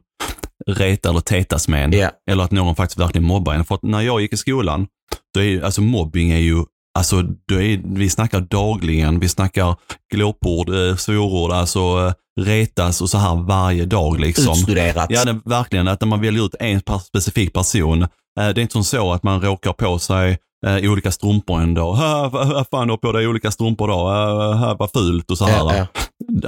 retar 0.67 1.11
eller 1.11 1.21
tetas 1.21 1.69
med 1.69 1.85
en. 1.85 1.93
Ja. 1.93 2.11
Eller 2.31 2.45
att 2.45 2.51
någon 2.51 2.75
faktiskt 2.75 2.99
verkligen 2.99 3.27
mobbar 3.27 3.55
en. 3.55 3.65
För 3.65 3.75
att 3.75 3.83
när 3.83 4.01
jag 4.01 4.21
gick 4.21 4.33
i 4.33 4.37
skolan, 4.37 4.87
då 5.35 5.41
är 5.41 5.45
ju, 5.45 5.65
alltså 5.65 5.83
mobbing 5.83 6.31
är 6.31 6.39
ju, 6.39 6.65
alltså 6.99 7.23
då 7.23 7.61
är, 7.61 7.81
vi 7.85 8.11
snackar 8.11 8.41
dagligen, 8.41 9.21
vi 9.21 9.29
snackar 9.29 9.77
glåpord, 10.15 10.69
eh, 10.69 10.97
svårord, 10.97 11.51
alltså 11.51 11.81
eh, 11.81 12.43
retas 12.43 13.01
och 13.01 13.11
så 13.11 13.19
här 13.19 13.35
varje 13.35 13.85
dag 13.85 14.21
liksom. 14.21 14.53
Utstuderat. 14.53 15.07
Ja, 15.11 15.25
det, 15.25 15.41
verkligen. 15.45 15.89
Att 15.89 16.01
när 16.01 16.09
man 16.09 16.21
väljer 16.21 16.45
ut 16.45 16.55
en 16.61 16.81
specifik 17.07 17.53
person, 17.53 18.03
eh, 18.03 18.09
det 18.35 18.43
är 18.43 18.59
inte 18.59 18.73
som 18.73 18.85
så 18.85 19.13
att 19.13 19.23
man 19.23 19.41
råkar 19.41 19.73
på 19.73 19.99
sig 19.99 20.39
eh, 20.67 20.91
olika 20.93 21.11
strumpor 21.11 21.61
en 21.61 21.75
dag. 21.75 21.95
"Hä, 21.95 22.29
Vad 22.33 22.67
fan 22.71 22.87
du 22.89 22.93
har 22.93 22.99
på 22.99 23.13
dig 23.13 23.27
olika 23.27 23.51
strumpor? 23.51 23.91
Äh, 23.91 24.57
här, 24.59 24.77
vad 24.79 24.91
fult 24.93 25.31
och 25.31 25.39
så 25.39 25.45
här. 25.45 25.59
Ja, 25.59 25.77
ja. 25.77 25.87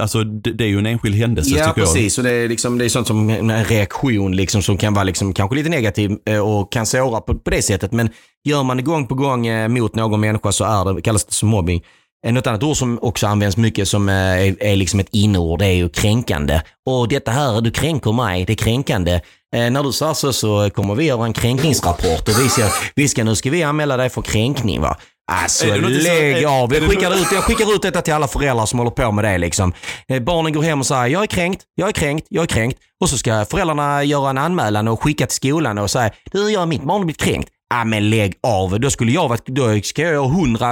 Alltså 0.01 0.23
det, 0.23 0.51
det 0.51 0.63
är 0.63 0.67
ju 0.67 0.79
en 0.79 0.85
enskild 0.85 1.15
händelse 1.15 1.49
Ja, 1.49 1.55
tycker 1.67 1.81
jag. 1.81 1.93
precis. 1.93 2.17
Och 2.17 2.23
det, 2.23 2.31
är 2.33 2.49
liksom, 2.49 2.77
det 2.77 2.85
är 2.85 2.89
sånt 2.89 3.07
som 3.07 3.29
en 3.29 3.63
reaktion 3.65 4.35
liksom, 4.35 4.61
som 4.61 4.77
kan 4.77 4.93
vara 4.93 5.03
liksom, 5.03 5.33
kanske 5.33 5.55
lite 5.55 5.69
negativ 5.69 6.17
eh, 6.25 6.39
och 6.39 6.71
kan 6.71 6.85
såra 6.85 7.21
på, 7.21 7.35
på 7.35 7.49
det 7.49 7.61
sättet. 7.61 7.91
Men 7.91 8.09
gör 8.43 8.63
man 8.63 8.77
det 8.77 8.83
gång 8.83 9.07
på 9.07 9.15
gång 9.15 9.47
eh, 9.47 9.67
mot 9.67 9.95
någon 9.95 10.19
människa 10.19 10.51
så 10.51 10.63
är 10.63 10.93
det, 10.93 11.01
kallas 11.01 11.25
det 11.25 11.33
som 11.33 11.49
mobbing. 11.49 11.81
Eh, 12.25 12.33
Något 12.33 12.47
annat 12.47 12.63
ord 12.63 12.77
som 12.77 12.99
också 13.01 13.27
används 13.27 13.57
mycket 13.57 13.87
som 13.87 14.09
är, 14.09 14.63
är 14.63 14.75
liksom 14.75 14.99
ett 14.99 15.09
inneord 15.11 15.59
det 15.59 15.65
är 15.65 15.73
ju 15.73 15.89
kränkande. 15.89 16.61
Och 16.85 17.07
detta 17.07 17.31
här, 17.31 17.61
du 17.61 17.71
kränker 17.71 18.11
mig, 18.11 18.45
det 18.45 18.53
är 18.53 18.57
kränkande. 18.57 19.19
Eh, 19.53 19.71
när 19.71 19.83
du 19.83 19.91
sa 19.91 20.13
så 20.13 20.33
så 20.33 20.69
kommer 20.69 20.95
vi 20.95 21.05
göra 21.05 21.25
en 21.25 21.33
kränkningsrapport 21.33 22.27
och 22.27 22.39
vi 22.39 22.49
ska, 22.49 22.69
vi 22.95 23.07
ska, 23.07 23.23
nu 23.23 23.35
ska 23.35 23.49
vi 23.49 23.63
anmäla 23.63 23.97
dig 23.97 24.09
för 24.09 24.21
kränkning 24.21 24.81
va. 24.81 24.97
Alltså 25.31 25.65
lägg 25.75 26.45
av. 26.45 26.73
Jag 26.73 26.89
skickar, 26.89 27.15
ut, 27.15 27.31
jag 27.31 27.43
skickar 27.43 27.75
ut 27.75 27.81
detta 27.81 28.01
till 28.01 28.13
alla 28.13 28.27
föräldrar 28.27 28.65
som 28.65 28.79
håller 28.79 28.91
på 28.91 29.11
med 29.11 29.23
det. 29.25 29.37
Liksom. 29.37 29.73
Eh, 30.07 30.19
Barnen 30.19 30.53
går 30.53 30.61
hem 30.61 30.79
och 30.79 30.85
säger 30.85 31.07
jag 31.07 31.23
är 31.23 31.27
kränkt, 31.27 31.61
jag 31.75 31.87
är 31.87 31.91
kränkt, 31.91 32.27
jag 32.29 32.43
är 32.43 32.47
kränkt. 32.47 32.79
Och 33.01 33.09
så 33.09 33.17
ska 33.17 33.45
föräldrarna 33.45 34.03
göra 34.03 34.29
en 34.29 34.37
anmälan 34.37 34.87
och 34.87 35.03
skicka 35.03 35.25
till 35.27 35.35
skolan 35.35 35.77
och 35.77 35.91
säga 35.91 36.11
du, 36.31 36.49
jag, 36.51 36.67
mitt 36.67 36.83
barn 36.83 36.97
har 36.97 37.05
blivit 37.05 37.21
kränkt. 37.21 37.49
Ja 37.77 37.83
men 37.85 38.09
lägg 38.09 38.33
av. 38.43 38.79
Då 38.79 38.89
skulle 38.89 39.11
jag 39.11 39.27
varit, 39.29 39.45
då 39.45 39.79
ska 39.83 40.01
jag 40.01 40.13
göra 40.13 40.27
hundra 40.27 40.67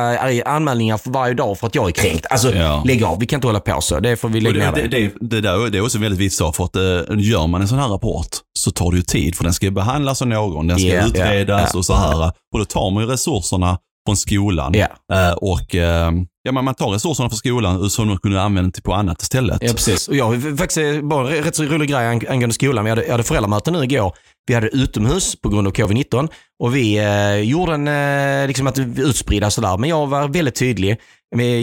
anmälningar 0.46 0.98
för 0.98 1.10
varje 1.12 1.34
dag 1.34 1.58
för 1.60 1.68
att 1.68 1.76
jag 1.76 1.88
är 1.88 1.92
kränkt. 1.92 2.26
Alltså 2.30 2.56
Ja. 2.56 2.84
lägg 2.86 3.04
av. 3.04 3.20
Vi 3.20 3.26
kan 3.26 3.38
inte 3.38 3.48
hålla 3.48 3.60
på 3.60 3.82
så. 3.82 4.00
Det 4.00 4.18
får 4.18 4.30
vi 4.30 4.40
Och 4.40 4.44
lägga 4.44 4.72
det, 4.72 4.82
ner. 4.82 4.88
det, 4.88 4.98
Det, 5.00 5.14
det, 5.36 5.42
där, 5.42 5.70
det 5.70 5.78
är 5.78 5.82
också 5.84 6.00
väldigt 6.00 6.20
viktigt 6.20 6.56
för 6.56 6.64
att 6.64 6.76
gör 7.20 7.48
man 7.48 7.62
en 7.62 7.68
sån 7.68 7.80
här 7.80 7.88
rapport 7.88 8.28
så 8.60 8.72
tar 8.72 8.92
det 8.92 8.98
ju 8.98 9.04
tid, 9.04 9.36
för 9.36 9.44
den 9.44 9.54
ska 9.54 9.72
behandlas 9.72 10.22
av 10.22 10.28
någon, 10.28 10.68
den 10.68 10.80
ska 10.80 10.88
ja, 10.88 11.06
utredas 11.08 11.70
ja, 11.74 11.80
och 11.80 11.86
så 11.86 11.94
här. 11.94 12.32
Och 12.54 12.60
då 12.60 12.66
tar 12.66 12.92
man 12.92 13.04
ju 13.04 13.10
resurserna 13.10 13.78
från 14.08 14.18
skolan. 14.18 14.74
Eh, 15.14 15.32
och 15.32 15.76
eh, 15.76 16.12
ja, 16.44 16.52
man 16.52 16.76
tar 16.76 16.88
resurserna 16.90 17.30
från 17.30 17.38
skolan 17.38 17.90
som 17.90 18.08
de 18.08 18.18
kunde 18.18 18.42
använda 18.42 18.72
till 18.72 18.84
på 18.84 18.94
annat 18.94 19.22
istället. 19.22 19.58
Ja, 19.62 19.74
precis. 19.74 20.08
Och 20.08 20.16
jag 20.16 20.58
faktiskt 20.58 20.78
eh, 20.78 21.02
bara 21.02 21.36
en 21.38 21.44
rätt 21.44 21.56
så 21.56 21.64
rolig 21.64 21.90
grej 21.90 22.06
ang- 22.08 22.30
angående 22.30 22.54
skolan. 22.54 22.84
Vi 22.84 22.90
hade, 22.90 23.04
jag 23.06 23.12
hade 23.12 23.24
föräldramöte 23.24 23.72
nu 23.72 23.84
igår. 23.84 24.14
Vi 24.48 24.54
hade 24.54 24.68
utomhus 24.68 25.42
på 25.42 25.50
grund 25.50 25.68
av 25.68 25.74
covid-19 25.74 26.28
och 26.64 26.76
vi 26.76 26.98
eh, 26.98 27.36
gjorde 27.36 27.74
en, 27.74 27.88
eh, 28.42 28.48
liksom 28.48 28.68
att 28.68 28.78
vi 28.78 29.02
utspridda 29.02 29.50
sådär. 29.52 29.78
Men 29.78 29.90
jag 29.90 30.08
var 30.08 30.28
väldigt 30.28 30.56
tydlig. 30.56 30.98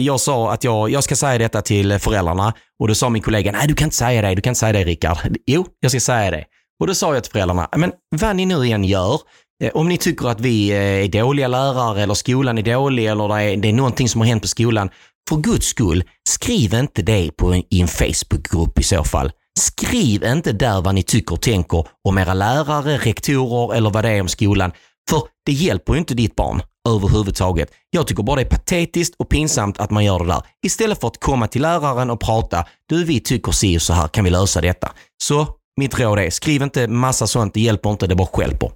Jag 0.01 0.19
sa 0.19 0.51
att 0.53 0.63
jag, 0.63 0.89
jag 0.89 1.03
ska 1.03 1.15
säga 1.15 1.37
detta 1.37 1.61
till 1.61 1.99
föräldrarna 1.99 2.53
och 2.79 2.87
då 2.87 2.95
sa 2.95 3.09
min 3.09 3.21
kollega, 3.21 3.51
nej 3.51 3.67
du 3.67 3.73
kan 3.73 3.85
inte 3.85 3.95
säga 3.97 4.21
det, 4.21 4.35
du 4.35 4.41
kan 4.41 4.51
inte 4.51 4.59
säga 4.59 4.73
det 4.73 4.83
Rickard. 4.83 5.17
Jo, 5.45 5.65
jag 5.79 5.91
ska 5.91 5.99
säga 5.99 6.31
det. 6.31 6.43
Och 6.81 6.87
då 6.87 6.93
sa 6.95 7.13
jag 7.13 7.23
till 7.23 7.31
föräldrarna, 7.31 7.67
men 7.77 7.91
vad 8.15 8.35
ni 8.35 8.45
nu 8.45 8.65
igen 8.65 8.83
gör, 8.83 9.19
Eh, 9.63 9.71
om 9.73 9.89
ni 9.89 9.97
tycker 9.97 10.27
att 10.27 10.41
vi 10.41 10.69
eh, 10.69 10.77
är 10.77 11.07
dåliga 11.07 11.47
lärare 11.47 12.03
eller 12.03 12.13
skolan 12.13 12.57
är 12.57 12.61
dålig 12.61 13.05
eller 13.05 13.27
det 13.27 13.43
är, 13.43 13.57
det 13.57 13.67
är 13.67 13.73
någonting 13.73 14.09
som 14.09 14.21
har 14.21 14.27
hänt 14.27 14.41
på 14.41 14.47
skolan, 14.47 14.89
för 15.29 15.35
guds 15.35 15.67
skull, 15.67 16.03
skriv 16.29 16.73
inte 16.73 17.01
det 17.01 17.31
på 17.37 17.53
en, 17.53 17.63
i 17.69 17.81
en 17.81 17.87
Facebookgrupp 17.87 18.79
i 18.79 18.83
så 18.83 19.03
fall. 19.03 19.31
Skriv 19.59 20.23
inte 20.23 20.51
där 20.51 20.81
vad 20.81 20.95
ni 20.95 21.03
tycker 21.03 21.33
och 21.33 21.41
tänker 21.41 21.87
om 22.07 22.17
era 22.17 22.33
lärare, 22.33 22.97
rektorer 22.97 23.75
eller 23.75 23.89
vad 23.89 24.05
det 24.05 24.09
är 24.09 24.21
om 24.21 24.27
skolan. 24.27 24.71
För 25.09 25.21
det 25.45 25.51
hjälper 25.51 25.93
ju 25.93 25.99
inte 25.99 26.13
ditt 26.13 26.35
barn 26.35 26.61
överhuvudtaget. 26.89 27.71
Jag 27.89 28.07
tycker 28.07 28.23
bara 28.23 28.35
det 28.35 28.41
är 28.41 28.49
patetiskt 28.49 29.15
och 29.19 29.29
pinsamt 29.29 29.79
att 29.79 29.91
man 29.91 30.05
gör 30.05 30.19
det 30.19 30.25
där. 30.25 30.41
Istället 30.65 30.99
för 30.99 31.07
att 31.07 31.19
komma 31.19 31.47
till 31.47 31.61
läraren 31.61 32.09
och 32.09 32.19
prata. 32.19 32.65
Du, 32.89 33.03
vi 33.03 33.19
tycker 33.19 33.51
si 33.51 33.77
och 33.77 33.81
så 33.81 33.93
här, 33.93 34.07
kan 34.07 34.23
vi 34.23 34.29
lösa 34.29 34.61
detta? 34.61 34.91
Så 35.23 35.47
mitt 35.79 35.99
råd 35.99 36.19
är, 36.19 36.29
skriv 36.29 36.61
inte 36.61 36.87
massa 36.87 37.27
sånt, 37.27 37.53
det 37.53 37.61
hjälper 37.61 37.89
inte, 37.89 38.07
det 38.07 38.15
bara 38.15 38.27
stjälper. 38.27 38.71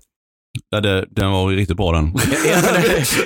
Ja, 0.70 0.82
det, 0.82 1.06
den 1.10 1.32
var 1.32 1.52
ju 1.52 1.58
riktigt 1.58 1.78
bra 1.78 1.92
den. 1.92 2.06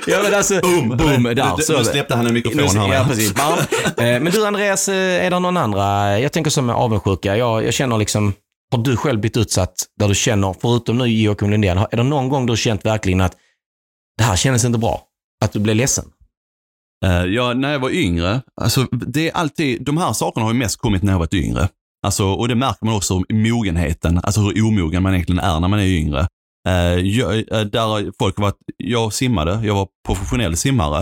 ja, 0.08 0.20
men 0.24 0.34
alltså, 0.34 0.60
boom, 0.62 0.90
boom, 0.90 1.24
där. 1.24 1.78
Nu- 1.78 1.84
släppte 1.86 2.16
han 2.16 2.28
en 2.28 2.34
mikrofon 2.34 2.78
här. 2.78 2.94
Ja, 2.94 3.06
precis. 3.08 3.34
Bam. 3.36 3.58
Eh, 4.06 4.20
Men 4.22 4.26
du 4.26 4.46
Andreas, 4.46 4.90
eh, 4.90 5.26
är 5.26 5.30
det 5.30 5.40
någon 5.40 5.58
andra, 5.58 6.20
jag 6.20 6.32
tänker 6.32 6.52
som 6.52 6.70
är 6.70 6.74
avundsjuka. 6.74 7.38
Jag, 7.38 7.64
jag 7.66 7.74
känner 7.74 7.98
liksom, 7.98 8.34
har 8.72 8.80
du 8.84 8.98
själv 8.98 9.20
blivit 9.20 9.38
utsatt 9.38 9.74
där 10.00 10.08
du 10.08 10.16
känner, 10.16 10.56
förutom 10.62 10.98
nu 10.98 11.06
Joakim 11.08 11.50
Lundén, 11.50 11.78
är 11.78 11.98
det 11.98 12.04
någon 12.04 12.30
gång 12.30 12.46
du 12.46 12.58
känt 12.58 12.86
verkligen 12.86 13.22
att 13.22 13.34
det 14.18 14.24
här 14.24 14.36
kändes 14.36 14.66
inte 14.66 14.80
bra? 14.80 15.02
Att 15.46 15.52
du 15.54 15.60
blev 15.60 15.76
ledsen? 15.76 16.06
Eh, 17.06 17.26
ja, 17.26 17.54
när 17.54 17.72
jag 17.72 17.80
var 17.80 17.90
yngre, 17.90 18.42
alltså 18.62 18.84
det 18.92 19.30
är 19.30 19.36
alltid, 19.38 19.84
de 19.86 19.98
här 19.98 20.14
sakerna 20.14 20.46
har 20.46 20.54
ju 20.54 20.60
mest 20.60 20.78
kommit 20.82 21.04
när 21.04 21.12
jag 21.14 21.20
varit 21.20 21.34
yngre. 21.34 21.70
Alltså, 22.06 22.26
och 22.26 22.48
det 22.48 22.56
märker 22.56 22.86
man 22.86 22.96
också 22.96 23.22
i 23.30 23.34
mogenheten, 23.34 24.20
alltså 24.24 24.42
hur 24.42 24.64
omogen 24.68 25.04
man 25.04 25.14
egentligen 25.14 25.40
är 25.40 25.60
när 25.60 25.68
man 25.68 25.80
är 25.80 25.86
yngre. 25.86 26.28
Eh, 26.68 27.00
jag, 27.00 27.38
eh, 27.38 27.62
där 27.62 27.86
har 27.86 28.12
folk 28.20 28.40
varit, 28.40 28.58
jag 28.78 29.14
simmade, 29.14 29.60
jag 29.64 29.76
var 29.76 29.88
professionell 30.08 30.58
simmare. 30.58 31.00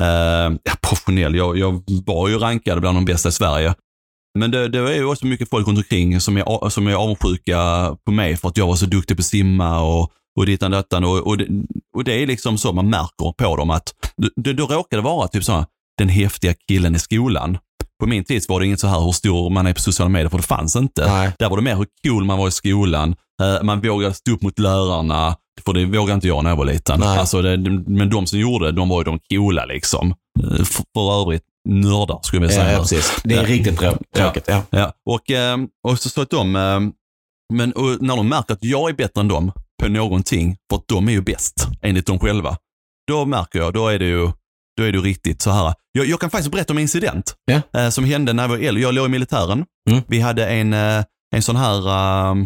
Eh, 0.00 0.56
ja, 0.62 0.72
professionell, 0.82 1.34
jag, 1.34 1.58
jag 1.58 1.82
var 2.06 2.28
ju 2.28 2.38
rankad 2.38 2.80
bland 2.80 2.96
de 2.96 3.04
bästa 3.04 3.28
i 3.28 3.32
Sverige. 3.32 3.74
Men 4.38 4.50
det, 4.50 4.68
det 4.68 4.78
är 4.78 4.94
ju 4.94 5.04
också 5.04 5.26
mycket 5.26 5.50
folk 5.50 5.66
runt 5.68 5.78
omkring 5.78 6.20
som 6.20 6.36
är, 6.36 6.68
som 6.68 6.86
är 6.86 6.94
avundsjuka 6.94 7.56
på 8.04 8.12
mig 8.12 8.36
för 8.36 8.48
att 8.48 8.56
jag 8.56 8.66
var 8.66 8.74
så 8.74 8.86
duktig 8.86 9.16
på 9.16 9.20
att 9.20 9.26
simma 9.26 9.80
och, 9.80 10.12
och 10.38 10.46
dittan 10.46 10.70
dattan. 10.70 11.04
Och, 11.04 11.26
och, 11.26 11.38
det, 11.38 11.46
och 11.96 12.04
det 12.04 12.22
är 12.22 12.26
liksom 12.26 12.58
så 12.58 12.72
man 12.72 12.90
märker 12.90 13.32
på 13.32 13.56
dem 13.56 13.70
att 13.70 13.94
då 14.36 14.66
råkar 14.66 14.96
det 14.96 15.02
vara 15.02 15.28
typ 15.28 15.44
så 15.44 15.52
här, 15.52 15.64
den 15.98 16.08
häftiga 16.08 16.54
killen 16.68 16.94
i 16.94 16.98
skolan. 16.98 17.58
På 18.00 18.06
min 18.06 18.24
tid 18.24 18.44
var 18.48 18.60
det 18.60 18.66
inget 18.66 18.80
så 18.80 18.86
här 18.86 19.00
hur 19.00 19.12
stor 19.12 19.50
man 19.50 19.66
är 19.66 19.72
på 19.74 19.80
sociala 19.80 20.08
medier, 20.08 20.28
för 20.28 20.36
det 20.36 20.42
fanns 20.44 20.76
inte. 20.76 21.06
Nej. 21.06 21.32
Där 21.38 21.48
var 21.50 21.56
det 21.56 21.62
mer 21.62 21.76
hur 21.76 21.86
cool 22.06 22.24
man 22.24 22.38
var 22.38 22.48
i 22.48 22.50
skolan. 22.50 23.16
Eh, 23.42 23.62
Man 23.62 23.80
vågade 23.80 24.14
stå 24.14 24.32
upp 24.32 24.42
mot 24.42 24.58
lärarna, 24.58 25.36
för 25.64 25.72
det 25.72 25.84
vågade 25.84 26.14
inte 26.14 26.28
jag 26.28 26.42
när 26.44 26.50
jag 26.50 26.56
var 26.56 26.64
liten. 26.64 27.00
Nej. 27.00 27.18
Alltså 27.18 27.42
det, 27.42 27.56
men 27.86 28.10
de 28.10 28.26
som 28.26 28.38
gjorde 28.38 28.64
det, 28.66 28.72
de 28.72 28.88
var 28.88 29.00
ju 29.00 29.04
de 29.04 29.18
coola 29.30 29.64
liksom. 29.64 30.14
Eh, 30.42 30.64
För, 30.64 30.84
för 30.94 31.20
övrigt 31.22 31.42
nördar 31.68 32.18
skulle 32.22 32.42
jag 32.42 32.48
vilja 32.48 32.56
Ja, 32.56 32.64
säga. 32.64 32.72
ja, 32.76 32.82
precis. 32.82 33.20
Det 33.24 33.34
är 33.34 33.42
Ja. 33.42 33.48
riktigt 33.48 33.78
trå- 33.80 33.98
tråkigt. 34.16 34.44
Ja. 34.48 34.62
Ja, 34.70 34.92
och, 35.10 35.30
eh, 35.30 35.56
och 35.88 35.98
så, 35.98 36.08
så 36.08 36.20
att 36.22 36.30
de, 36.30 36.52
men 37.52 37.72
när 38.00 38.16
de 38.16 38.28
märker 38.28 38.54
att 38.54 38.64
jag 38.64 38.88
är 38.90 38.94
bättre 38.94 39.20
än 39.20 39.28
dem 39.28 39.52
på 39.82 39.88
någonting, 39.88 40.56
för 40.70 40.76
att 40.76 40.88
de 40.88 41.08
är 41.08 41.12
ju 41.12 41.20
bäst 41.22 41.66
enligt 41.82 42.06
dem 42.06 42.18
själva. 42.18 42.56
Då 43.08 43.24
märker 43.24 43.58
jag, 43.58 43.72
då 43.74 43.88
är 43.88 43.98
det 43.98 44.04
ju, 44.04 44.30
då 44.78 44.84
är 44.84 44.92
ju 44.92 45.00
riktigt 45.00 45.42
så 45.42 45.50
här. 45.50 45.74
Jag, 45.92 46.06
jag 46.06 46.20
kan 46.20 46.30
faktiskt 46.30 46.52
berätta 46.52 46.72
om 46.72 46.78
en 46.78 46.82
incident 46.82 47.34
eh, 47.76 47.88
som 47.88 48.04
hände 48.04 48.32
när 48.32 48.42
jag 48.42 48.48
var 48.48 48.56
äldre. 48.58 48.82
Jag 48.82 48.94
låg 48.94 49.06
i 49.06 49.08
militären. 49.08 49.64
Mm. 49.90 50.02
Vi 50.08 50.20
hade 50.20 50.46
en, 50.46 50.72
eh, 50.72 51.04
en 51.36 51.42
sån 51.42 51.56
här, 51.56 51.88
eh, 51.88 52.36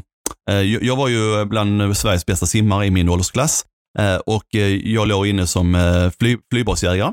eh, 0.51 0.63
jag, 0.63 0.97
var 0.97 1.09
ju 1.09 1.45
bland 1.45 1.97
Sveriges 1.97 2.27
bästa 2.27 2.47
simmare 2.47 2.87
i 2.87 2.91
min 2.91 3.09
åldersklass 3.09 3.65
eh, 3.99 4.17
och 4.17 4.45
jag 4.85 5.09
låg 5.09 5.27
inne 5.27 5.47
som 5.47 5.77
fly, 6.19 6.37
flygbasjägare. 6.51 7.13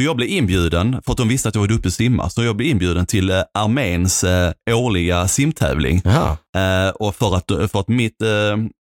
Så 0.00 0.04
jag 0.04 0.16
blev 0.16 0.28
inbjuden, 0.28 1.02
för 1.04 1.12
att 1.12 1.18
de 1.18 1.28
visste 1.28 1.48
att 1.48 1.54
jag 1.54 1.62
var 1.62 1.68
duktig 1.68 1.92
simma, 1.92 2.30
så 2.30 2.44
jag 2.44 2.56
blev 2.56 2.68
inbjuden 2.68 3.06
till 3.06 3.30
eh, 3.30 3.42
arméns 3.54 4.24
eh, 4.24 4.52
årliga 4.70 5.28
simtävling. 5.28 6.02
Eh, 6.56 6.88
och 6.88 7.14
för 7.14 7.36
att, 7.36 7.70
för 7.70 7.80
att 7.80 7.88
mitt, 7.88 8.16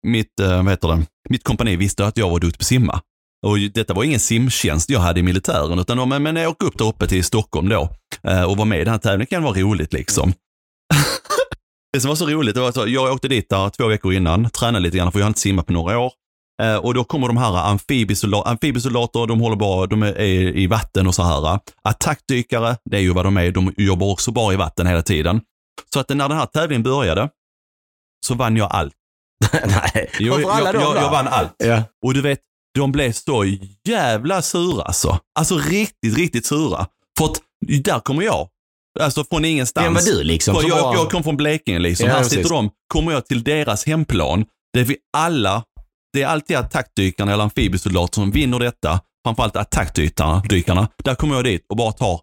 mitt, 0.08 0.34
vad 0.38 0.70
heter 0.70 0.88
det, 0.88 1.06
mitt 1.30 1.44
kompani 1.44 1.76
visste 1.76 2.06
att 2.06 2.18
jag 2.18 2.30
var 2.30 2.40
duktig 2.40 2.60
på 2.60 2.66
simma. 2.66 3.02
Och 3.48 3.58
detta 3.74 3.94
var 3.94 4.04
ingen 4.04 4.20
simtjänst 4.20 4.90
jag 4.90 5.00
hade 5.00 5.20
i 5.20 5.24
militären, 5.24 5.80
utan 5.80 5.98
de, 5.98 6.10
men 6.10 6.36
jag 6.36 6.50
åkte 6.50 6.66
upp 6.66 6.78
där 6.78 6.86
uppe 6.86 7.08
till 7.08 7.24
Stockholm 7.24 7.70
då 7.70 7.90
eh, 8.24 8.44
och 8.44 8.58
var 8.58 8.66
med 8.66 8.82
i 8.82 8.84
den 8.84 8.92
här 8.92 9.00
tävlingen. 9.00 9.20
Det 9.20 9.26
kan 9.26 9.44
vara 9.44 9.60
roligt 9.60 9.94
liksom. 9.94 10.34
det 11.94 12.02
som 12.02 12.10
var 12.10 12.16
så 12.16 12.26
roligt, 12.26 12.56
det 12.56 12.62
var 12.62 12.70
att 12.70 12.90
jag 12.90 13.14
åkte 13.14 13.28
dit 13.28 13.50
där 13.50 13.70
två 13.70 13.88
veckor 13.88 14.14
innan, 14.14 14.50
tränade 14.50 14.84
lite 14.84 14.98
grann, 14.98 15.12
för 15.12 15.20
jag 15.20 15.26
har 15.26 15.30
inte 15.30 15.40
simmat 15.40 15.66
på 15.66 15.74
några 15.74 16.00
år. 16.00 16.14
Eh, 16.62 16.76
och 16.76 16.94
då 16.94 17.04
kommer 17.04 17.28
de 17.28 17.38
här 17.38 17.70
amfibiesoldater, 17.70 18.50
amfibiesoldater 18.50 19.28
de 19.28 19.40
håller 19.40 19.56
bara, 19.56 19.88
de 19.88 20.04
är 20.04 20.58
i 20.58 20.68
vatten 20.68 21.08
och 21.08 21.16
så 21.16 21.24
här. 21.24 21.60
Attackdykare, 21.84 22.78
det 22.86 22.98
är 22.98 23.02
ju 23.02 23.14
vad 23.14 23.26
de 23.26 23.38
är, 23.38 23.52
de 23.52 23.74
jobbar 23.78 24.12
också 24.12 24.32
bara 24.32 24.54
i 24.54 24.58
vatten 24.58 24.88
hela 24.88 25.02
tiden. 25.02 25.42
Så 25.94 26.00
att 26.00 26.10
när 26.10 26.30
den 26.30 26.38
här 26.38 26.46
tävlingen 26.46 26.84
började 26.84 27.30
så 28.28 28.36
vann 28.36 28.58
jag 28.58 28.72
allt. 28.72 28.94
Nej. 29.54 30.10
Jag, 30.20 30.42
jag, 30.42 30.66
där? 30.66 30.74
jag 30.74 31.12
vann 31.12 31.28
allt. 31.28 31.56
Ja. 31.58 31.84
Och 32.06 32.14
du 32.14 32.22
vet, 32.22 32.40
de 32.76 32.92
blev 32.92 33.12
så 33.12 33.46
jävla 33.88 34.42
sura 34.42 34.84
alltså. 34.84 35.20
Alltså 35.40 35.58
riktigt, 35.58 36.18
riktigt 36.18 36.46
sura. 36.46 36.88
För 37.18 37.26
att 37.26 37.42
där 37.84 38.00
kommer 38.00 38.24
jag. 38.24 38.48
Alltså 39.00 39.24
från 39.32 39.46
ingenstans. 39.46 39.86
Vem 39.86 39.94
var 39.94 40.02
du 40.02 40.24
liksom? 40.24 40.56
För 40.56 40.68
jag, 40.68 40.96
jag 40.96 41.12
kom 41.12 41.24
från 41.24 41.38
Blekinge 41.38 41.80
liksom. 41.80 42.08
Ja, 42.08 42.14
här 42.14 42.20
precis. 42.20 42.38
sitter 42.38 42.50
de. 42.50 42.70
Kommer 42.94 43.12
jag 43.12 43.26
till 43.26 43.44
deras 43.44 43.86
hemplan, 43.86 44.46
där 44.74 44.84
vi 44.84 44.98
alla, 45.18 45.64
det 46.14 46.22
är 46.22 46.28
alltid 46.28 46.58
attackdykarna 46.58 47.34
eller 47.34 47.44
amfibiesoldater 47.44 48.14
som 48.14 48.32
vinner 48.32 48.60
detta. 48.60 49.00
Framförallt 49.26 49.56
attackdykarna. 49.56 50.44
dykarna. 50.50 50.88
Där 51.04 51.16
kommer 51.16 51.36
jag 51.36 51.44
dit 51.44 51.66
och 51.70 51.78
bara 51.78 51.92
tar 51.92 52.20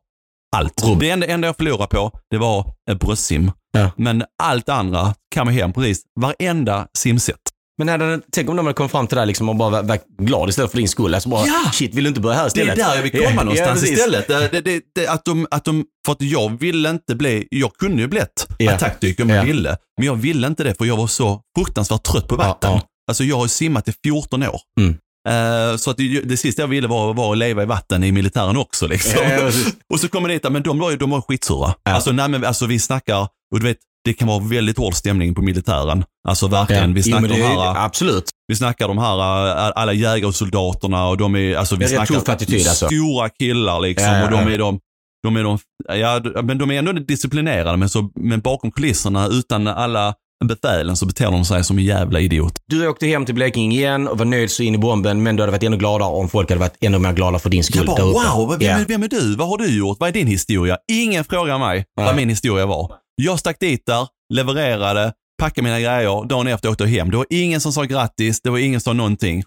allt. 0.57 0.85
Rubb. 0.85 1.01
Det 1.01 1.11
enda, 1.11 1.27
enda 1.27 1.49
jag 1.49 1.57
förlorade 1.57 1.87
på, 1.87 2.11
det 2.31 2.39
var 2.39 2.73
bröstsim. 3.01 3.53
Ja. 3.73 3.91
Men 3.97 4.25
allt 4.43 4.69
andra 4.69 5.15
kan 5.35 5.47
man 5.47 5.55
hem 5.55 5.73
precis 5.73 6.03
varenda 6.21 6.87
simset. 6.99 7.41
Men 7.79 7.89
hade, 7.89 8.21
tänk 8.33 8.49
om 8.51 8.57
de 8.57 8.67
hade 8.67 8.75
kommit 8.75 8.93
fram 8.93 9.07
till 9.07 9.17
dig 9.17 9.27
liksom 9.27 9.49
och 9.49 9.57
bara 9.57 9.71
var, 9.71 9.83
var 9.83 9.99
glad 10.19 10.49
istället 10.49 10.71
för 10.71 10.79
din 10.79 10.89
skull. 10.89 11.15
Alltså 11.15 11.29
bara, 11.29 11.47
Ja! 11.47 11.71
shit, 11.73 11.95
vill 11.95 12.05
du 12.05 12.09
inte 12.09 12.21
börja 12.21 12.37
här 12.37 12.43
Det 12.43 12.47
istället? 12.49 12.79
är 12.79 12.83
där 12.89 12.95
jag 12.97 13.03
vill 13.03 13.11
komma 13.13 13.25
Ja, 13.37 13.43
någonstans 13.43 13.81
precis. 13.81 13.99
istället. 13.99 14.29
Det, 14.29 14.49
det, 14.49 14.61
det, 14.61 14.83
det, 14.95 15.07
att 15.09 15.25
de, 15.25 15.47
att 15.51 15.65
de, 15.65 15.85
för 16.07 16.13
att 16.13 16.23
jag 16.23 16.59
ville 16.61 16.91
inte 16.91 17.15
bli, 17.15 17.49
jag 17.51 17.73
kunde 17.75 18.03
ju 18.03 18.09
blivit 18.09 18.47
Ja. 18.59 18.75
attackdykare 18.75 19.25
om 19.25 19.31
jag 19.31 19.39
Ja. 19.39 19.43
ville. 19.45 19.77
Men 19.99 20.07
jag 20.07 20.15
ville 20.15 20.47
inte 20.47 20.65
det 20.65 20.75
för 20.79 20.85
jag 20.85 20.97
var 20.97 21.07
så 21.07 21.41
fruktansvärt 21.59 22.03
trött 22.03 22.29
på 22.29 22.37
vatten. 22.37 22.71
Ja, 22.71 22.77
ja. 22.77 22.89
Alltså 23.11 23.25
jag 23.25 23.37
har 23.37 23.47
simmat 23.47 23.89
i 23.89 23.93
14 24.05 24.43
år. 24.43 24.61
Mm. 24.81 24.97
Eh, 25.29 25.77
så 25.77 25.91
att 25.91 25.97
det, 25.97 26.21
det 26.21 26.37
sista 26.37 26.63
jag 26.63 26.69
ville 26.69 26.89
var, 26.89 27.15
var 27.15 27.33
att 27.33 27.39
leva 27.39 27.63
i 27.63 27.67
vatten 27.67 28.05
i 28.05 28.13
militären 28.13 28.57
också. 28.57 28.87
Liksom. 28.87 29.21
Ja, 29.23 29.31
ja, 29.33 29.51
och 29.95 30.01
så 30.01 30.09
kommer 30.09 30.29
det 30.29 30.35
dit, 30.35 30.53
men 30.53 30.63
de 30.63 30.79
var 30.79 30.91
ju 30.91 30.97
de 30.97 31.11
var 31.11 31.21
skitsura. 31.21 31.75
Alltså, 31.83 32.13
nej, 32.13 32.29
men, 32.29 32.45
alltså 32.45 32.67
vi 32.67 32.79
snackar, 32.79 33.21
och 33.55 33.61
du 33.61 33.67
vet, 33.67 33.77
det 34.05 34.13
kan 34.13 34.29
vara 34.29 34.39
väldigt 34.45 34.79
hård 34.79 34.95
stämning 34.95 35.35
på 35.35 35.43
militären. 35.43 36.05
Alltså 36.29 36.49
verkligen, 36.49 36.95
vi 36.95 37.01
Jo, 37.01 37.05
snackar 37.05 37.21
men 37.21 37.31
det 37.31 37.37
de 37.37 37.43
är- 37.43 37.49
här, 37.75 37.85
Absolut. 37.85 38.25
vi 38.49 38.57
snackar 38.57 38.89
de 38.89 38.99
här, 38.99 39.47
äh, 39.69 39.73
alla 39.77 39.93
jägarsoldaterna 39.93 41.09
och 41.09 41.17
de 41.17 41.37
är, 41.37 41.57
alltså 41.57 41.77
vi 41.77 41.85
Det 41.85 41.95
är 41.95 42.05
snackar 42.07 42.33
attityd, 42.33 42.69
alltså. 42.69 42.87
stora 42.87 43.29
killar 43.29 43.81
liksom. 43.81 44.09
Ja, 44.09 44.19
ja, 44.19 44.25
och 44.25 44.31
de 44.31 44.37
ja. 44.49 44.51
är 44.51 44.59
de, 44.59 44.79
de 45.23 45.37
är 45.37 45.43
de, 45.45 45.59
ja, 46.01 46.21
men 46.43 46.59
de 46.59 46.71
är 46.71 46.79
ändå 46.79 46.93
disciplinerade, 46.93 47.77
men, 47.77 47.89
så, 47.89 48.11
men 48.21 48.41
bakom 48.41 48.71
kulisserna, 48.71 49.27
utan 49.27 49.67
alla 49.67 50.15
befälen, 50.45 50.97
så 50.97 51.07
beter 51.07 51.31
de 51.31 51.45
sig 51.45 51.65
som 51.65 51.79
en 51.79 51.85
jävla 51.85 52.21
idiot. 52.21 52.59
Du 52.67 52.89
åkte 52.89 53.07
hem 53.07 53.25
till 53.25 53.35
Blekinge 53.35 53.77
igen 53.77 54.09
och 54.09 54.19
var 54.19 54.25
nöjd 54.25 54.51
så 54.51 54.63
in 54.63 54.75
i 54.75 54.79
bomben, 54.79 55.23
men 55.23 55.37
du 55.37 55.43
hade 55.43 55.53
varit 55.53 55.63
ännu 55.63 55.77
gladare 55.77 56.09
om 56.11 56.29
folk 56.29 56.49
hade 56.51 56.61
varit 56.61 56.77
ännu 56.81 56.99
mer 56.99 57.13
glada 57.13 57.39
för 57.39 57.51
din 57.51 57.65
skull. 57.65 57.85
Jag 57.87 57.97
bara, 58.15 58.35
wow, 58.37 58.49
vem, 58.59 58.69
Ja. 58.69 58.79
vem 58.89 59.03
är 59.03 59.09
du? 59.09 59.37
Vad 59.37 59.49
har 59.49 59.59
du 59.59 59.79
gjort? 59.79 59.97
Vad 60.01 60.09
är 60.09 60.13
din 60.13 60.27
historia? 60.27 60.77
Ingen 60.93 61.25
frågar 61.25 61.59
mig 61.59 61.85
vad 61.95 62.07
Nej. 62.07 62.17
min 62.17 62.29
historia 62.29 62.67
var. 62.67 62.93
Jag 63.21 63.39
stack 63.39 63.61
dit 63.61 63.87
där, 63.87 64.09
levererade, 64.35 65.13
packade 65.39 65.63
mina 65.63 65.81
grejer, 65.81 66.29
dagen 66.29 66.47
efter 66.47 66.71
åkte 66.71 66.85
jag 66.85 66.91
hem. 66.91 67.11
Det 67.11 67.17
var 67.17 67.27
ingen 67.31 67.61
som 67.61 67.73
sa 67.73 67.83
grattis, 67.83 68.41
det 68.41 68.51
var 68.51 68.59
ingen 68.59 68.81
som 68.81 68.91
sa 68.91 68.95
någonting. 68.95 69.43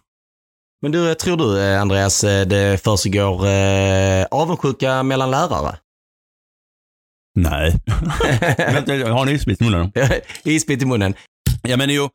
Men 0.82 0.92
du, 0.92 1.16
tror 1.16 1.38
du 1.38 1.62
eh, 1.64 1.82
Andreas, 1.82 2.24
eh, 2.24 2.48
det 2.48 2.84
försiggår 2.84 3.48
eh, 3.48 4.26
avundsjuka 4.32 5.04
mellan 5.04 5.32
lärare? 5.32 5.78
Nej. 7.36 7.74
Har 9.12 9.22
en 9.22 9.30
isbit 9.30 9.62
i 9.62 9.64
munnen. 9.64 9.92
Isbit 10.44 10.82
i 10.82 10.86
munnen. 10.86 11.14
Ja 11.64 11.78
men 11.78 11.90
jo, 11.90 12.10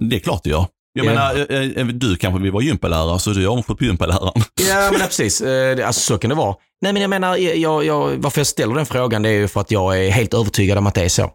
det 0.00 0.16
är 0.16 0.20
klart 0.20 0.44
det 0.44 0.50
gör. 0.50 0.66
Jag 0.98 1.06
Ja. 1.06 1.10
menar, 1.10 1.46
eh, 1.50 1.70
eh, 1.80 1.86
du 1.86 2.16
kanske 2.16 2.40
vill 2.42 2.52
vara 2.52 2.62
gympalärare, 2.62 3.18
så 3.18 3.30
du 3.30 3.42
är 3.44 3.46
avundsjuk 3.48 3.78
på 3.78 3.84
gympaläraren. 3.84 4.42
Ja, 4.68 4.88
men 4.92 5.00
precis. 5.00 5.40
Eh, 5.40 5.86
Alltså, 5.86 6.00
så 6.00 6.18
kan 6.18 6.28
det 6.28 6.34
vara. 6.34 6.54
Nej, 6.82 6.92
men 6.92 7.02
jag 7.02 7.08
menar, 7.08 7.36
jag, 7.36 7.84
jag, 7.84 8.16
varför 8.16 8.40
jag 8.40 8.46
ställer 8.46 8.74
den 8.74 8.86
frågan 8.86 9.22
det 9.22 9.28
är 9.28 9.32
ju 9.32 9.48
för 9.48 9.60
att 9.60 9.70
jag 9.70 10.04
är 10.06 10.10
helt 10.10 10.34
övertygad 10.34 10.78
om 10.78 10.86
att 10.86 10.94
det 10.94 11.04
är 11.04 11.08
så. 11.08 11.30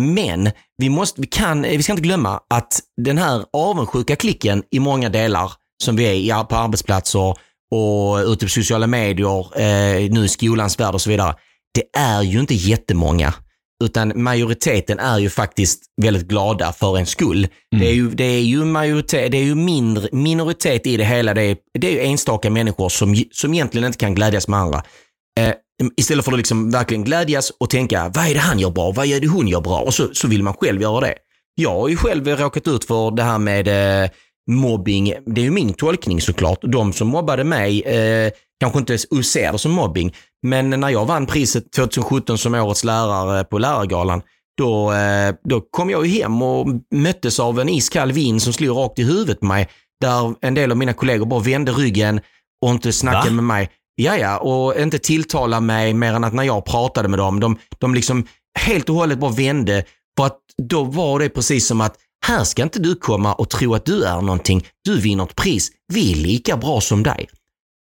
Men 0.00 0.50
vi, 0.78 0.88
måste, 0.88 1.20
vi, 1.20 1.26
kan, 1.26 1.62
vi 1.62 1.82
ska 1.82 1.92
inte 1.92 2.02
glömma 2.02 2.40
att 2.54 2.80
den 3.02 3.18
här 3.18 3.44
avundsjuka 3.52 4.16
klicken 4.16 4.62
i 4.70 4.78
många 4.78 5.08
delar 5.08 5.52
som 5.84 5.96
vi 5.96 6.04
är 6.04 6.12
i 6.42 6.44
på 6.48 6.56
arbetsplatser 6.56 7.34
och 7.74 8.16
ute 8.26 8.44
på 8.46 8.50
sociala 8.50 8.86
medier, 8.86 9.60
eh, 9.60 10.10
nu 10.10 10.24
i 10.24 10.28
skolans 10.28 10.80
värld 10.80 10.94
och 10.94 11.00
så 11.02 11.10
vidare. 11.10 11.34
Det 11.74 11.98
är 12.00 12.22
ju 12.22 12.40
inte 12.40 12.54
jättemånga. 12.54 13.34
Utan 13.82 14.12
majoriteten 14.14 14.98
är 14.98 15.18
ju 15.18 15.30
faktiskt 15.30 15.82
väldigt 16.02 16.28
glada 16.28 16.72
för 16.72 16.98
en 16.98 17.06
skull. 17.06 17.48
Det 17.80 17.88
är 17.88 17.94
ju, 17.94 18.10
det 18.10 18.24
är 18.24 18.40
ju, 18.40 18.64
majoritet, 18.64 19.32
det 19.32 19.38
är 19.38 19.44
ju 19.44 19.54
mindre, 19.54 20.08
minoritet 20.12 20.86
i 20.86 20.96
det 20.96 21.04
hela. 21.04 21.34
Det 21.34 21.42
är, 21.42 21.56
det 21.78 21.86
är 21.86 21.90
ju 21.92 22.00
enstaka 22.00 22.50
människor 22.50 22.88
som, 22.88 23.24
som 23.32 23.54
egentligen 23.54 23.86
inte 23.86 23.98
kan 23.98 24.14
glädjas 24.14 24.48
med 24.48 24.60
andra. 24.60 24.82
Eh, 25.40 25.54
istället 25.96 26.24
för 26.24 26.32
att 26.32 26.38
liksom 26.38 26.70
verkligen 26.70 27.04
glädjas 27.04 27.52
och 27.60 27.70
tänka, 27.70 28.12
vad 28.14 28.26
är 28.26 28.34
det 28.34 28.40
han 28.40 28.58
gör 28.58 28.70
bra? 28.70 28.92
Vad 28.92 29.06
är 29.06 29.20
det 29.20 29.26
hon 29.26 29.48
gör 29.48 29.60
bra? 29.60 29.80
Och 29.80 29.94
så, 29.94 30.08
så 30.14 30.28
vill 30.28 30.42
man 30.42 30.54
själv 30.54 30.82
göra 30.82 31.00
det. 31.00 31.14
Jag 31.54 31.80
har 31.80 31.88
ju 31.88 31.96
själv 31.96 32.28
råkat 32.28 32.68
ut 32.68 32.84
för 32.84 33.10
det 33.10 33.22
här 33.22 33.38
med 33.38 33.68
eh, 34.04 34.10
mobbing. 34.50 35.14
Det 35.26 35.40
är 35.40 35.44
ju 35.44 35.50
min 35.50 35.74
tolkning 35.74 36.20
såklart. 36.20 36.58
De 36.62 36.92
som 36.92 37.08
mobbade 37.08 37.44
mig 37.44 37.82
eh, 37.82 38.32
kanske 38.60 38.78
inte 38.78 38.98
ser 38.98 39.52
det 39.52 39.58
som 39.58 39.72
mobbing. 39.72 40.14
Men 40.42 40.70
när 40.70 40.88
jag 40.88 41.06
vann 41.06 41.26
priset 41.26 41.72
2017 41.72 42.38
som 42.38 42.54
årets 42.54 42.84
lärare 42.84 43.44
på 43.44 43.58
lärargalan, 43.58 44.22
då, 44.58 44.92
eh, 44.92 45.34
då 45.44 45.60
kom 45.60 45.90
jag 45.90 46.06
ju 46.06 46.22
hem 46.22 46.42
och 46.42 46.66
möttes 46.94 47.40
av 47.40 47.60
en 47.60 47.68
iskall 47.68 48.12
vind 48.12 48.42
som 48.42 48.52
slog 48.52 48.76
rakt 48.76 48.98
i 48.98 49.02
huvudet 49.02 49.40
på 49.40 49.46
mig. 49.46 49.68
Där 50.00 50.34
en 50.40 50.54
del 50.54 50.70
av 50.70 50.76
mina 50.76 50.92
kollegor 50.92 51.26
bara 51.26 51.40
vände 51.40 51.72
ryggen 51.72 52.20
och 52.64 52.70
inte 52.70 52.92
snackade 52.92 53.28
Va? 53.28 53.34
med 53.34 53.44
mig. 53.44 53.70
Ja, 53.94 54.16
ja, 54.16 54.38
och 54.38 54.80
inte 54.80 54.98
tilltala 54.98 55.60
mig 55.60 55.94
mer 55.94 56.12
än 56.12 56.24
att 56.24 56.32
när 56.32 56.42
jag 56.42 56.64
pratade 56.64 57.08
med 57.08 57.18
dem, 57.18 57.40
de, 57.40 57.58
de 57.78 57.94
liksom 57.94 58.26
helt 58.58 58.88
och 58.88 58.94
hållet 58.94 59.18
bara 59.18 59.30
vände. 59.30 59.84
För 60.18 60.26
att 60.26 60.38
då 60.62 60.84
var 60.84 61.18
det 61.18 61.28
precis 61.28 61.66
som 61.66 61.80
att 61.80 61.96
här 62.26 62.44
ska 62.44 62.62
inte 62.62 62.78
du 62.78 62.94
komma 62.94 63.34
och 63.34 63.50
tro 63.50 63.74
att 63.74 63.84
du 63.84 64.04
är 64.04 64.20
någonting. 64.20 64.66
Du 64.84 65.00
vinner 65.00 65.24
ett 65.24 65.36
pris. 65.36 65.70
Vi 65.92 66.12
är 66.12 66.16
lika 66.16 66.56
bra 66.56 66.80
som 66.80 67.02
dig. 67.02 67.28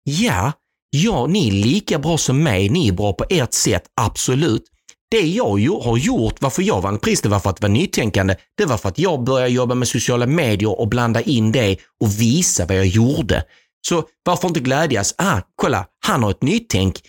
Ja, 0.04 0.52
ja, 0.90 1.26
ni 1.26 1.48
är 1.48 1.52
lika 1.52 1.98
bra 1.98 2.18
som 2.18 2.42
mig. 2.42 2.68
Ni 2.68 2.88
är 2.88 2.92
bra 2.92 3.12
på 3.12 3.24
ert 3.30 3.52
sätt, 3.52 3.82
absolut. 4.00 4.62
Det 5.10 5.20
jag 5.20 5.60
ju- 5.60 5.80
har 5.82 5.96
gjort, 5.96 6.34
varför 6.40 6.62
jag 6.62 6.80
vann 6.80 6.98
pris, 6.98 7.20
det 7.22 7.28
var 7.28 7.40
för 7.40 7.50
att 7.50 7.60
vara 7.62 7.72
nytänkande. 7.72 8.34
Det 8.56 8.64
var 8.64 8.76
för 8.76 8.88
att 8.88 8.98
jag 8.98 9.24
började 9.24 9.52
jobba 9.52 9.74
med 9.74 9.88
sociala 9.88 10.26
medier 10.26 10.80
och 10.80 10.88
blanda 10.88 11.20
in 11.20 11.52
det 11.52 11.76
och 12.00 12.20
visa 12.20 12.66
vad 12.66 12.76
jag 12.76 12.86
gjorde. 12.86 13.44
Så 13.88 14.04
varför 14.24 14.48
inte 14.48 14.60
glädjas? 14.60 15.14
Ah, 15.18 15.40
kolla, 15.56 15.86
han 16.06 16.22
har 16.22 16.30
ett 16.30 16.42
nytänk. 16.42 17.00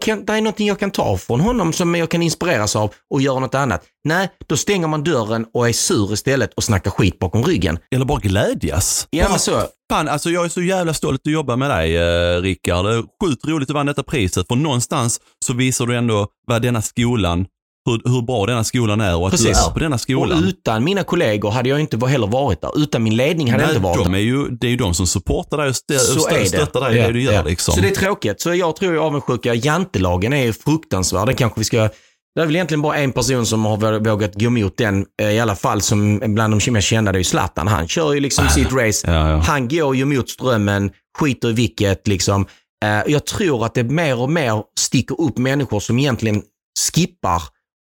Kan, 0.00 0.24
det 0.24 0.32
är 0.32 0.40
någonting 0.40 0.68
jag 0.68 0.78
kan 0.78 0.90
ta 0.90 1.18
från 1.18 1.40
honom 1.40 1.72
som 1.72 1.94
jag 1.94 2.08
kan 2.08 2.22
inspireras 2.22 2.76
av 2.76 2.92
och 3.10 3.22
göra 3.22 3.38
något 3.38 3.54
annat. 3.54 3.84
Nej, 4.04 4.30
då 4.46 4.56
stänger 4.56 4.88
man 4.88 5.04
dörren 5.04 5.46
och 5.54 5.68
är 5.68 5.72
sur 5.72 6.12
istället 6.12 6.54
och 6.54 6.64
snackar 6.64 6.90
skit 6.90 7.18
bakom 7.18 7.44
ryggen. 7.44 7.78
Eller 7.94 8.04
bara 8.04 8.18
glädjas. 8.20 9.06
Ja, 9.10 9.26
men 9.30 9.38
så. 9.38 9.62
Fan, 9.90 10.08
alltså 10.08 10.30
jag 10.30 10.44
är 10.44 10.48
så 10.48 10.62
jävla 10.62 10.94
stolt 10.94 11.20
att 11.26 11.32
jobba 11.32 11.56
med 11.56 11.70
dig, 11.70 11.96
eh, 11.96 12.40
Rickard. 12.40 12.86
Sjukt 13.22 13.46
roligt 13.46 13.70
att 13.70 13.74
vann 13.74 13.86
detta 13.86 14.02
priset, 14.02 14.48
för 14.48 14.56
någonstans 14.56 15.20
så 15.44 15.52
visar 15.52 15.86
du 15.86 15.96
ändå 15.96 16.26
vad 16.46 16.62
denna 16.62 16.82
skolan, 16.82 17.46
hur, 17.90 18.10
hur 18.14 18.22
bra 18.22 18.46
denna 18.46 18.64
skolan 18.64 19.00
är 19.00 19.16
och 19.16 19.26
att 19.26 19.30
Precis. 19.30 19.46
du 19.46 19.66
är 19.66 19.70
på 19.72 19.78
denna 19.78 19.94
Och 19.94 20.00
skolan. 20.00 20.44
utan 20.44 20.84
mina 20.84 21.04
kollegor 21.04 21.50
hade 21.50 21.68
jag 21.68 21.80
inte 21.80 22.06
heller 22.06 22.26
varit 22.26 22.60
där. 22.60 22.70
Utan 22.82 23.02
min 23.02 23.16
ledning 23.16 23.50
hade 23.50 23.62
jag 23.62 23.68
Nej, 23.68 23.76
inte 23.76 23.84
varit 23.88 24.04
de 24.04 24.12
där. 24.12 24.18
är 24.18 24.22
ju, 24.22 24.48
det 24.48 24.66
är 24.66 24.70
ju 24.70 24.76
de 24.76 24.94
som 24.94 25.06
supportar 25.06 25.56
dig 25.58 25.68
och 25.68 25.76
stö, 25.76 25.94
det. 26.30 26.46
stöttar 26.46 26.80
dig 26.80 26.94
i 26.96 27.00
Ja, 27.00 27.06
det 27.06 27.12
du 27.12 27.22
gör. 27.22 27.32
ja. 27.32 27.42
Liksom. 27.42 27.74
Så 27.74 27.80
det 27.80 27.88
är 27.88 27.94
tråkigt. 27.94 28.40
Så 28.40 28.54
jag 28.54 28.76
tror 28.76 28.92
ju 28.92 28.98
avundsjuka, 29.00 29.54
jantelagen 29.54 30.32
är 30.32 30.52
fruktansvärd. 30.52 31.26
Den 31.26 31.36
kanske 31.36 31.60
vi 31.60 31.64
ska... 31.64 31.88
Det 32.34 32.40
är 32.40 32.46
väl 32.46 32.54
egentligen 32.56 32.82
bara 32.82 32.96
en 32.96 33.12
person 33.12 33.46
som 33.46 33.64
har 33.64 33.76
vå- 33.76 34.10
vågat 34.10 34.34
gå 34.34 34.46
emot 34.46 34.76
den, 34.76 35.06
eh, 35.22 35.30
i 35.30 35.40
alla 35.40 35.56
fall 35.56 35.80
som 35.80 36.18
bland 36.34 36.60
de 36.64 36.70
mest 36.70 36.88
kända, 36.88 37.12
det 37.12 37.16
är 37.16 37.20
ju 37.20 37.24
Zlatan. 37.24 37.68
Han 37.68 37.88
kör 37.88 38.12
ju 38.12 38.20
liksom 38.20 38.48
sitt 38.48 38.72
race. 38.72 39.10
Ja, 39.12 39.30
ja. 39.30 39.36
Han 39.36 39.68
går 39.68 39.96
ju 39.96 40.04
mot 40.04 40.30
strömmen, 40.30 40.90
skiter 41.18 41.48
i 41.48 41.52
vilket 41.52 42.08
liksom. 42.08 42.46
Eh, 42.84 43.12
Jag 43.12 43.26
tror 43.26 43.64
att 43.66 43.74
det 43.74 43.84
mer 43.84 44.18
och 44.18 44.30
mer 44.30 44.62
sticker 44.78 45.20
upp 45.20 45.38
människor 45.38 45.80
som 45.80 45.98
egentligen 45.98 46.42
skippar 46.92 47.42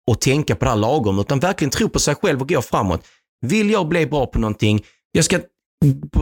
och 0.09 0.21
tänka 0.21 0.55
på 0.55 0.65
det 0.65 0.71
här 0.71 0.77
lagom, 0.77 1.19
utan 1.19 1.39
verkligen 1.39 1.69
tror 1.71 1.89
på 1.89 1.99
sig 1.99 2.15
själv 2.15 2.41
och 2.41 2.49
går 2.49 2.61
framåt. 2.61 3.01
Vill 3.45 3.69
jag 3.69 3.87
bli 3.87 4.05
bra 4.05 4.25
på 4.25 4.39
någonting, 4.39 4.81
jag 5.11 5.25
ska 5.25 5.39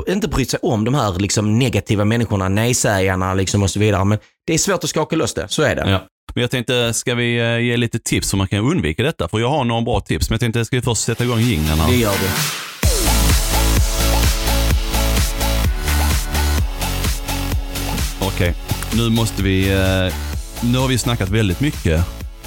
inte 0.08 0.28
bry 0.28 0.46
sig 0.46 0.60
om 0.62 0.84
de 0.84 0.94
här 0.96 1.20
liksom, 1.20 1.60
negativa 1.60 2.06
människorna, 2.06 2.50
nejsägarna 2.50 3.34
liksom, 3.34 3.64
och 3.64 3.70
så 3.70 3.80
vidare. 3.80 4.06
Men 4.06 4.18
det 4.48 4.54
är 4.54 4.58
svårt 4.58 4.84
att 4.84 4.90
skaka 4.90 5.16
loss 5.16 5.34
det, 5.34 5.46
så 5.50 5.64
är 5.64 5.76
det. 5.76 5.90
Ja. 5.90 6.02
Men 6.36 6.42
jag 6.42 6.52
tänkte, 6.52 6.94
ska 6.94 7.16
vi 7.16 7.38
eh, 7.40 7.58
ge 7.60 7.78
lite 7.78 8.00
tips 8.00 8.34
hur 8.34 8.38
man 8.38 8.48
kan 8.48 8.60
undvika 8.60 9.04
detta? 9.04 9.28
För 9.28 9.40
jag 9.40 9.50
har 9.50 9.64
några 9.64 9.82
bra 9.82 10.00
tips, 10.00 10.30
men 10.30 10.34
jag 10.36 10.40
tänkte, 10.40 10.66
ska 10.66 10.76
vi 10.76 10.82
först 10.82 11.02
sätta 11.04 11.24
igång 11.24 11.40
jinglarna? 11.40 11.88
Det 11.88 11.96
gör 11.96 12.12
vi. 12.12 12.28
Okej, 18.22 18.54
nu 18.94 19.10
måste 19.10 19.44
vi... 19.44 19.70
eh, 19.74 20.14
Nu 20.72 20.78
har 20.78 20.88
vi 20.88 20.98
snackat 20.98 21.30
väldigt 21.30 21.60
mycket 21.60 22.02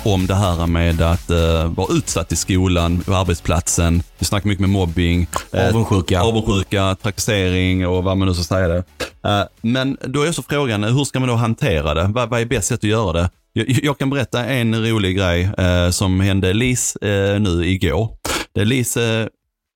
om 0.04 0.26
det 0.26 0.34
här 0.34 0.66
med 0.66 1.00
att 1.02 1.30
uh, 1.30 1.64
vara 1.74 1.92
utsatt 1.94 2.32
i 2.32 2.36
skolan, 2.36 3.00
på 3.00 3.14
arbetsplatsen. 3.14 4.02
Vi 4.18 4.26
snackar 4.26 4.48
mycket 4.48 4.60
med 4.60 4.70
mobbing, 4.70 5.26
eh, 5.52 5.68
Avundsjuka. 5.68 6.22
avundsjuka, 6.22 6.96
trakassering 7.02 7.86
och 7.86 8.04
vad 8.04 8.16
man 8.16 8.28
nu 8.28 8.34
ska 8.34 8.42
säga 8.44 8.68
det. 8.68 8.84
Eh, 9.28 9.42
men 9.60 9.96
då 10.06 10.22
är 10.22 10.32
så 10.32 10.42
frågan, 10.42 10.84
hur 10.84 11.04
ska 11.04 11.20
man 11.20 11.28
då 11.28 11.34
hantera 11.34 11.94
det? 11.94 12.04
Vad, 12.14 12.28
vad 12.30 12.40
är 12.40 12.44
bäst 12.44 12.68
sätt 12.68 12.78
att 12.78 12.84
göra 12.84 13.12
det? 13.12 13.30
Jag, 13.52 13.68
jag 13.82 13.98
kan 13.98 14.10
berätta 14.10 14.44
en 14.44 14.86
rolig 14.86 15.16
grej 15.16 15.50
eh, 15.58 15.90
som 15.90 16.20
hände 16.20 16.52
Lis 16.52 16.96
eh, 16.96 17.40
nu 17.40 17.66
igår. 17.66 18.08
Lis, 18.54 18.96
eh, 18.96 19.26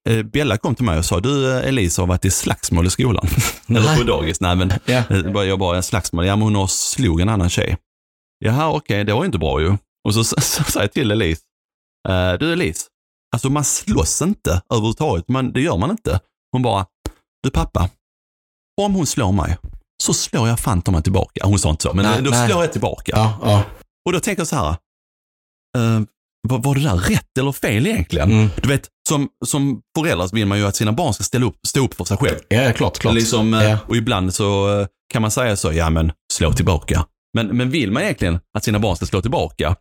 eh, 0.08 0.22
Bella 0.22 0.56
kom 0.56 0.74
till 0.74 0.84
mig 0.84 0.98
och 0.98 1.04
sa, 1.04 1.20
du 1.20 1.50
eh, 1.58 1.68
Elisa 1.68 2.02
har 2.02 2.06
varit 2.06 2.24
i 2.24 2.30
slagsmål 2.30 2.86
i 2.86 2.90
skolan. 2.90 3.26
Eller 3.68 3.96
på 3.96 4.02
dagis. 4.02 4.40
Nej 4.40 4.56
men. 4.56 4.70
Eh, 4.86 5.32
bara- 5.32 5.44
Jag 5.44 5.58
bara, 5.58 5.82
slagsmål. 5.82 6.26
Ja, 6.26 6.36
men 6.36 6.42
hon 6.42 6.54
har 6.54 6.66
slog 6.66 7.20
en 7.20 7.28
annan 7.28 7.50
tjej. 7.50 7.76
Jaha, 8.38 8.70
okej, 8.72 9.04
det 9.04 9.12
var 9.12 9.20
ju 9.22 9.26
inte 9.26 9.38
bra 9.38 9.60
ju. 9.60 9.76
Och 10.04 10.14
så, 10.14 10.24
så, 10.24 10.40
så 10.40 10.64
säger 10.64 10.84
jag 10.84 10.92
till 10.92 11.10
Elise, 11.10 11.42
eh, 12.08 12.32
du 12.32 12.52
Elise, 12.52 12.86
alltså 13.34 13.50
man 13.50 13.64
slåss 13.64 14.22
inte 14.22 14.62
överhuvudtaget. 14.70 15.28
Man, 15.28 15.52
det 15.52 15.60
gör 15.60 15.76
man 15.76 15.90
inte. 15.90 16.20
Hon 16.52 16.62
bara, 16.62 16.86
du 17.42 17.50
pappa, 17.50 17.90
om 18.80 18.94
hon 18.94 19.06
slår 19.06 19.32
mig 19.32 19.56
så 20.02 20.14
slår 20.14 20.48
jag 20.48 20.60
fan 20.60 20.82
mig 20.86 21.02
tillbaka. 21.02 21.40
Hon 21.46 21.58
sa 21.58 21.70
inte 21.70 21.82
så, 21.82 21.92
men 21.94 22.04
Nej, 22.04 22.22
då 22.22 22.30
nej. 22.30 22.48
slår 22.48 22.62
jag 22.62 22.72
tillbaka. 22.72 23.12
Ja, 23.16 23.38
ja. 23.42 23.64
Och 24.06 24.12
då 24.12 24.20
tänker 24.20 24.40
jag 24.40 24.46
så 24.48 24.56
här, 24.56 24.68
eh, 25.76 26.00
var, 26.48 26.58
var 26.58 26.74
det 26.74 26.80
där 26.82 26.96
rätt 26.96 27.38
eller 27.38 27.52
fel 27.52 27.86
egentligen? 27.86 28.32
Mm. 28.32 28.48
Du 28.62 28.68
vet, 28.68 28.88
som, 29.08 29.28
som 29.46 29.80
förälder 29.98 30.26
så 30.26 30.34
vill 30.36 30.46
man 30.46 30.58
ju 30.58 30.66
att 30.66 30.76
sina 30.76 30.92
barn 30.92 31.14
ska 31.14 31.24
ställa 31.24 31.46
upp, 31.46 31.56
stå 31.66 31.84
upp 31.84 31.94
för 31.94 32.04
sig 32.04 32.16
själv. 32.16 32.38
ja 32.48 32.72
klart, 32.72 32.98
klart. 32.98 33.14
Liksom, 33.14 33.54
eh, 33.54 33.62
Ja. 33.64 33.78
Och 33.88 33.96
ibland 33.96 34.34
så 34.34 34.80
eh, 34.80 34.86
kan 35.12 35.22
man 35.22 35.30
säga 35.30 35.56
så, 35.56 35.72
ja 35.72 35.90
men 35.90 36.12
slå 36.32 36.52
tillbaka. 36.52 37.06
Men, 37.34 37.46
men 37.46 37.70
vill 37.70 37.90
man 37.92 38.02
egentligen 38.02 38.40
att 38.56 38.64
sina 38.64 38.78
barn 38.78 38.96
ska 38.96 39.06
slå 39.06 39.22
tillbaka? 39.22 39.76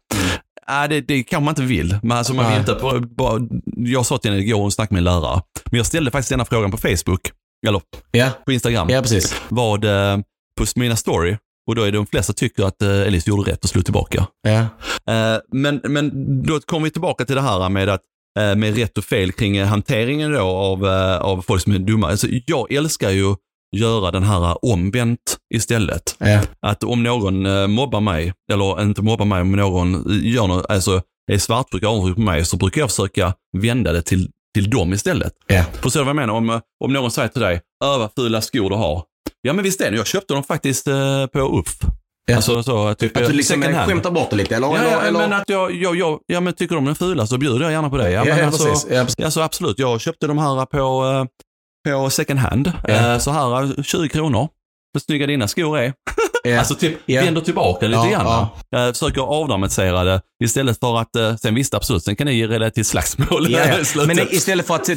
Nej, 0.70 0.90
det, 0.90 1.02
det 1.02 1.24
kanske 1.24 1.44
man 1.46 1.52
inte 1.52 1.62
vill. 1.62 1.98
Men 2.04 2.18
alltså 2.18 2.34
man 2.34 2.46
Nej. 2.46 2.60
inte, 2.60 2.76
bara, 3.16 3.40
jag 3.76 4.06
sa 4.06 4.18
till 4.18 4.32
henne 4.32 4.44
igår, 4.44 4.60
hon 4.60 4.72
snackade 4.72 4.94
med 4.94 5.00
en 5.00 5.22
lärare, 5.22 5.42
men 5.72 5.78
jag 5.78 5.86
ställde 5.86 6.12
faktiskt 6.12 6.30
denna 6.30 6.46
frågan 6.46 6.72
på 6.72 6.78
Facebook. 6.78 7.32
eller 7.68 7.82
Ja, 8.12 8.30
på 8.46 8.52
Instagram, 8.52 8.90
ja 8.90 9.02
precis. 9.02 9.42
vad 9.50 9.82
på 10.60 10.66
mina 10.76 10.96
story. 10.96 11.38
Och 11.68 11.76
då 11.76 11.82
är 11.82 11.92
det 11.92 11.98
de 11.98 12.06
flesta 12.06 12.34
tycker 12.34 12.64
att 12.64 12.82
eh, 12.82 12.90
Elise 12.90 13.30
gjorde 13.30 13.52
rätt 13.52 13.64
och 13.64 13.70
slog 13.70 13.86
tillbaka. 13.86 14.28
Eh, 14.48 15.38
men, 15.52 15.82
men 15.84 16.12
då 16.44 16.60
kommer 16.60 16.84
vi 16.84 16.92
tillbaka 16.92 17.26
till 17.26 17.36
det 17.36 17.42
här 17.42 17.70
med 17.70 17.90
att 17.90 18.02
eh, 18.40 18.56
med 18.56 18.78
rätt 18.78 18.98
och 18.98 19.04
fel 19.04 19.32
kring 19.32 19.64
hanteringen 19.64 20.32
då 20.32 20.42
av, 20.42 20.86
eh, 20.86 21.18
av 21.18 21.42
folk 21.42 21.62
som 21.64 21.74
är 21.74 21.80
dumma. 21.80 22.10
Alltså, 22.10 22.28
jag 22.46 22.72
älskar 22.72 23.10
ju 23.10 23.36
göra 23.74 24.12
den 24.12 24.24
här 24.24 24.66
omvänt 24.66 25.38
istället. 25.54 26.16
Ja. 26.18 26.42
Att 26.68 26.84
om 26.84 27.04
någon 27.04 27.46
eh, 27.46 27.68
mobbar 27.68 28.02
mig, 28.02 28.34
eller 28.52 28.82
inte 28.82 29.02
mobbar 29.02 29.26
mig, 29.26 29.42
om 29.42 29.52
någon 29.52 30.04
gör 30.24 30.48
något, 30.48 30.66
alltså 30.70 31.02
är 31.32 31.38
svartsjuk 31.38 31.84
och 31.84 31.90
avundsjuk 31.90 32.16
på 32.16 32.22
mig, 32.22 32.46
så 32.46 32.58
brukar 32.58 32.82
jag 32.82 32.90
försöka 32.90 33.34
vända 33.58 33.92
det 33.92 34.02
till, 34.02 34.30
till 34.54 34.70
dem 34.70 34.94
istället. 34.94 35.34
Ja. 35.48 35.64
Förstår 35.82 36.00
du 36.00 36.04
vad 36.04 36.10
jag 36.10 36.16
menar? 36.16 36.34
Om, 36.34 36.50
eh, 36.50 36.60
om 36.84 36.94
någon 36.94 37.12
säger 37.12 37.30
till 37.30 37.42
dig, 37.42 37.62
öh 37.84 38.00
vad 38.00 38.10
fula 38.16 38.42
skor 38.42 38.70
du 38.70 38.76
har. 38.76 39.04
Ja 39.42 39.54
men 39.54 39.64
visst 39.64 39.82
är 39.82 39.92
det, 39.92 39.98
jag 39.98 40.08
köpte 40.08 40.34
dem 40.34 40.44
faktiskt 40.44 40.88
eh, 40.88 41.26
på 41.26 41.40
UFF. 41.40 41.78
Ja. 42.26 42.36
Alltså 42.36 42.64
så, 42.64 42.94
typ, 42.94 43.18
Att 43.18 43.28
du 43.28 43.34
liksom 43.34 43.62
skämtar 43.62 44.12
bort 44.12 44.30
det 44.30 44.36
lite 44.36 44.56
eller? 44.56 44.68
Ja, 44.68 44.84
ja, 44.92 45.02
eller? 45.02 45.20
men 45.20 45.34
att 45.34 45.50
jag, 45.50 45.72
jag, 45.72 45.96
jag, 45.96 46.20
ja, 46.26 46.40
men 46.40 46.54
tycker 46.54 46.76
de 46.76 46.88
är 46.88 46.94
fula 46.94 47.28
så 47.28 47.38
bjuder 47.38 47.62
jag 47.62 47.72
gärna 47.72 47.90
på 47.90 47.98
det. 47.98 48.12
Ja, 48.12 48.26
Ja, 48.26 48.34
men 48.34 48.38
ja, 48.38 48.46
alltså, 48.46 48.66
precis. 48.66 48.88
Ja, 48.92 49.04
precis. 49.04 49.26
Alltså 49.26 49.42
absolut, 49.42 49.80
jag 49.80 50.02
köpte 50.02 50.28
de 50.28 50.38
här 50.38 50.66
på, 50.66 51.28
på 51.88 52.10
second 52.10 52.40
hand. 52.40 52.72
Ja. 52.88 53.14
Eh, 53.14 53.20
Så 53.20 53.32
här, 53.32 53.64
eh, 53.64 53.84
20 53.84 54.10
kronor. 54.10 54.48
Hur 54.94 55.00
snygga 55.02 55.28
dina 55.28 55.48
skor 55.48 55.78
är. 55.78 55.84
Ja. 55.84 55.94
Alltså 56.60 56.76
typ, 56.76 56.98
Ja. 57.06 57.22
vänder 57.22 57.42
tillbaka 57.42 57.88
lite 57.88 57.98
Ja, 58.02 58.10
grann. 58.10 58.48
Jag 58.70 58.94
försöker 58.98 59.22
avdramatisera 59.22 60.04
det 60.04 60.22
istället 60.44 60.80
för 60.80 61.00
att, 61.00 61.16
eh, 61.16 61.36
sen 61.36 61.56
visst 61.56 61.74
absolut, 61.74 62.04
sen 62.04 62.16
kan 62.16 62.28
det 62.28 62.34
ge 62.34 62.48
det 62.48 62.72
till 62.72 62.86
slagsmål. 62.86 63.52
Ja, 63.52 63.60
ja. 63.96 64.06
Men 64.08 64.20
istället 64.20 64.68
för 64.68 64.76
att 64.76 64.90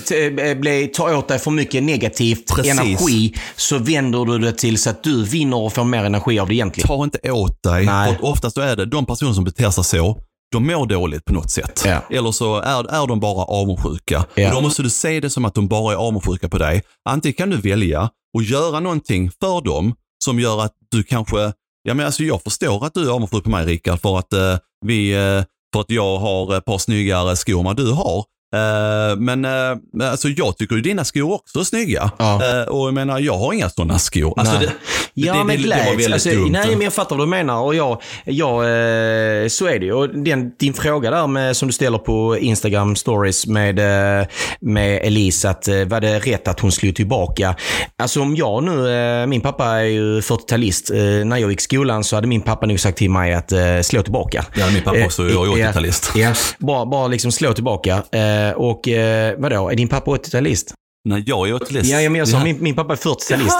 bli, 0.61 0.91
ta 0.95 1.17
åt 1.17 1.29
dig 1.29 1.39
för 1.39 1.51
mycket 1.51 1.83
negativt 1.83 2.55
Precis. 2.55 2.73
energi 2.81 3.35
så 3.57 3.79
vänder 3.79 4.25
du 4.25 4.39
det 4.39 4.53
till 4.53 4.79
så 4.79 4.91
att 4.91 5.03
du 5.03 5.25
vinner 5.25 5.57
och 5.57 5.73
får 5.73 5.85
mer 5.85 6.05
energi 6.05 6.39
av 6.39 6.49
det 6.49 6.55
egentligen. 6.55 6.89
Ta 6.89 7.05
inte 7.05 7.31
åt 7.33 7.63
dig. 7.63 7.87
Nej. 7.87 8.15
För 8.17 8.25
oftast 8.25 8.55
så 8.55 8.61
är 8.61 8.77
det 8.77 8.87
de 8.87 9.07
personer 9.07 9.33
som 9.33 9.45
beter 9.45 9.71
sig 9.71 9.85
så, 9.85 10.19
de 10.53 10.67
mår 10.67 10.87
dåligt 10.87 11.25
på 11.25 11.33
något 11.33 11.51
sätt. 11.51 11.83
Ja. 11.87 12.01
Eller 12.11 12.33
så 12.33 12.57
är, 12.57 13.03
är 13.03 13.07
de 13.07 13.21
bara 13.21 13.45
avundsjuka. 13.45 14.19
Och 14.49 14.55
då 14.55 14.61
måste 14.61 14.83
du 14.83 14.91
se 14.91 15.21
det 15.21 15.31
som 15.31 15.45
att 15.45 15.55
de 15.55 15.69
bara 15.69 15.93
är 15.93 15.97
avundsjuka 15.97 16.49
på 16.49 16.59
dig. 16.59 16.83
Antingen 17.09 17.35
kan 17.35 17.51
du 17.51 17.57
välja 17.57 18.11
att 18.39 18.49
göra 18.49 18.81
någonting 18.81 19.31
för 19.41 19.61
dem 19.61 19.95
som 20.25 20.41
gör 20.41 20.63
att 20.65 20.73
du 20.91 21.03
kanske, 21.03 21.53
ja 21.83 21.95
men 21.95 22.07
alltså 22.07 22.23
jag 22.23 22.43
förstår 22.43 22.87
att 22.87 22.95
du 22.95 23.09
är 23.09 23.13
avundsjuk 23.13 23.45
på 23.45 23.51
mig 23.51 23.67
Rickard 23.67 24.01
för 24.01 24.19
att 24.19 24.33
eh, 24.33 24.57
vi, 24.87 25.11
eh, 25.13 25.45
för 25.73 25.81
att 25.81 25.91
jag 25.91 26.19
har 26.19 26.57
ett 26.57 26.65
par 26.65 26.79
snyggare 26.79 27.37
skor 27.37 27.71
än 27.71 27.77
du 27.77 27.93
har. 27.93 28.25
Eh, 28.55 29.17
men 29.19 29.45
eh, 29.45 30.09
alltså 30.11 30.29
jag 30.29 30.57
tycker 30.59 30.77
ju 30.77 30.83
dina 30.83 31.05
skor 31.05 31.33
också 31.33 31.59
är 31.59 31.65
snygga. 31.65 32.11
Ja. 32.19 32.41
Eh, 32.61 32.69
och 32.69 32.87
jag 32.87 32.95
menar, 32.95 33.19
jag 33.19 33.39
har 33.39 33.53
inga 33.53 33.71
sådana 33.71 33.99
skor. 33.99 34.35
Alltså, 34.41 34.55
Nej. 34.55 34.67
det, 34.67 34.73
Ja, 35.19 35.35
det, 35.35 35.45
men 35.45 35.57
det, 35.63 35.63
det 35.63 36.07
var 36.07 36.13
Alltså, 36.13 36.31
dumt. 36.31 36.49
nej, 36.51 36.71
men 36.71 36.81
jag 36.81 36.93
fattar 36.93 37.17
vad 37.17 37.27
du 37.27 37.31
menar. 37.31 37.61
Och 37.63 37.75
jag, 37.75 38.03
jag, 38.25 38.55
eh, 38.65 39.49
så 39.49 39.67
är 39.67 39.79
det 39.79 39.85
ju. 39.87 39.93
Och 39.93 40.09
den, 40.09 40.51
din 40.59 40.75
fråga 40.75 41.11
där 41.11 41.27
med, 41.27 41.57
som 41.57 41.69
du 41.69 41.73
ställer 41.73 41.99
på 41.99 42.39
Instagram 42.39 42.97
stories 42.97 43.47
med, 43.47 43.77
med 44.61 45.01
Elise, 45.03 45.51
att 45.51 45.69
var 45.87 46.01
det 46.01 46.19
rätt 46.19 46.49
att 46.49 46.61
hon 46.61 46.73
slog 46.73 46.97
tillbaka? 46.97 47.57
Alltså 47.99 48.21
om 48.21 48.37
jag 48.37 48.63
nu, 48.65 49.27
min 49.27 49.41
pappa 49.41 49.67
är 49.67 49.85
ju 49.85 50.21
40-talist. 50.21 50.91
Eh, 50.91 51.25
när 51.25 51.37
jag 51.37 51.51
gick 51.51 51.61
skolan 51.61 52.05
så 52.05 52.17
hade 52.17 52.27
min 52.27 52.41
pappa 52.41 52.67
nog 52.67 52.81
sagt 52.81 52.99
till 52.99 53.11
mig 53.11 53.35
att 53.35 53.53
slå 53.87 54.03
tillbaka. 54.03 54.45
Ja, 54.57 54.67
min 54.73 54.83
pappa 54.83 55.05
också. 55.05 55.29
Jag 55.29 55.59
är 55.61 55.67
Eh, 55.67 55.69
80-talist. 55.73 56.11
Ja, 56.19 56.33
bara, 56.59 56.87
bara 56.87 57.07
liksom 57.07 57.33
slå 57.33 57.53
tillbaka. 57.53 58.03
Eh, 58.49 58.53
och 58.53 58.89
eh, 58.89 59.35
vadå, 59.39 59.71
är 59.71 59.75
din 59.77 59.89
pappa 59.89 60.11
80-talist? 60.11 60.75
Nej, 61.09 61.23
jag 61.27 61.49
är 61.49 61.53
80-talist. 61.55 61.93
Ja, 61.93 62.01
ja, 62.01 62.17
jag 62.17 62.29
sa 62.29 62.45
min, 62.45 62.63
min 62.63 62.75
pappa 62.75 62.93
är 62.93 62.97
40-talist. 62.97 63.57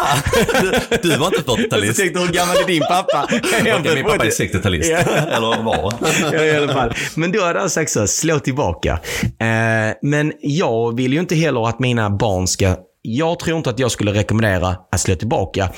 du, 1.03 1.09
du 1.09 1.17
var 1.17 1.27
inte 1.27 1.51
40-talist. 1.51 1.87
Jag 1.87 1.97
tänkte, 1.97 2.21
hur 2.21 2.33
gammal 2.33 2.57
är 2.57 2.67
din 2.67 2.83
pappa? 2.83 3.29
Okej, 3.79 3.95
min 3.95 4.05
pappa 4.05 4.27
är 4.27 4.31
60-talist. 4.31 4.91
Ja. 4.91 4.99
Eller 4.99 5.63
var. 5.63 5.95
ja, 6.33 6.45
i 6.45 6.57
alla 6.57 6.73
fall. 6.73 6.95
Men 7.15 7.33
då 7.33 7.45
hade 7.45 7.61
han 7.61 7.71
sagt 7.71 7.91
så, 7.91 8.07
slå 8.07 8.39
tillbaka. 8.39 9.01
Eh, 9.23 9.95
men 10.03 10.33
jag 10.41 10.97
vill 10.97 11.13
ju 11.13 11.21
inte 11.21 11.35
heller 11.35 11.69
att 11.69 11.79
mina 11.79 12.11
barn 12.11 12.47
ska... 12.47 12.77
Jag 13.03 13.39
tror 13.39 13.57
inte 13.57 13.71
att 13.71 13.79
jag 13.79 13.91
skulle 13.91 14.13
rekommendera 14.13 14.77
att 14.93 15.01
slå 15.01 15.15
tillbaka. 15.15 15.71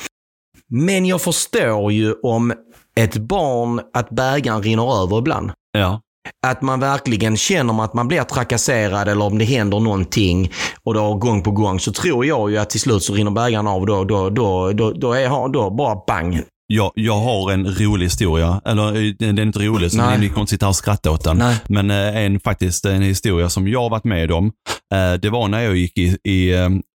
Men 0.70 1.06
jag 1.06 1.22
förstår 1.22 1.92
ju 1.92 2.12
om 2.22 2.52
ett 2.96 3.16
barn, 3.16 3.80
att 3.94 4.10
bägaren 4.10 4.62
rinner 4.62 5.02
över 5.02 5.18
ibland. 5.18 5.50
Ja. 5.72 6.00
Att 6.46 6.62
man 6.62 6.80
verkligen 6.80 7.36
känner 7.36 7.84
att 7.84 7.94
man 7.94 8.08
blir 8.08 8.22
trakasserad 8.22 9.08
eller 9.08 9.24
om 9.24 9.38
det 9.38 9.44
händer 9.44 9.80
någonting 9.80 10.50
och 10.84 10.94
då 10.94 11.14
gång 11.14 11.42
på 11.42 11.50
gång 11.50 11.80
så 11.80 11.92
tror 11.92 12.26
jag 12.26 12.50
ju 12.50 12.58
att 12.58 12.70
till 12.70 12.80
slut 12.80 13.02
så 13.02 13.14
rinner 13.14 13.30
bägaren 13.30 13.66
av. 13.66 13.86
Då, 13.86 14.04
då, 14.04 14.30
då, 14.30 14.72
då, 14.72 14.92
då, 14.92 15.12
är, 15.12 15.52
då 15.52 15.70
bara 15.70 15.96
bang. 16.06 16.42
Jag, 16.66 16.92
jag 16.94 17.20
har 17.20 17.52
en 17.52 17.66
rolig 17.66 18.06
historia. 18.06 18.60
Eller 18.64 18.86
eh, 18.86 19.12
den 19.18 19.38
är 19.38 19.42
inte 19.42 19.58
rolig, 19.58 19.92
så 19.92 19.96
ni 20.16 20.28
kommer 20.28 20.40
inte 20.40 20.50
sitta 20.50 20.66
här 20.66 20.70
och 20.70 20.76
skratta 20.76 21.10
åt 21.10 21.24
den. 21.24 21.36
Nej. 21.36 21.56
Men 21.68 21.90
eh, 21.90 22.16
en, 22.16 22.40
faktiskt 22.40 22.84
en 22.84 23.02
historia 23.02 23.48
som 23.48 23.68
jag 23.68 23.90
varit 23.90 24.04
med 24.04 24.32
om. 24.32 24.52
Eh, 24.94 25.20
det 25.20 25.30
var 25.30 25.48
när 25.48 25.60
jag 25.60 25.76
gick 25.76 25.98
i, 25.98 26.18
i 26.24 26.54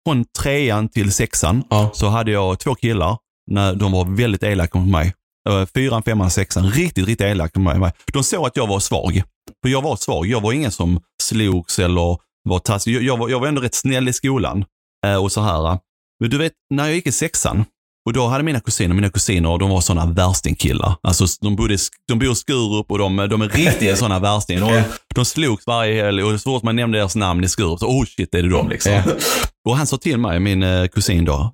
från 0.08 0.24
trean 0.42 0.88
till 0.88 1.12
sexan. 1.12 1.64
Ja. 1.70 1.90
Så 1.94 2.08
hade 2.08 2.30
jag 2.30 2.58
två 2.58 2.74
killar. 2.74 3.16
När 3.50 3.74
de 3.74 3.92
var 3.92 4.16
väldigt 4.16 4.42
elaka 4.42 4.78
mot 4.78 4.88
mig. 4.88 5.12
Eh, 5.48 5.66
Fyran, 5.74 6.02
femman, 6.02 6.30
sexan. 6.30 6.70
Riktigt, 6.70 7.06
riktigt 7.06 7.26
elaka 7.26 7.60
mot 7.60 7.76
mig. 7.76 7.92
De 8.12 8.24
såg 8.24 8.46
att 8.46 8.56
jag 8.56 8.66
var 8.66 8.80
svag. 8.80 9.22
För 9.62 9.68
jag 9.68 9.82
var 9.82 9.96
svag. 9.96 10.26
Jag 10.26 10.40
var 10.40 10.52
ingen 10.52 10.70
som 10.72 11.00
slogs 11.22 11.78
eller 11.78 12.18
var 12.48 12.58
taskig. 12.58 12.94
Jag, 12.94 13.02
jag, 13.02 13.16
var, 13.16 13.28
jag 13.28 13.40
var 13.40 13.48
ändå 13.48 13.60
rätt 13.62 13.74
snäll 13.74 14.08
i 14.08 14.12
skolan. 14.12 14.64
Eh, 15.06 15.22
och 15.22 15.32
så 15.32 15.40
här. 15.40 15.78
Men 16.20 16.30
du 16.30 16.38
vet, 16.38 16.52
när 16.74 16.86
jag 16.86 16.94
gick 16.94 17.06
i 17.06 17.12
sexan. 17.12 17.64
Och 18.06 18.12
då 18.12 18.26
hade 18.26 18.44
mina 18.44 18.60
kusiner, 18.60 18.94
mina 18.94 19.10
kusiner, 19.10 19.58
de 19.58 19.70
var 19.70 19.80
sådana 19.80 20.12
värstingkillar. 20.12 20.94
Alltså 21.02 21.24
de 21.40 21.56
bodde, 21.56 21.76
de 22.08 22.18
bor 22.18 22.32
i 22.32 22.34
Skurup 22.34 22.90
och 22.90 22.98
de, 22.98 23.16
de 23.16 23.42
är 23.42 23.48
riktiga 23.48 23.96
sådana 23.96 24.18
värstingar. 24.18 24.60
De, 24.72 24.82
de 25.14 25.24
slogs 25.24 25.66
varje 25.66 26.04
helg 26.04 26.22
och 26.22 26.40
så 26.40 26.50
fort 26.50 26.62
man 26.62 26.76
nämnde 26.76 26.98
deras 26.98 27.16
namn 27.16 27.44
i 27.44 27.48
Skurup 27.48 27.78
så, 27.78 27.86
oh 27.86 28.04
shit, 28.04 28.34
är 28.34 28.42
det 28.42 28.48
de 28.48 28.68
liksom. 28.68 29.02
Och 29.68 29.76
han 29.76 29.86
sa 29.86 29.96
till 29.96 30.18
mig, 30.18 30.40
min 30.40 30.62
eh, 30.62 30.86
kusin 30.86 31.24
då, 31.24 31.52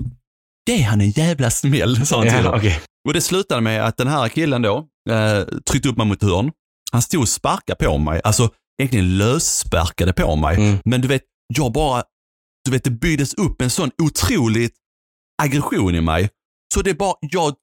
det 0.66 0.72
är 0.72 0.84
han 0.84 1.00
en 1.00 1.10
jävla 1.10 1.50
smäll, 1.50 2.06
sa 2.06 2.16
han 2.16 2.26
till 2.26 2.36
Ja, 2.44 2.50
honom. 2.50 2.70
Och 3.08 3.12
det 3.14 3.20
slutade 3.20 3.60
med 3.60 3.84
att 3.86 3.96
den 3.96 4.08
här 4.08 4.28
killen 4.28 4.62
då 4.62 4.76
eh, 5.10 5.44
tryckte 5.70 5.88
upp 5.88 5.96
mig 5.96 6.06
mot 6.06 6.22
hörn. 6.22 6.50
Han 6.92 7.02
stod 7.02 7.20
och 7.22 7.28
sparkade 7.28 7.84
på 7.84 7.98
mig, 7.98 8.20
alltså 8.24 8.50
egentligen 8.82 9.18
lössparkade 9.18 10.12
på 10.12 10.36
mig. 10.36 10.56
Mm. 10.56 10.78
Men 10.84 11.00
du 11.00 11.08
vet, 11.08 11.22
jag 11.54 11.72
bara, 11.72 12.02
du 12.64 12.70
vet 12.70 12.84
det 12.84 12.90
byggdes 12.90 13.34
upp 13.34 13.62
en 13.62 13.70
sån 13.70 13.90
otrolig 14.02 14.70
aggression 15.42 15.94
i 15.94 16.00
mig. 16.00 16.30
Så 16.74 16.82
det 16.82 16.90
är 16.90 16.94
bara, 16.94 17.14
jag, 17.20 17.54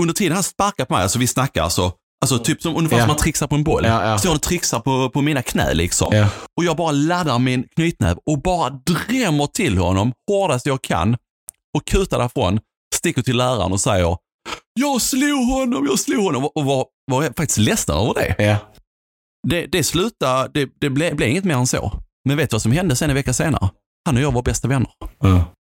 under 0.00 0.14
tiden 0.14 0.32
han 0.34 0.42
sparkar 0.42 0.84
på 0.84 0.94
mig, 0.94 1.02
alltså 1.02 1.18
vi 1.18 1.26
snackar 1.26 1.62
alltså, 1.62 1.92
alltså 2.22 2.38
typ 2.38 2.62
som 2.62 2.76
ungefär 2.76 2.96
Ja. 2.96 3.02
som 3.02 3.08
man 3.08 3.16
trixar 3.16 3.46
på 3.46 3.54
en 3.54 3.64
boll. 3.64 3.84
Ja, 3.84 4.08
ja. 4.08 4.18
Så 4.18 4.28
jag 4.28 4.42
trixar 4.42 4.80
på, 4.80 5.10
på 5.10 5.22
mina 5.22 5.42
knä 5.42 5.74
liksom. 5.74 6.08
Ja. 6.16 6.28
Och 6.56 6.64
jag 6.64 6.76
bara 6.76 6.92
laddar 6.92 7.38
min 7.38 7.68
knytnäv 7.74 8.18
och 8.26 8.42
bara 8.42 8.70
drämmer 8.70 9.46
till 9.46 9.78
honom 9.78 10.12
hårdast 10.30 10.66
jag 10.66 10.82
kan 10.82 11.16
och 11.78 11.84
kutar 11.86 12.18
därifrån, 12.18 12.60
sticker 12.94 13.22
till 13.22 13.36
läraren 13.36 13.72
och 13.72 13.80
säger 13.80 14.16
jag 14.80 15.02
slog 15.02 15.46
honom, 15.48 15.86
jag 15.86 15.98
slog 15.98 16.24
honom 16.24 16.44
och 16.54 16.64
var, 16.64 16.86
var 17.10 17.22
faktiskt 17.22 17.58
ledsen 17.58 17.96
över 17.96 18.14
det. 18.14 18.44
Ja. 18.44 18.56
Det, 19.48 19.66
det 19.66 19.84
slutade, 19.84 20.50
det, 20.54 20.70
det 20.80 20.90
blev, 20.90 21.16
blev 21.16 21.28
inget 21.28 21.44
mer 21.44 21.54
än 21.54 21.66
så. 21.66 21.92
Men 22.28 22.36
vet 22.36 22.50
du 22.50 22.54
vad 22.54 22.62
som 22.62 22.72
hände 22.72 22.96
sen 22.96 23.10
en 23.10 23.16
vecka 23.16 23.32
senare? 23.32 23.68
Han 24.06 24.16
och 24.16 24.22
jag 24.22 24.32
var 24.32 24.42
bästa 24.42 24.68
vänner. 24.68 24.90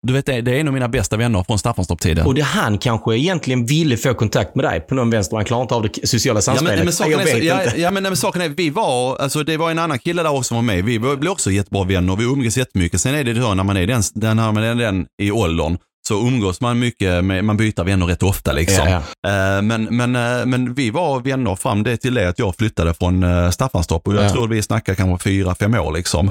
Du 0.08 0.14
vet, 0.14 0.26
det, 0.26 0.42
det 0.42 0.52
är 0.52 0.60
en 0.60 0.68
av 0.68 0.74
mina 0.74 0.88
bästa 0.88 1.18
vänner 1.18 1.44
från 1.44 1.60
Staffanstorp-tiden. 1.60 2.26
Och 2.26 2.36
det 2.36 2.42
han 2.42 2.78
kanske 2.78 3.18
egentligen 3.18 3.66
ville 3.66 3.98
få 3.98 4.14
kontakt 4.14 4.56
med 4.56 4.66
dig 4.66 4.82
på 4.82 4.96
någon 4.96 5.10
vänster. 5.10 5.36
Han 5.36 5.46
klarar 5.46 5.62
inte 5.62 5.76
av 5.76 5.82
det 5.82 6.08
sociala 6.08 6.38
Ja 6.38 6.42
samspelet. 6.42 6.76
men, 6.76 6.86
men, 6.86 6.94
saken 6.94 7.12
jag 7.12 7.22
är, 7.22 7.36
vet 7.36 7.44
ja, 7.44 7.64
inte. 7.64 7.82
ja, 7.82 7.92
men, 7.92 8.04
nej, 8.04 8.10
men 8.10 8.18
saken 8.18 8.42
är, 8.42 8.50
vi 8.50 8.70
var, 8.70 9.18
alltså 9.18 9.44
det 9.44 9.58
var 9.58 9.72
en 9.72 9.80
annan 9.80 10.00
kille 10.00 10.24
där 10.24 10.32
också 10.32 10.44
som 10.44 10.56
var 10.56 10.62
med. 10.62 10.86
Vi 10.86 11.00
blev 11.00 11.28
också 11.32 11.52
jättebra 11.52 11.84
vänner. 11.84 12.16
Vi 12.16 12.24
umgås 12.24 12.58
jättemycket. 12.58 13.02
Sen 13.02 13.16
är 13.16 13.24
det 13.24 13.36
så 13.36 13.54
när 13.54 13.64
man 13.64 13.78
är 13.78 13.88
den, 13.88 14.02
den, 14.14 14.38
när 14.38 14.52
man 14.52 14.64
är 14.64 14.76
den 14.76 15.06
i 15.22 15.32
åldern 15.32 15.78
så 16.08 16.28
umgås 16.28 16.62
man 16.62 16.80
mycket, 16.80 17.24
med, 17.26 17.46
man 17.46 17.58
byter 17.58 17.84
vänner 17.84 18.06
rätt 18.06 18.24
ofta 18.24 18.52
liksom. 18.52 18.88
Ja, 18.88 18.98
Eh, 19.30 19.62
Men, 19.62 19.84
men, 19.84 20.16
eh, 20.16 20.46
men 20.46 20.74
vi 20.74 20.90
var 20.90 21.20
vänner 21.20 21.56
fram 21.56 21.84
det 21.84 21.98
till 21.98 22.14
det 22.14 22.30
att 22.30 22.40
jag 22.40 22.56
flyttade 22.56 22.94
från 22.94 23.24
eh, 23.24 23.50
Staffanstorp 23.50 24.08
och 24.08 24.16
jag 24.16 24.24
Ja. 24.24 24.30
tror 24.30 24.48
vi 24.48 24.62
snackar 24.62 24.96
kanske 24.96 25.24
fyra, 25.24 25.56
fem 25.56 25.74
år 25.76 25.94
liksom. 25.94 26.30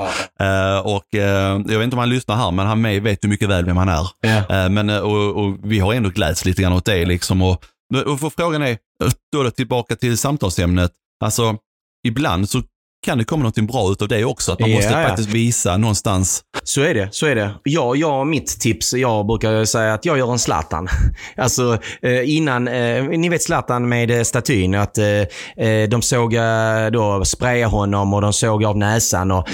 Och 0.85 1.07
jag 1.11 1.79
vet 1.79 1.83
inte 1.85 1.95
om 1.97 1.99
han 1.99 2.09
lyssnar 2.11 2.37
här, 2.37 2.51
men 2.51 2.66
han 2.66 2.81
med 2.81 3.03
vet 3.03 3.25
ju 3.25 3.29
mycket 3.29 3.49
väl 3.49 3.64
vem 3.64 3.77
han 3.77 3.89
är. 3.89 4.07
Ja. 4.20 4.68
Men, 4.68 4.91
och, 4.91 5.37
och 5.45 5.57
vi 5.62 5.79
har 5.79 5.95
ändå 5.95 6.11
gläds 6.11 6.45
lite 6.45 6.62
grann 6.62 6.73
åt 6.73 6.85
det 6.85 7.05
liksom. 7.05 7.43
Och, 7.43 7.64
och 8.07 8.33
frågan 8.37 8.62
är, 8.62 8.79
då, 9.33 9.43
då 9.45 9.51
tillbaka 9.51 9.97
till 9.97 10.18
samtalsämnet. 10.18 10.93
Alltså, 11.25 11.57
ibland 12.07 12.49
så 12.49 12.62
kan 13.05 13.18
det 13.18 13.24
komma 13.24 13.44
något 13.44 13.55
bra 13.55 13.92
utav 13.92 14.09
det 14.09 14.24
också. 14.24 14.53
Att 14.53 14.61
man 14.61 14.70
måste 14.70 14.92
ja. 14.92 15.09
faktiskt 15.09 15.28
visa 15.28 15.76
någonstans. 15.76 16.42
Så 16.64 16.80
är 16.80 16.94
det. 16.94 17.09
Så 17.12 17.26
är 17.26 17.34
det. 17.34 17.50
Jag, 17.62 17.96
jag, 17.96 18.26
mitt 18.26 18.61
tips, 18.61 18.94
jag 18.94 19.26
brukar 19.26 19.64
säga 19.64 19.94
att 19.94 20.05
jag 20.05 20.18
gör 20.18 20.32
en 20.32 20.38
Zlatan. 20.38 20.88
Alltså 21.36 21.78
eh, 22.03 22.36
innan, 22.36 22.68
eh, 22.68 23.05
ni 23.05 23.28
vet 23.28 23.42
Zlatan 23.42 23.88
med 23.88 24.11
eh, 24.11 24.22
statyn, 24.22 24.74
att 24.74 24.98
de 25.88 26.03
såg 26.03 26.36
då 26.92 27.24
spraya 27.24 27.66
honom 27.66 28.14
och 28.14 28.20
de 28.20 28.32
såg 28.32 28.64
av 28.64 28.78
näsan. 28.78 29.30
Och, 29.30 29.48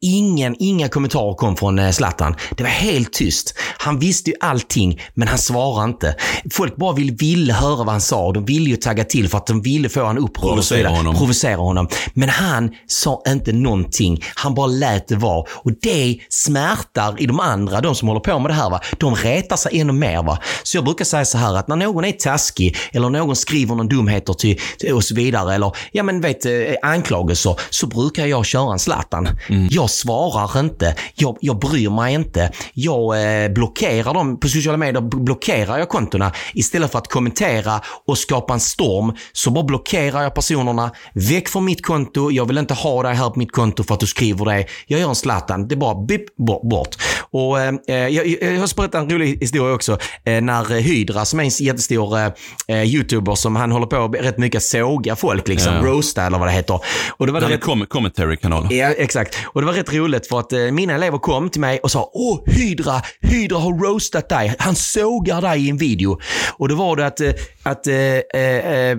ingen, 0.00 0.56
inga 0.58 0.88
kommentarer 0.88 1.34
kom 1.34 1.56
från 1.56 1.92
Zlatan. 1.92 2.34
Det 2.56 2.62
var 2.62 2.70
helt 2.70 3.12
tyst. 3.12 3.54
Han 3.78 3.98
visste 3.98 4.30
ju 4.30 4.36
allting, 4.40 5.00
men 5.14 5.28
han 5.28 5.38
svarade 5.38 5.84
inte. 5.84 6.14
Folk 6.52 6.76
bara 6.76 6.92
ville, 6.92 7.12
ville 7.12 7.52
höra 7.52 7.76
vad 7.76 7.88
han 7.88 8.00
sa. 8.00 8.32
De 8.32 8.44
ville 8.44 8.70
ju 8.70 8.76
tagga 8.76 9.04
till 9.04 9.28
för 9.28 9.38
att 9.38 9.46
de 9.46 9.62
ville 9.62 9.88
få 9.88 10.04
han 10.04 10.18
upprörd 10.18 10.58
och 10.58 10.64
så 10.64 10.74
Provocera 10.74 10.78
vidare. 10.78 10.96
honom. 10.96 11.14
Provocera 11.14 11.56
honom. 11.56 11.88
Men 12.14 12.28
han 12.28 12.70
sa 12.86 13.22
inte 13.28 13.52
någonting. 13.52 14.24
Han 14.34 14.54
bara 14.54 14.66
lät 14.66 15.08
det 15.08 15.16
vara. 15.16 15.44
Och 15.50 15.72
det 15.82 16.18
smärtar 16.28 17.22
i 17.22 17.26
de 17.26 17.40
andra, 17.40 17.80
de 17.80 17.94
som 17.94 18.08
håller 18.08 18.20
på 18.20 18.38
med 18.38 18.50
det 18.50 18.54
här. 18.54 18.70
Va? 18.70 18.80
De 18.98 19.14
retar 19.14 19.56
sig 19.56 19.80
ännu 19.80 19.92
mer. 19.92 20.22
Va? 20.22 20.38
Så 20.62 20.76
jag 20.76 20.84
brukar 20.84 21.04
säga 21.04 21.24
så 21.24 21.38
här 21.38 21.56
att 21.56 21.68
när 21.68 21.76
någon 21.76 22.04
är 22.04 22.12
taskig 22.12 22.76
eller 22.92 23.10
någon 23.10 23.36
skriver 23.36 23.74
någon 23.74 23.88
dumheter 23.88 24.32
till, 24.32 24.60
till 24.78 24.94
och 24.94 25.04
så 25.04 25.14
vidare 25.14 25.54
eller 25.54 25.72
ja 25.92 26.02
men 26.02 26.20
vet 26.20 26.46
eh, 26.46 26.52
anklagelser 26.82 27.56
så 27.70 27.86
brukar 27.86 28.26
jag 28.26 28.46
köra 28.46 28.72
en 28.72 28.78
Zlatan. 28.78 29.28
Jag 29.70 29.90
svarar 29.90 30.60
inte. 30.60 30.94
Jag, 31.14 31.36
jag 31.40 31.58
bryr 31.58 31.90
mig 31.90 32.14
inte. 32.14 32.52
Jag 32.74 33.42
eh, 33.44 33.48
blockerar 33.50 34.14
dem 34.14 34.40
på 34.40 34.48
sociala 34.48 34.78
medier. 34.78 35.00
Blockerar 35.00 35.78
jag 35.78 35.88
kontona 35.88 36.32
istället 36.54 36.92
för 36.92 36.98
att 36.98 37.08
kommentera 37.08 37.80
och 38.06 38.18
skapa 38.18 38.54
en 38.54 38.60
storm 38.60 39.16
så 39.32 39.50
bara 39.50 39.64
blockerar 39.64 40.22
jag 40.22 40.34
personerna. 40.34 40.90
Väck 41.14 41.48
från 41.48 41.64
mitt 41.64 41.86
konto. 41.86 42.30
Jag 42.30 42.46
vill 42.46 42.58
inte 42.58 42.67
ha 42.74 43.02
dig 43.02 43.14
här 43.14 43.30
på 43.30 43.38
mitt 43.38 43.52
konto 43.52 43.82
för 43.84 43.94
att 43.94 44.00
du 44.00 44.06
skriver 44.06 44.44
det. 44.44 44.64
Jag 44.86 45.00
gör 45.00 45.08
en 45.08 45.14
Zlatan. 45.14 45.68
Det 45.68 45.74
är 45.74 45.76
bara 45.76 45.94
bip, 46.04 46.36
bort. 46.70 46.96
Och, 47.30 47.60
eh, 47.60 47.74
jag, 47.88 48.10
jag, 48.10 48.26
jag 48.26 48.60
har 48.60 48.76
berättat 48.76 48.94
en 49.02 49.10
rolig 49.10 49.38
historia 49.40 49.74
också. 49.74 49.98
Eh, 50.24 50.40
när 50.42 50.72
eh, 50.72 50.78
Hydra, 50.78 51.24
som 51.24 51.40
är 51.40 51.44
en 51.44 51.50
jättestor 51.50 52.18
eh, 52.18 52.26
eh, 52.68 52.82
YouTuber 52.94 53.34
som 53.34 53.56
han 53.56 53.72
håller 53.72 53.86
på 53.86 54.08
rätt 54.08 54.38
mycket 54.38 54.58
att 54.58 54.62
såga 54.62 55.16
folk, 55.16 55.48
liksom. 55.48 55.74
Ja. 55.74 55.82
roasta 55.82 56.26
eller 56.26 56.38
vad 56.38 56.48
det 56.48 56.52
heter. 56.52 56.80
Och 57.16 57.26
det 57.26 57.32
var 57.32 57.40
Den 57.40 57.50
rätt, 57.50 57.60
com- 57.64 57.86
commentary-kanal. 57.86 58.66
Ja, 58.70 58.86
exakt. 58.86 59.36
Och 59.46 59.60
det 59.60 59.66
var 59.66 59.74
rätt 59.74 59.92
roligt 59.94 60.26
för 60.26 60.38
att 60.40 60.52
eh, 60.52 60.58
mina 60.60 60.94
elever 60.94 61.18
kom 61.18 61.50
till 61.50 61.60
mig 61.60 61.78
och 61.78 61.90
sa 61.90 62.10
Åh, 62.14 62.40
Hydra, 62.46 63.02
Hydra 63.20 63.58
har 63.58 63.72
roastat 63.84 64.28
dig. 64.28 64.54
Han 64.58 64.74
sågar 64.74 65.40
dig 65.42 65.66
i 65.66 65.70
en 65.70 65.76
video. 65.76 66.18
Och 66.56 66.68
då 66.68 66.74
var 66.74 66.96
det 66.96 67.06
att, 67.06 67.20
eh, 67.20 67.30
att 67.62 67.86
eh, 67.86 67.94
eh, 67.94 68.90
eh, 68.90 68.96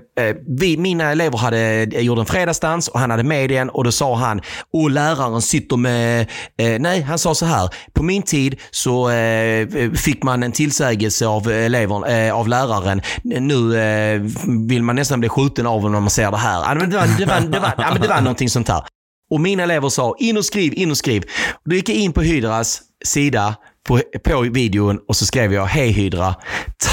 vi, 0.60 0.78
mina 0.78 1.12
elever 1.12 1.38
hade 1.38 1.60
eh, 1.92 2.02
gjort 2.02 2.20
en 2.20 2.26
fredagsdans 2.26 2.88
och 2.88 3.00
han 3.00 3.12
hade 3.12 3.24
med 3.24 3.44
igen 3.60 3.70
och 3.70 3.84
då 3.84 3.92
sa 3.92 4.16
han 4.16 4.42
och 4.74 4.92
läraren 4.92 5.42
sitter 5.42 5.78
med... 5.78 6.22
Eh, 6.58 6.80
nej, 6.80 7.02
han 7.02 7.20
sa 7.20 7.36
så 7.36 7.46
här. 7.46 7.70
På 7.94 8.04
min 8.04 8.24
tid 8.24 8.60
så 8.72 9.10
eh, 9.10 9.92
fick 9.92 10.24
man 10.24 10.44
en 10.44 10.52
tillsägelse 10.52 11.28
av, 11.28 11.52
eleven, 11.52 12.04
eh, 12.04 12.36
av 12.36 12.48
läraren. 12.48 13.02
Nu 13.24 13.80
eh, 13.80 14.22
vill 14.68 14.84
man 14.84 14.96
nästan 14.96 15.20
bli 15.20 15.30
skjuten 15.30 15.68
av 15.68 15.82
honom 15.82 15.92
när 15.92 16.00
man 16.00 16.10
ser 16.10 16.32
det 16.32 16.38
här. 16.38 16.76
Det, 16.76 16.98
var, 16.98 17.18
det, 17.20 17.26
var, 17.26 17.40
det, 17.40 17.60
var, 17.60 17.74
ja, 17.78 17.90
men 17.92 18.02
det 18.02 18.08
var 18.08 18.22
någonting 18.22 18.50
sånt 18.50 18.68
här. 18.68 18.84
Och 19.32 19.42
mina 19.42 19.64
elever 19.64 19.90
sa 19.90 20.16
in 20.20 20.38
och 20.38 20.46
skriv, 20.46 20.74
in 20.74 20.92
och 20.92 20.98
skriv. 20.98 21.24
Då 21.66 21.76
gick 21.76 21.90
jag 21.90 21.98
in 21.98 22.14
på 22.14 22.22
Hydras 22.22 22.82
sida 23.06 23.56
på, 23.90 24.02
på 24.24 24.42
videon 24.42 25.00
och 25.08 25.16
så 25.16 25.26
skrev 25.26 25.54
jag 25.54 25.66
Hej 25.66 25.92
Hydra. 25.92 26.36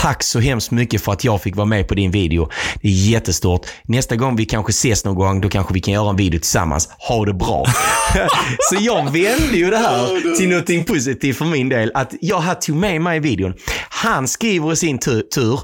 Tack 0.03 0.22
så 0.22 0.40
hemskt 0.40 0.70
mycket 0.70 1.01
för 1.01 1.12
att 1.12 1.24
jag 1.24 1.42
fick 1.42 1.57
vara 1.57 1.66
med 1.66 1.88
på 1.88 1.94
din 1.94 2.11
video. 2.11 2.51
Det 2.82 2.88
är 2.88 2.92
jättestort. 2.92 3.66
Nästa 3.84 4.16
gång 4.16 4.36
vi 4.36 4.44
kanske 4.44 4.70
ses 4.70 5.05
någon 5.05 5.14
gång, 5.14 5.40
då 5.40 5.49
kanske 5.49 5.74
vi 5.74 5.80
kan 5.80 5.94
göra 5.94 6.11
en 6.11 6.16
video 6.16 6.40
tillsammans. 6.40 6.88
Ha 7.09 7.24
det 7.24 7.34
bra. 7.34 7.66
så 8.70 8.76
jag 8.80 9.05
vände 9.05 9.57
ju 9.57 9.70
det 9.70 9.78
här 9.78 10.36
till 10.36 10.49
någonting 10.49 10.84
positivt 10.84 11.36
för 11.36 11.44
min 11.44 11.68
del. 11.68 11.90
Att 11.94 12.14
jag 12.20 12.61
tog 12.61 12.76
med 12.76 13.01
mig 13.01 13.16
i 13.16 13.20
videon. 13.20 13.55
Han 13.88 14.28
skriver 14.28 14.72
i 14.72 14.76
sin 14.76 14.99
tur 14.99 15.61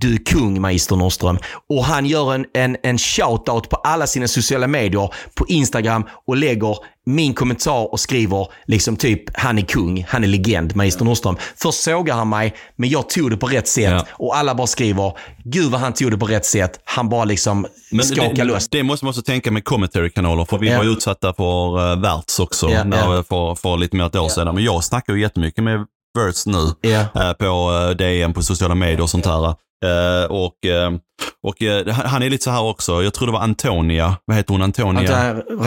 du 0.00 0.14
är 0.14 0.18
kung 0.24 0.60
Magister 0.60 0.96
Nordström. 0.96 1.38
Och 1.68 1.84
han 1.84 2.06
gör 2.06 2.34
en, 2.34 2.44
en, 2.54 2.76
en 2.82 2.98
shoutout 2.98 3.68
på 3.70 3.76
alla 3.76 4.06
sina 4.06 4.28
sociala 4.28 4.66
medier 4.66 5.10
på 5.34 5.46
Instagram 5.48 6.04
och 6.26 6.36
lägger 6.36 6.76
min 7.06 7.34
kommentar 7.34 7.92
och 7.92 8.00
skriver 8.00 8.46
liksom 8.66 8.96
typ 8.96 9.36
han 9.36 9.58
är 9.58 9.62
kung, 9.62 10.06
han 10.08 10.24
är 10.24 10.28
legend, 10.28 10.76
Magister 10.76 11.04
Nordström. 11.04 11.36
Först 11.56 11.82
sågar 11.82 12.14
han 12.14 12.28
mig, 12.28 12.54
men 12.76 12.90
jag 12.90 13.08
tog 13.08 13.30
det 13.30 13.36
på 13.36 13.46
rätt 13.46 13.68
sätt. 13.68 13.90
Ja. 13.92 14.06
Och 14.12 14.36
alla 14.36 14.54
bara 14.54 14.66
skriver, 14.66 15.12
gud 15.44 15.70
vad 15.70 15.80
han 15.80 15.92
tog 15.92 16.10
det 16.10 16.16
på 16.18 16.26
rätt 16.26 16.44
sätt. 16.46 16.80
Han 16.84 17.08
bara 17.08 17.24
liksom 17.24 17.66
skakar 18.02 18.34
det, 18.34 18.44
loss. 18.44 18.68
det 18.68 18.82
måste 18.82 19.04
man 19.04 19.10
också 19.10 19.22
tänka 19.22 19.50
med 19.50 19.64
commentary-kanaler, 19.64 20.44
för 20.44 20.58
vi 20.58 20.70
Ja. 20.70 20.76
var 20.78 20.84
ju 20.84 20.90
utsatta 20.90 21.34
för 21.34 21.78
uh, 21.92 22.00
Verts 22.00 22.40
också 22.40 22.70
Ja, 22.70 22.84
när, 22.84 23.14
ja. 23.14 23.22
För, 23.22 23.54
för 23.54 23.76
lite 23.76 23.96
mer 23.96 24.02
än 24.04 24.08
ett 24.08 24.16
år 24.16 24.28
sedan. 24.28 24.54
Men 24.54 24.64
jag 24.64 24.84
snackar 24.84 25.12
ju 25.14 25.20
jättemycket 25.20 25.64
med 25.64 25.86
Verts 26.18 26.46
nu 26.46 26.68
Ja. 26.80 27.00
eh, 27.00 27.32
på 27.32 27.70
uh, 27.70 27.90
DM, 27.96 28.32
på 28.32 28.42
sociala 28.42 28.74
medier 28.74 29.00
och 29.00 29.10
sånt 29.10 29.26
här. 29.26 29.54
Eh, 29.84 30.30
och 30.30 30.66
eh, 30.66 30.92
och 31.42 31.62
eh, 31.62 31.88
han 31.88 32.22
är 32.22 32.30
lite 32.30 32.44
så 32.44 32.50
här 32.50 32.62
också, 32.62 33.02
jag 33.02 33.14
tror 33.14 33.26
det 33.26 33.32
var 33.32 33.40
Antonia, 33.40 34.16
vad 34.24 34.36
heter 34.36 34.52
hon, 34.52 34.62
Antonia? 34.62 35.02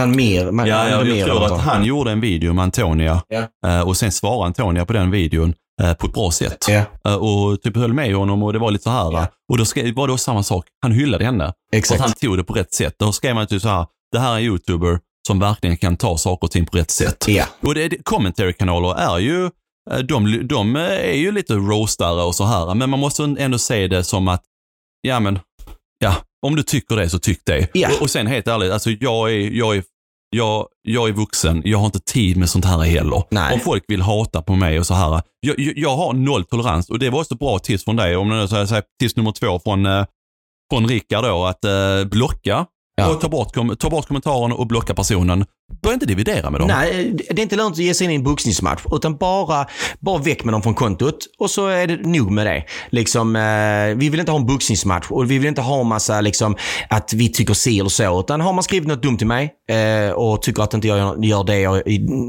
Mer. 0.07 0.51
Man, 0.51 0.67
Ja, 0.67 0.89
jag, 0.89 1.25
tror 1.25 1.45
att 1.45 1.61
han 1.61 1.83
gjorde 1.83 2.11
en 2.11 2.21
video 2.21 2.53
med 2.53 2.63
Antonia 2.63 3.21
Ja. 3.27 3.83
och 3.83 3.97
sen 3.97 4.11
svarade 4.11 4.45
Antonia 4.45 4.85
på 4.85 4.93
den 4.93 5.11
videon 5.11 5.53
på 5.99 6.07
ett 6.07 6.13
bra 6.13 6.31
sätt. 6.31 6.65
Ja. 6.69 7.15
Och 7.15 7.61
typ 7.61 7.75
höll 7.75 7.93
med 7.93 8.15
honom 8.15 8.43
och 8.43 8.53
det 8.53 8.59
var 8.59 8.71
lite 8.71 8.83
så 8.83 8.89
här. 8.89 9.11
Ja. 9.11 9.27
Och 9.51 9.57
då 9.57 9.63
var 9.95 10.07
det 10.07 10.17
samma 10.17 10.43
sak. 10.43 10.65
Han 10.81 10.91
hyllade 10.91 11.25
henne. 11.25 11.53
Exakt. 11.71 11.87
För 11.87 11.95
att 12.05 12.09
han 12.09 12.19
tog 12.19 12.37
det 12.37 12.43
på 12.43 12.53
rätt 12.53 12.73
sätt. 12.73 12.95
Då 12.99 13.11
skrev 13.11 13.35
man 13.35 13.47
typ 13.47 13.61
så 13.61 13.69
här, 13.69 13.85
det 14.11 14.19
här 14.19 14.33
är 14.33 14.37
en 14.37 14.43
YouTuber 14.43 14.99
som 15.27 15.39
verkligen 15.39 15.77
kan 15.77 15.97
ta 15.97 16.17
saker 16.17 16.47
och 16.47 16.51
ting 16.51 16.65
på 16.65 16.77
rätt 16.77 16.91
sätt. 16.91 17.25
Ja. 17.27 17.45
Och 17.61 17.75
det, 17.75 17.87
det, 17.87 17.97
commentary-kanaler 18.03 18.95
är 18.95 19.19
ju, 19.19 19.49
de, 20.03 20.47
de 20.47 20.75
är 20.75 21.13
ju 21.13 21.31
lite 21.31 21.53
roastare 21.53 22.23
och 22.23 22.35
så 22.35 22.45
här. 22.45 22.75
Men 22.75 22.89
man 22.89 22.99
måste 22.99 23.35
ändå 23.39 23.57
se 23.57 23.87
det 23.87 24.03
som 24.03 24.27
att, 24.27 24.43
ja 25.01 25.19
men, 25.19 25.39
ja, 25.99 26.15
om 26.41 26.55
du 26.55 26.63
tycker 26.63 26.95
det 26.95 27.09
så 27.09 27.19
tyck 27.19 27.39
det. 27.45 27.67
Ja. 27.73 27.89
Och, 27.95 28.01
och 28.01 28.09
sen 28.09 28.27
helt 28.27 28.47
ärligt, 28.47 28.71
alltså 28.71 28.89
jag 28.89 29.33
är, 29.33 29.51
jag 29.51 29.77
är 29.77 29.83
jag, 30.29 30.67
jag 30.81 31.09
är 31.09 31.13
vuxen, 31.13 31.61
jag 31.65 31.77
har 31.77 31.85
inte 31.85 31.99
tid 31.99 32.37
med 32.37 32.49
sånt 32.49 32.65
här 32.65 32.79
heller. 32.79 33.23
Nej. 33.29 33.53
Om 33.53 33.59
folk 33.59 33.83
vill 33.87 34.01
hata 34.01 34.41
på 34.41 34.55
mig 34.55 34.79
och 34.79 34.87
så 34.87 34.93
här. 34.93 35.21
Jag, 35.39 35.55
jag, 35.57 35.95
har 35.95 36.13
noll 36.13 36.45
tolerans 36.45 36.89
och 36.89 36.99
det 36.99 37.09
var 37.09 37.19
också 37.19 37.35
bra 37.35 37.59
tips 37.59 37.83
från 37.83 37.95
dig. 37.95 38.15
Om 38.15 38.31
är 38.31 38.47
så 38.47 38.55
här, 38.55 38.83
tips 38.99 39.15
nummer 39.15 39.31
två 39.31 39.59
från, 39.59 39.85
eh, 39.85 40.05
från 40.71 40.87
Rickard 40.87 41.23
då, 41.23 41.45
att 41.45 41.65
eh, 41.65 42.05
blocka 42.05 42.65
Ja. 43.01 43.09
och 43.09 43.21
ta 43.21 43.29
bort, 43.29 43.79
ta 43.79 43.89
bort 43.89 44.07
kommentaren 44.07 44.51
och 44.51 44.67
blocka 44.67 44.93
personen. 44.93 45.45
Börja 45.81 45.93
inte 45.93 46.05
dividera 46.05 46.49
med 46.49 46.61
dem. 46.61 46.67
Nej, 46.67 47.15
det 47.29 47.39
är 47.39 47.43
inte 47.43 47.55
lönt 47.55 47.71
att 47.71 47.77
ge 47.77 47.93
sig 47.93 48.05
in 48.05 48.11
i 48.11 48.15
en 48.15 48.23
boxningsmatch. 48.23 48.81
Utan 48.91 49.17
bara, 49.17 49.65
bara 49.99 50.17
väck 50.17 50.43
med 50.43 50.53
dem 50.53 50.61
från 50.61 50.73
kontot 50.73 51.17
och 51.39 51.49
så 51.49 51.67
är 51.67 51.87
det 51.87 51.97
nog 51.97 52.31
med 52.31 52.45
det. 52.45 52.63
Liksom, 52.89 53.35
eh, 53.35 53.97
vi 53.97 54.09
vill 54.09 54.19
inte 54.19 54.31
ha 54.31 54.39
en 54.39 54.45
boxningsmatch 54.45 55.05
och 55.09 55.31
vi 55.31 55.37
vill 55.37 55.47
inte 55.47 55.61
ha 55.61 55.81
en 55.81 55.87
massa 55.87 56.21
liksom, 56.21 56.55
att 56.89 57.13
vi 57.13 57.29
tycker 57.29 57.53
si 57.53 57.79
eller 57.79 57.89
så. 57.89 58.19
Utan 58.19 58.41
har 58.41 58.53
man 58.53 58.63
skrivit 58.63 58.87
något 58.87 59.01
dumt 59.01 59.17
till 59.17 59.27
mig 59.27 59.53
eh, 59.69 60.11
och 60.11 60.41
tycker 60.41 60.63
att 60.63 60.73
inte 60.73 60.87
jag 60.87 61.25
gör 61.25 61.43
det 61.43 61.59
jag, 61.59 61.81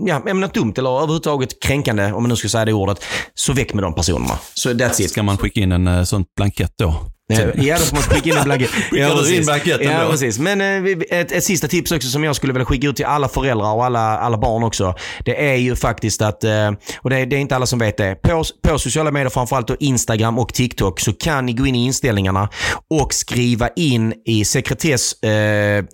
ja, 0.07 0.35
något 0.35 0.55
dumt 0.55 0.75
eller 0.77 0.91
överhuvudtaget 0.91 1.63
kränkande, 1.63 2.13
om 2.13 2.23
man 2.23 2.29
nu 2.29 2.37
ska 2.37 2.49
säga 2.49 2.65
det 2.65 2.73
ordet, 2.73 3.05
så 3.35 3.53
väck 3.53 3.75
med 3.75 3.85
de 3.85 3.95
personerna. 3.95 4.39
Så 4.55 4.71
that's 4.71 5.03
it. 5.03 5.11
Ska 5.11 5.23
man 5.23 5.37
skicka 5.37 5.61
in 5.61 5.73
en 5.73 5.87
eh, 5.87 6.03
sån 6.05 6.25
blankett 6.37 6.73
då? 6.79 6.95
Ja, 7.29 7.41
Ja, 7.55 7.77
då 7.79 7.85
får 7.85 7.95
man 7.95 8.03
skicka 8.03 8.29
in 8.31 8.37
en 8.37 8.45
blankett. 8.45 8.71
Ja, 8.93 9.09
du 9.09 9.13
in 9.13 9.17
precis. 9.17 9.47
blanketten 9.47 9.93
ja, 9.93 10.09
precis. 10.11 10.39
Men 10.39 10.61
eh, 10.61 10.93
ett, 11.11 11.33
ett 11.33 11.45
sista 11.45 11.69
tips 11.69 11.93
också 11.93 12.09
som 12.09 12.25
jag 12.25 12.37
skulle 12.37 12.53
vilja 12.53 12.67
skicka 12.67 12.89
ut 12.89 12.97
till 12.97 13.05
alla 13.05 13.29
föräldrar 13.29 13.75
och 13.75 13.85
alla, 13.85 14.19
alla 14.19 14.39
barn 14.39 14.63
också. 14.63 14.95
Det 15.25 15.51
är 15.51 15.55
ju 15.57 15.77
faktiskt 15.77 16.23
att, 16.23 16.45
eh, 16.45 16.71
och 16.99 17.11
det 17.11 17.17
är, 17.17 17.27
det 17.27 17.37
är 17.37 17.41
inte 17.41 17.57
alla 17.57 17.67
som 17.67 17.79
vet 17.79 17.97
det, 17.97 18.15
på, 18.15 18.45
på 18.63 18.79
sociala 18.79 19.11
medier, 19.11 19.31
framförallt 19.31 19.71
Instagram 19.81 20.39
och 20.39 20.55
TikTok, 20.55 21.01
så 21.01 21.13
kan 21.13 21.47
ni 21.47 21.53
gå 21.53 21.67
in 21.67 21.75
i 21.75 21.85
inställningarna 21.85 22.49
och 22.91 23.15
skriva 23.15 23.69
in 23.77 24.15
i 24.25 24.45
sekretessmenyn 24.45 25.87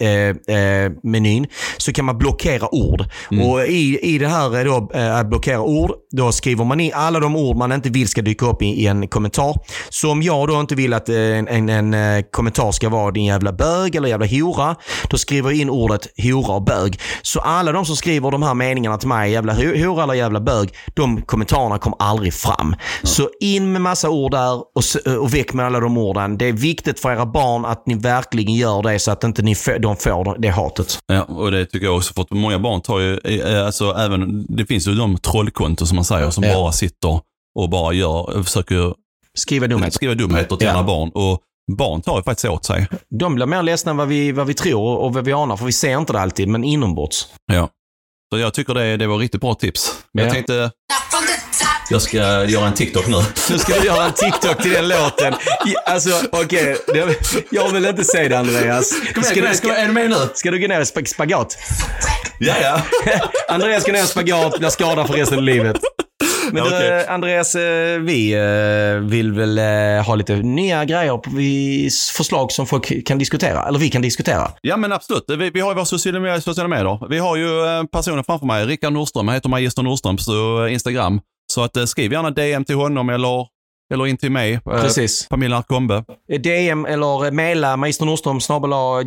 eh, 0.48 0.56
eh, 0.56 0.92
menyn, 1.02 1.46
så 1.76 1.92
kan 1.92 2.04
man 2.04 2.18
blockera 2.18 2.74
ord. 2.74 3.04
Och 3.42 3.66
i, 3.66 3.98
i 4.14 4.18
det 4.18 4.28
här 4.28 4.58
eh, 4.58 4.64
då, 4.64 4.90
eh, 4.94 5.16
att 5.16 5.26
blockera 5.26 5.60
ord, 5.60 5.92
då 6.16 6.32
skriver 6.32 6.64
man 6.64 6.80
in 6.80 6.92
alla 6.94 7.20
de 7.20 7.36
ord 7.36 7.56
man 7.56 7.72
inte 7.72 7.90
vill 7.90 8.08
ska 8.08 8.22
dyka 8.22 8.46
upp 8.46 8.62
i, 8.62 8.66
i 8.66 8.86
en 8.86 9.08
kommentar. 9.08 9.54
Så 9.90 10.10
om 10.10 10.22
jag 10.22 10.48
då 10.48 10.60
inte 10.60 10.74
vill 10.74 10.92
att 10.94 11.08
eh, 11.08 11.16
en, 11.16 11.48
en, 11.48 11.68
en 11.68 11.94
eh, 11.94 12.24
kommentar 12.30 12.72
ska 12.72 12.88
vara 12.88 13.10
din 13.10 13.24
jävla 13.24 13.52
bög 13.52 13.94
eller 13.94 14.08
jävla 14.08 14.26
hora, 14.26 14.76
då 15.10 15.18
skriver 15.18 15.50
jag 15.50 15.58
in 15.60 15.70
ordet 15.70 16.06
hora 16.22 16.54
och 16.54 16.62
bög. 16.64 17.00
Så 17.22 17.40
alla 17.40 17.72
de 17.72 17.84
som 17.84 17.96
skriver 17.96 18.30
de 18.30 18.42
här 18.42 18.54
meningarna 18.54 18.98
till 18.98 19.08
mig, 19.08 19.32
jävla 19.32 19.52
ho- 19.54 19.86
hora 19.86 20.02
eller 20.02 20.14
jävla 20.14 20.40
bög, 20.40 20.68
de 20.94 21.22
kommentarerna 21.22 21.78
kommer 21.78 21.96
aldrig 22.00 22.34
fram. 22.34 22.74
Så 23.02 23.28
in 23.40 23.72
med 23.72 23.80
massa 23.82 24.08
ord 24.10 24.30
där 24.30 24.54
och, 24.54 24.80
s- 24.80 24.96
och 25.20 25.34
väck 25.34 25.52
med 25.52 25.66
alla 25.66 25.80
de 25.80 25.98
orden. 25.98 26.38
Det 26.38 26.48
är 26.48 26.52
viktigt 26.52 27.00
för 27.00 27.12
era 27.12 27.26
barn 27.26 27.64
att 27.64 27.86
ni 27.86 27.94
verkligen 27.94 28.54
gör 28.54 28.82
det 28.82 28.98
så 28.98 29.10
att 29.10 29.24
inte 29.24 29.42
ni 29.42 29.52
f- 29.52 29.68
de 29.80 29.96
får 29.96 30.38
det 30.38 30.48
hatet. 30.48 30.98
Ja, 31.06 31.22
och 31.22 31.50
det 31.50 31.66
tycker 31.66 31.86
jag 31.86 31.96
också. 31.96 32.14
För 32.14 32.22
att 32.22 32.30
många 32.30 32.58
barn 32.58 32.80
tar 32.80 32.98
ju, 32.98 33.18
eh, 33.18 33.66
alltså 33.66 33.84
även, 33.94 34.46
det 34.56 34.66
finns 34.66 34.88
ju 34.88 34.94
de 34.94 35.18
trollkonton 35.18 35.86
som 35.86 35.96
man 35.96 36.03
säger, 36.04 36.30
som 36.30 36.44
Ja. 36.44 36.54
bara 36.54 36.72
sitter 36.72 37.20
och 37.58 37.68
bara 37.70 37.92
gör, 37.92 38.42
försöker 38.42 38.94
Skriva 39.38 39.66
dumheter. 39.66 39.90
skriva 39.92 40.14
dumheter 40.14 40.56
till 40.56 40.66
Ja. 40.66 40.70
andra 40.72 40.84
barn. 40.84 41.10
Och 41.14 41.40
Barn 41.76 42.02
tar 42.02 42.16
ju 42.16 42.22
faktiskt 42.22 42.44
åt 42.44 42.64
sig. 42.64 42.86
De 43.20 43.34
blir 43.34 43.46
mer 43.46 43.62
ledsna 43.62 43.90
än 43.90 43.96
vad 43.96 44.08
vi, 44.08 44.32
vad 44.32 44.46
vi 44.46 44.54
tror 44.54 44.98
och 44.98 45.14
vad 45.14 45.24
vi 45.24 45.32
anar, 45.32 45.56
för 45.56 45.64
vi 45.64 45.72
ser 45.72 45.98
inte 45.98 46.12
det 46.12 46.20
alltid, 46.20 46.48
men 46.48 46.64
inombords. 46.64 47.26
Ja. 47.52 47.68
Så 48.32 48.38
jag 48.38 48.54
tycker 48.54 48.74
det, 48.74 48.96
det 48.96 49.06
var 49.06 49.18
riktigt 49.18 49.40
bra 49.40 49.54
tips. 49.54 49.92
Men 50.14 50.24
jag 50.24 50.30
Ja. 50.30 50.34
tänkte, 50.34 50.52
the 50.52 51.34
top. 51.64 51.90
jag 51.90 52.02
ska 52.02 52.44
göra 52.44 52.66
en 52.66 52.74
TikTok 52.74 53.06
nu. 53.06 53.16
Nu 53.50 53.58
ska 53.58 53.80
du 53.80 53.86
göra 53.86 54.04
en 54.04 54.12
TikTok 54.12 54.62
till 54.62 54.70
den 54.72 54.88
låten. 54.88 55.34
Alltså, 55.86 56.10
okej. 56.32 56.76
det- 56.86 57.16
Jag 57.50 57.68
vill 57.68 57.86
inte 57.86 58.04
säga 58.04 58.28
det, 58.28 58.38
Andreas. 58.38 58.88
Ska, 59.24 59.40
du, 59.48 59.54
ska, 59.54 59.74
är 59.74 59.86
du 59.86 59.92
med 59.92 60.10
nu? 60.10 60.16
ska 60.34 60.50
du 60.50 60.58
gå 60.60 60.66
ner 60.66 60.80
i 60.80 60.84
sp- 60.84 61.04
spagat? 61.06 61.58
Ja, 62.38 62.54
ja. 62.62 62.80
Andreas 63.54 63.84
går 63.84 63.92
ner 63.92 64.02
i 64.02 64.06
spagat, 64.06 64.58
blir 64.58 64.68
skadad 64.68 65.06
för 65.06 65.14
resten 65.14 65.38
av 65.38 65.44
livet. 65.44 65.76
Men 66.54 66.64
du, 66.64 66.76
okej. 66.76 67.06
Andreas, 67.08 67.54
eh, 67.54 67.98
vi 67.98 68.32
eh, 68.32 69.08
vill 69.08 69.32
väl 69.32 69.58
eh, 69.58 70.06
ha 70.06 70.14
lite 70.14 70.36
nya 70.36 70.84
grejer, 70.84 72.16
förslag 72.16 72.52
som 72.52 72.66
folk 72.66 73.06
kan 73.06 73.18
diskutera, 73.18 73.68
eller 73.68 73.78
vi 73.78 73.90
kan 73.90 74.02
diskutera. 74.02 74.50
Ja 74.60 74.76
men 74.76 74.92
absolut. 74.92 75.24
Vi, 75.28 75.50
vi 75.50 75.60
har 75.60 75.70
ju 75.70 75.74
våra 75.74 75.84
sociala 75.84 76.20
medier, 76.20 76.40
sociala 76.40 76.68
medier. 76.68 77.08
Vi 77.08 77.18
har 77.18 77.36
ju 77.36 77.46
personen 77.86 78.24
framför 78.24 78.46
mig, 78.46 78.66
Rickard 78.66 78.92
Nordström. 78.92 79.28
Han 79.28 79.34
heter 79.34 79.48
Magister 79.48 79.82
Nordström 79.82 80.16
på 80.16 80.68
Instagram. 80.68 81.20
Så 81.52 81.62
att, 81.62 81.88
skriv 81.88 82.12
gärna 82.12 82.30
DM 82.30 82.64
till 82.64 82.76
honom 82.76 83.08
eller, 83.08 83.46
eller 83.94 84.06
in 84.06 84.16
till 84.16 84.30
mig. 84.32 84.52
eh, 84.52 84.60
Precis. 84.62 85.26
Familjen 85.30 85.58
Arkombe. 85.58 86.04
DM 86.42 86.84
eller 86.86 87.30
mejla 87.30 87.76
magisternordström 87.76 88.38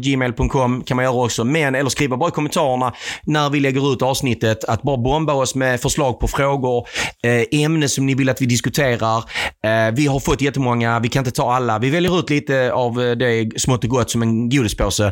gmail.com 0.01 0.83
kan 0.83 0.95
man 0.95 1.05
göra 1.05 1.15
också. 1.15 1.43
Men, 1.43 1.75
eller 1.75 1.89
skriva 1.89 2.17
bara 2.17 2.29
i 2.29 2.31
kommentarerna 2.31 2.93
när 3.23 3.49
vi 3.49 3.59
lägger 3.59 3.93
ut 3.93 4.01
avsnittet. 4.01 4.63
Att 4.63 4.81
bara 4.83 4.97
bomba 4.97 5.33
oss 5.33 5.55
med 5.55 5.81
förslag 5.81 6.19
på 6.19 6.27
frågor, 6.27 6.87
eh, 7.23 7.61
ämnen 7.63 7.89
som 7.89 8.05
ni 8.05 8.15
vill 8.15 8.29
att 8.29 8.41
vi 8.41 8.45
diskuterar. 8.45 9.17
Eh, 9.63 9.93
vi 9.93 10.07
har 10.07 10.19
fått 10.19 10.41
jättemånga, 10.41 10.99
vi 10.99 11.09
kan 11.09 11.19
inte 11.21 11.31
ta 11.31 11.53
alla. 11.53 11.79
Vi 11.79 11.89
väljer 11.89 12.19
ut 12.19 12.29
lite 12.29 12.71
av 12.73 13.01
eh, 13.01 13.11
det 13.11 13.49
smått 13.61 13.83
och 13.83 13.89
gott 13.89 14.09
som 14.09 14.21
en 14.21 14.49
godispåse. 14.49 15.05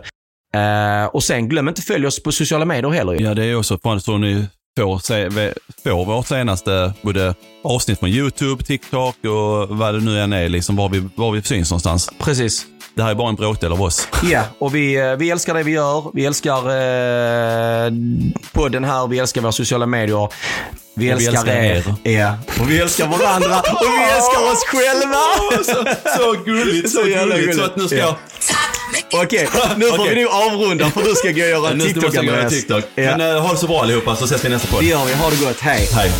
Eh, 0.55 1.05
och 1.13 1.23
sen 1.23 1.49
glöm 1.49 1.67
inte 1.67 1.81
följa 1.81 2.07
oss 2.07 2.23
på 2.23 2.31
sociala 2.31 2.65
medier 2.65 2.89
heller. 2.91 3.21
Ja, 3.21 3.33
det 3.33 3.45
är 3.45 3.55
också 3.57 3.77
fan 3.83 4.01
så 4.01 4.17
ni 4.17 4.45
får, 4.77 4.99
se, 4.99 5.29
får 5.83 6.05
vårt 6.05 6.27
senaste 6.27 6.93
både 7.01 7.35
avsnitt 7.63 7.99
från 7.99 8.09
YouTube, 8.09 8.63
TikTok 8.63 9.15
och 9.25 9.77
vad 9.77 9.93
det 9.93 9.99
nu 9.99 10.19
än 10.19 10.33
är, 10.33 10.49
liksom 10.49 10.75
var 10.75 10.89
vi, 10.89 11.09
var 11.15 11.31
vi 11.31 11.41
syns 11.41 11.71
någonstans. 11.71 12.09
Precis. 12.19 12.65
Det 12.95 13.03
här 13.03 13.11
är 13.11 13.15
bara 13.15 13.29
en 13.29 13.35
bråkdel 13.35 13.71
av 13.71 13.81
oss. 13.81 14.07
Ja, 14.23 14.43
och 14.59 14.75
vi, 14.75 14.95
eh, 14.95 15.15
vi 15.15 15.29
älskar 15.29 15.53
det 15.53 15.63
vi 15.63 15.71
gör. 15.71 16.11
Vi 16.13 16.25
älskar 16.25 16.57
eh, 16.57 17.91
podden 18.51 18.83
här. 18.83 19.07
Vi 19.07 19.19
älskar 19.19 19.41
våra 19.41 19.51
sociala 19.51 19.85
medier. 19.85 20.17
Vi 20.95 21.13
Och 21.13 21.19
vi 21.19 21.25
älskar, 21.25 21.31
älskar 21.31 21.55
er. 21.55 22.11
Ja. 22.11 22.37
Och 22.59 22.69
vi 22.69 22.79
älskar 22.79 23.07
varandra. 23.07 23.59
och 23.59 23.87
vi 23.97 24.03
älskar 24.03 24.51
oss 24.51 24.63
själva. 24.67 25.21
så, 25.63 26.09
så 26.17 26.43
gulligt, 26.45 26.91
så 26.91 27.07
jävla 27.07 27.37
gulligt. 27.37 27.57
Så 27.57 27.63
att 27.63 27.75
nu 27.75 27.87
ska 27.87 27.97
jag... 27.97 28.15
Okej, 29.13 29.47
nu 29.77 29.85
får 29.85 30.09
vi 30.09 30.23
nog 30.23 30.31
avrunda 30.33 30.91
för 30.91 31.03
du 31.03 31.15
ska 31.15 31.31
gå 31.31 31.41
och 31.43 31.49
göra 31.49 31.69
en 31.69 31.77
Nu 31.77 31.83
TikTok, 31.85 32.15
Andreas. 32.15 32.53
TikTok. 32.53 32.83
Ja. 32.95 33.17
Men 33.17 33.35
eh, 33.35 33.41
ha 33.41 33.51
det 33.51 33.57
så 33.57 33.67
bra 33.67 33.81
allihopa 33.81 34.15
så 34.15 34.25
ses 34.25 34.45
vi 34.45 34.49
nästa 34.49 34.67
podd. 34.67 34.83
Det 34.83 34.87
gör 34.87 35.05
vi. 35.05 35.13
Ha 35.13 35.29
det 35.29 35.45
gott. 35.45 35.59
Hej. 35.59 35.89
Hej. 35.93 36.11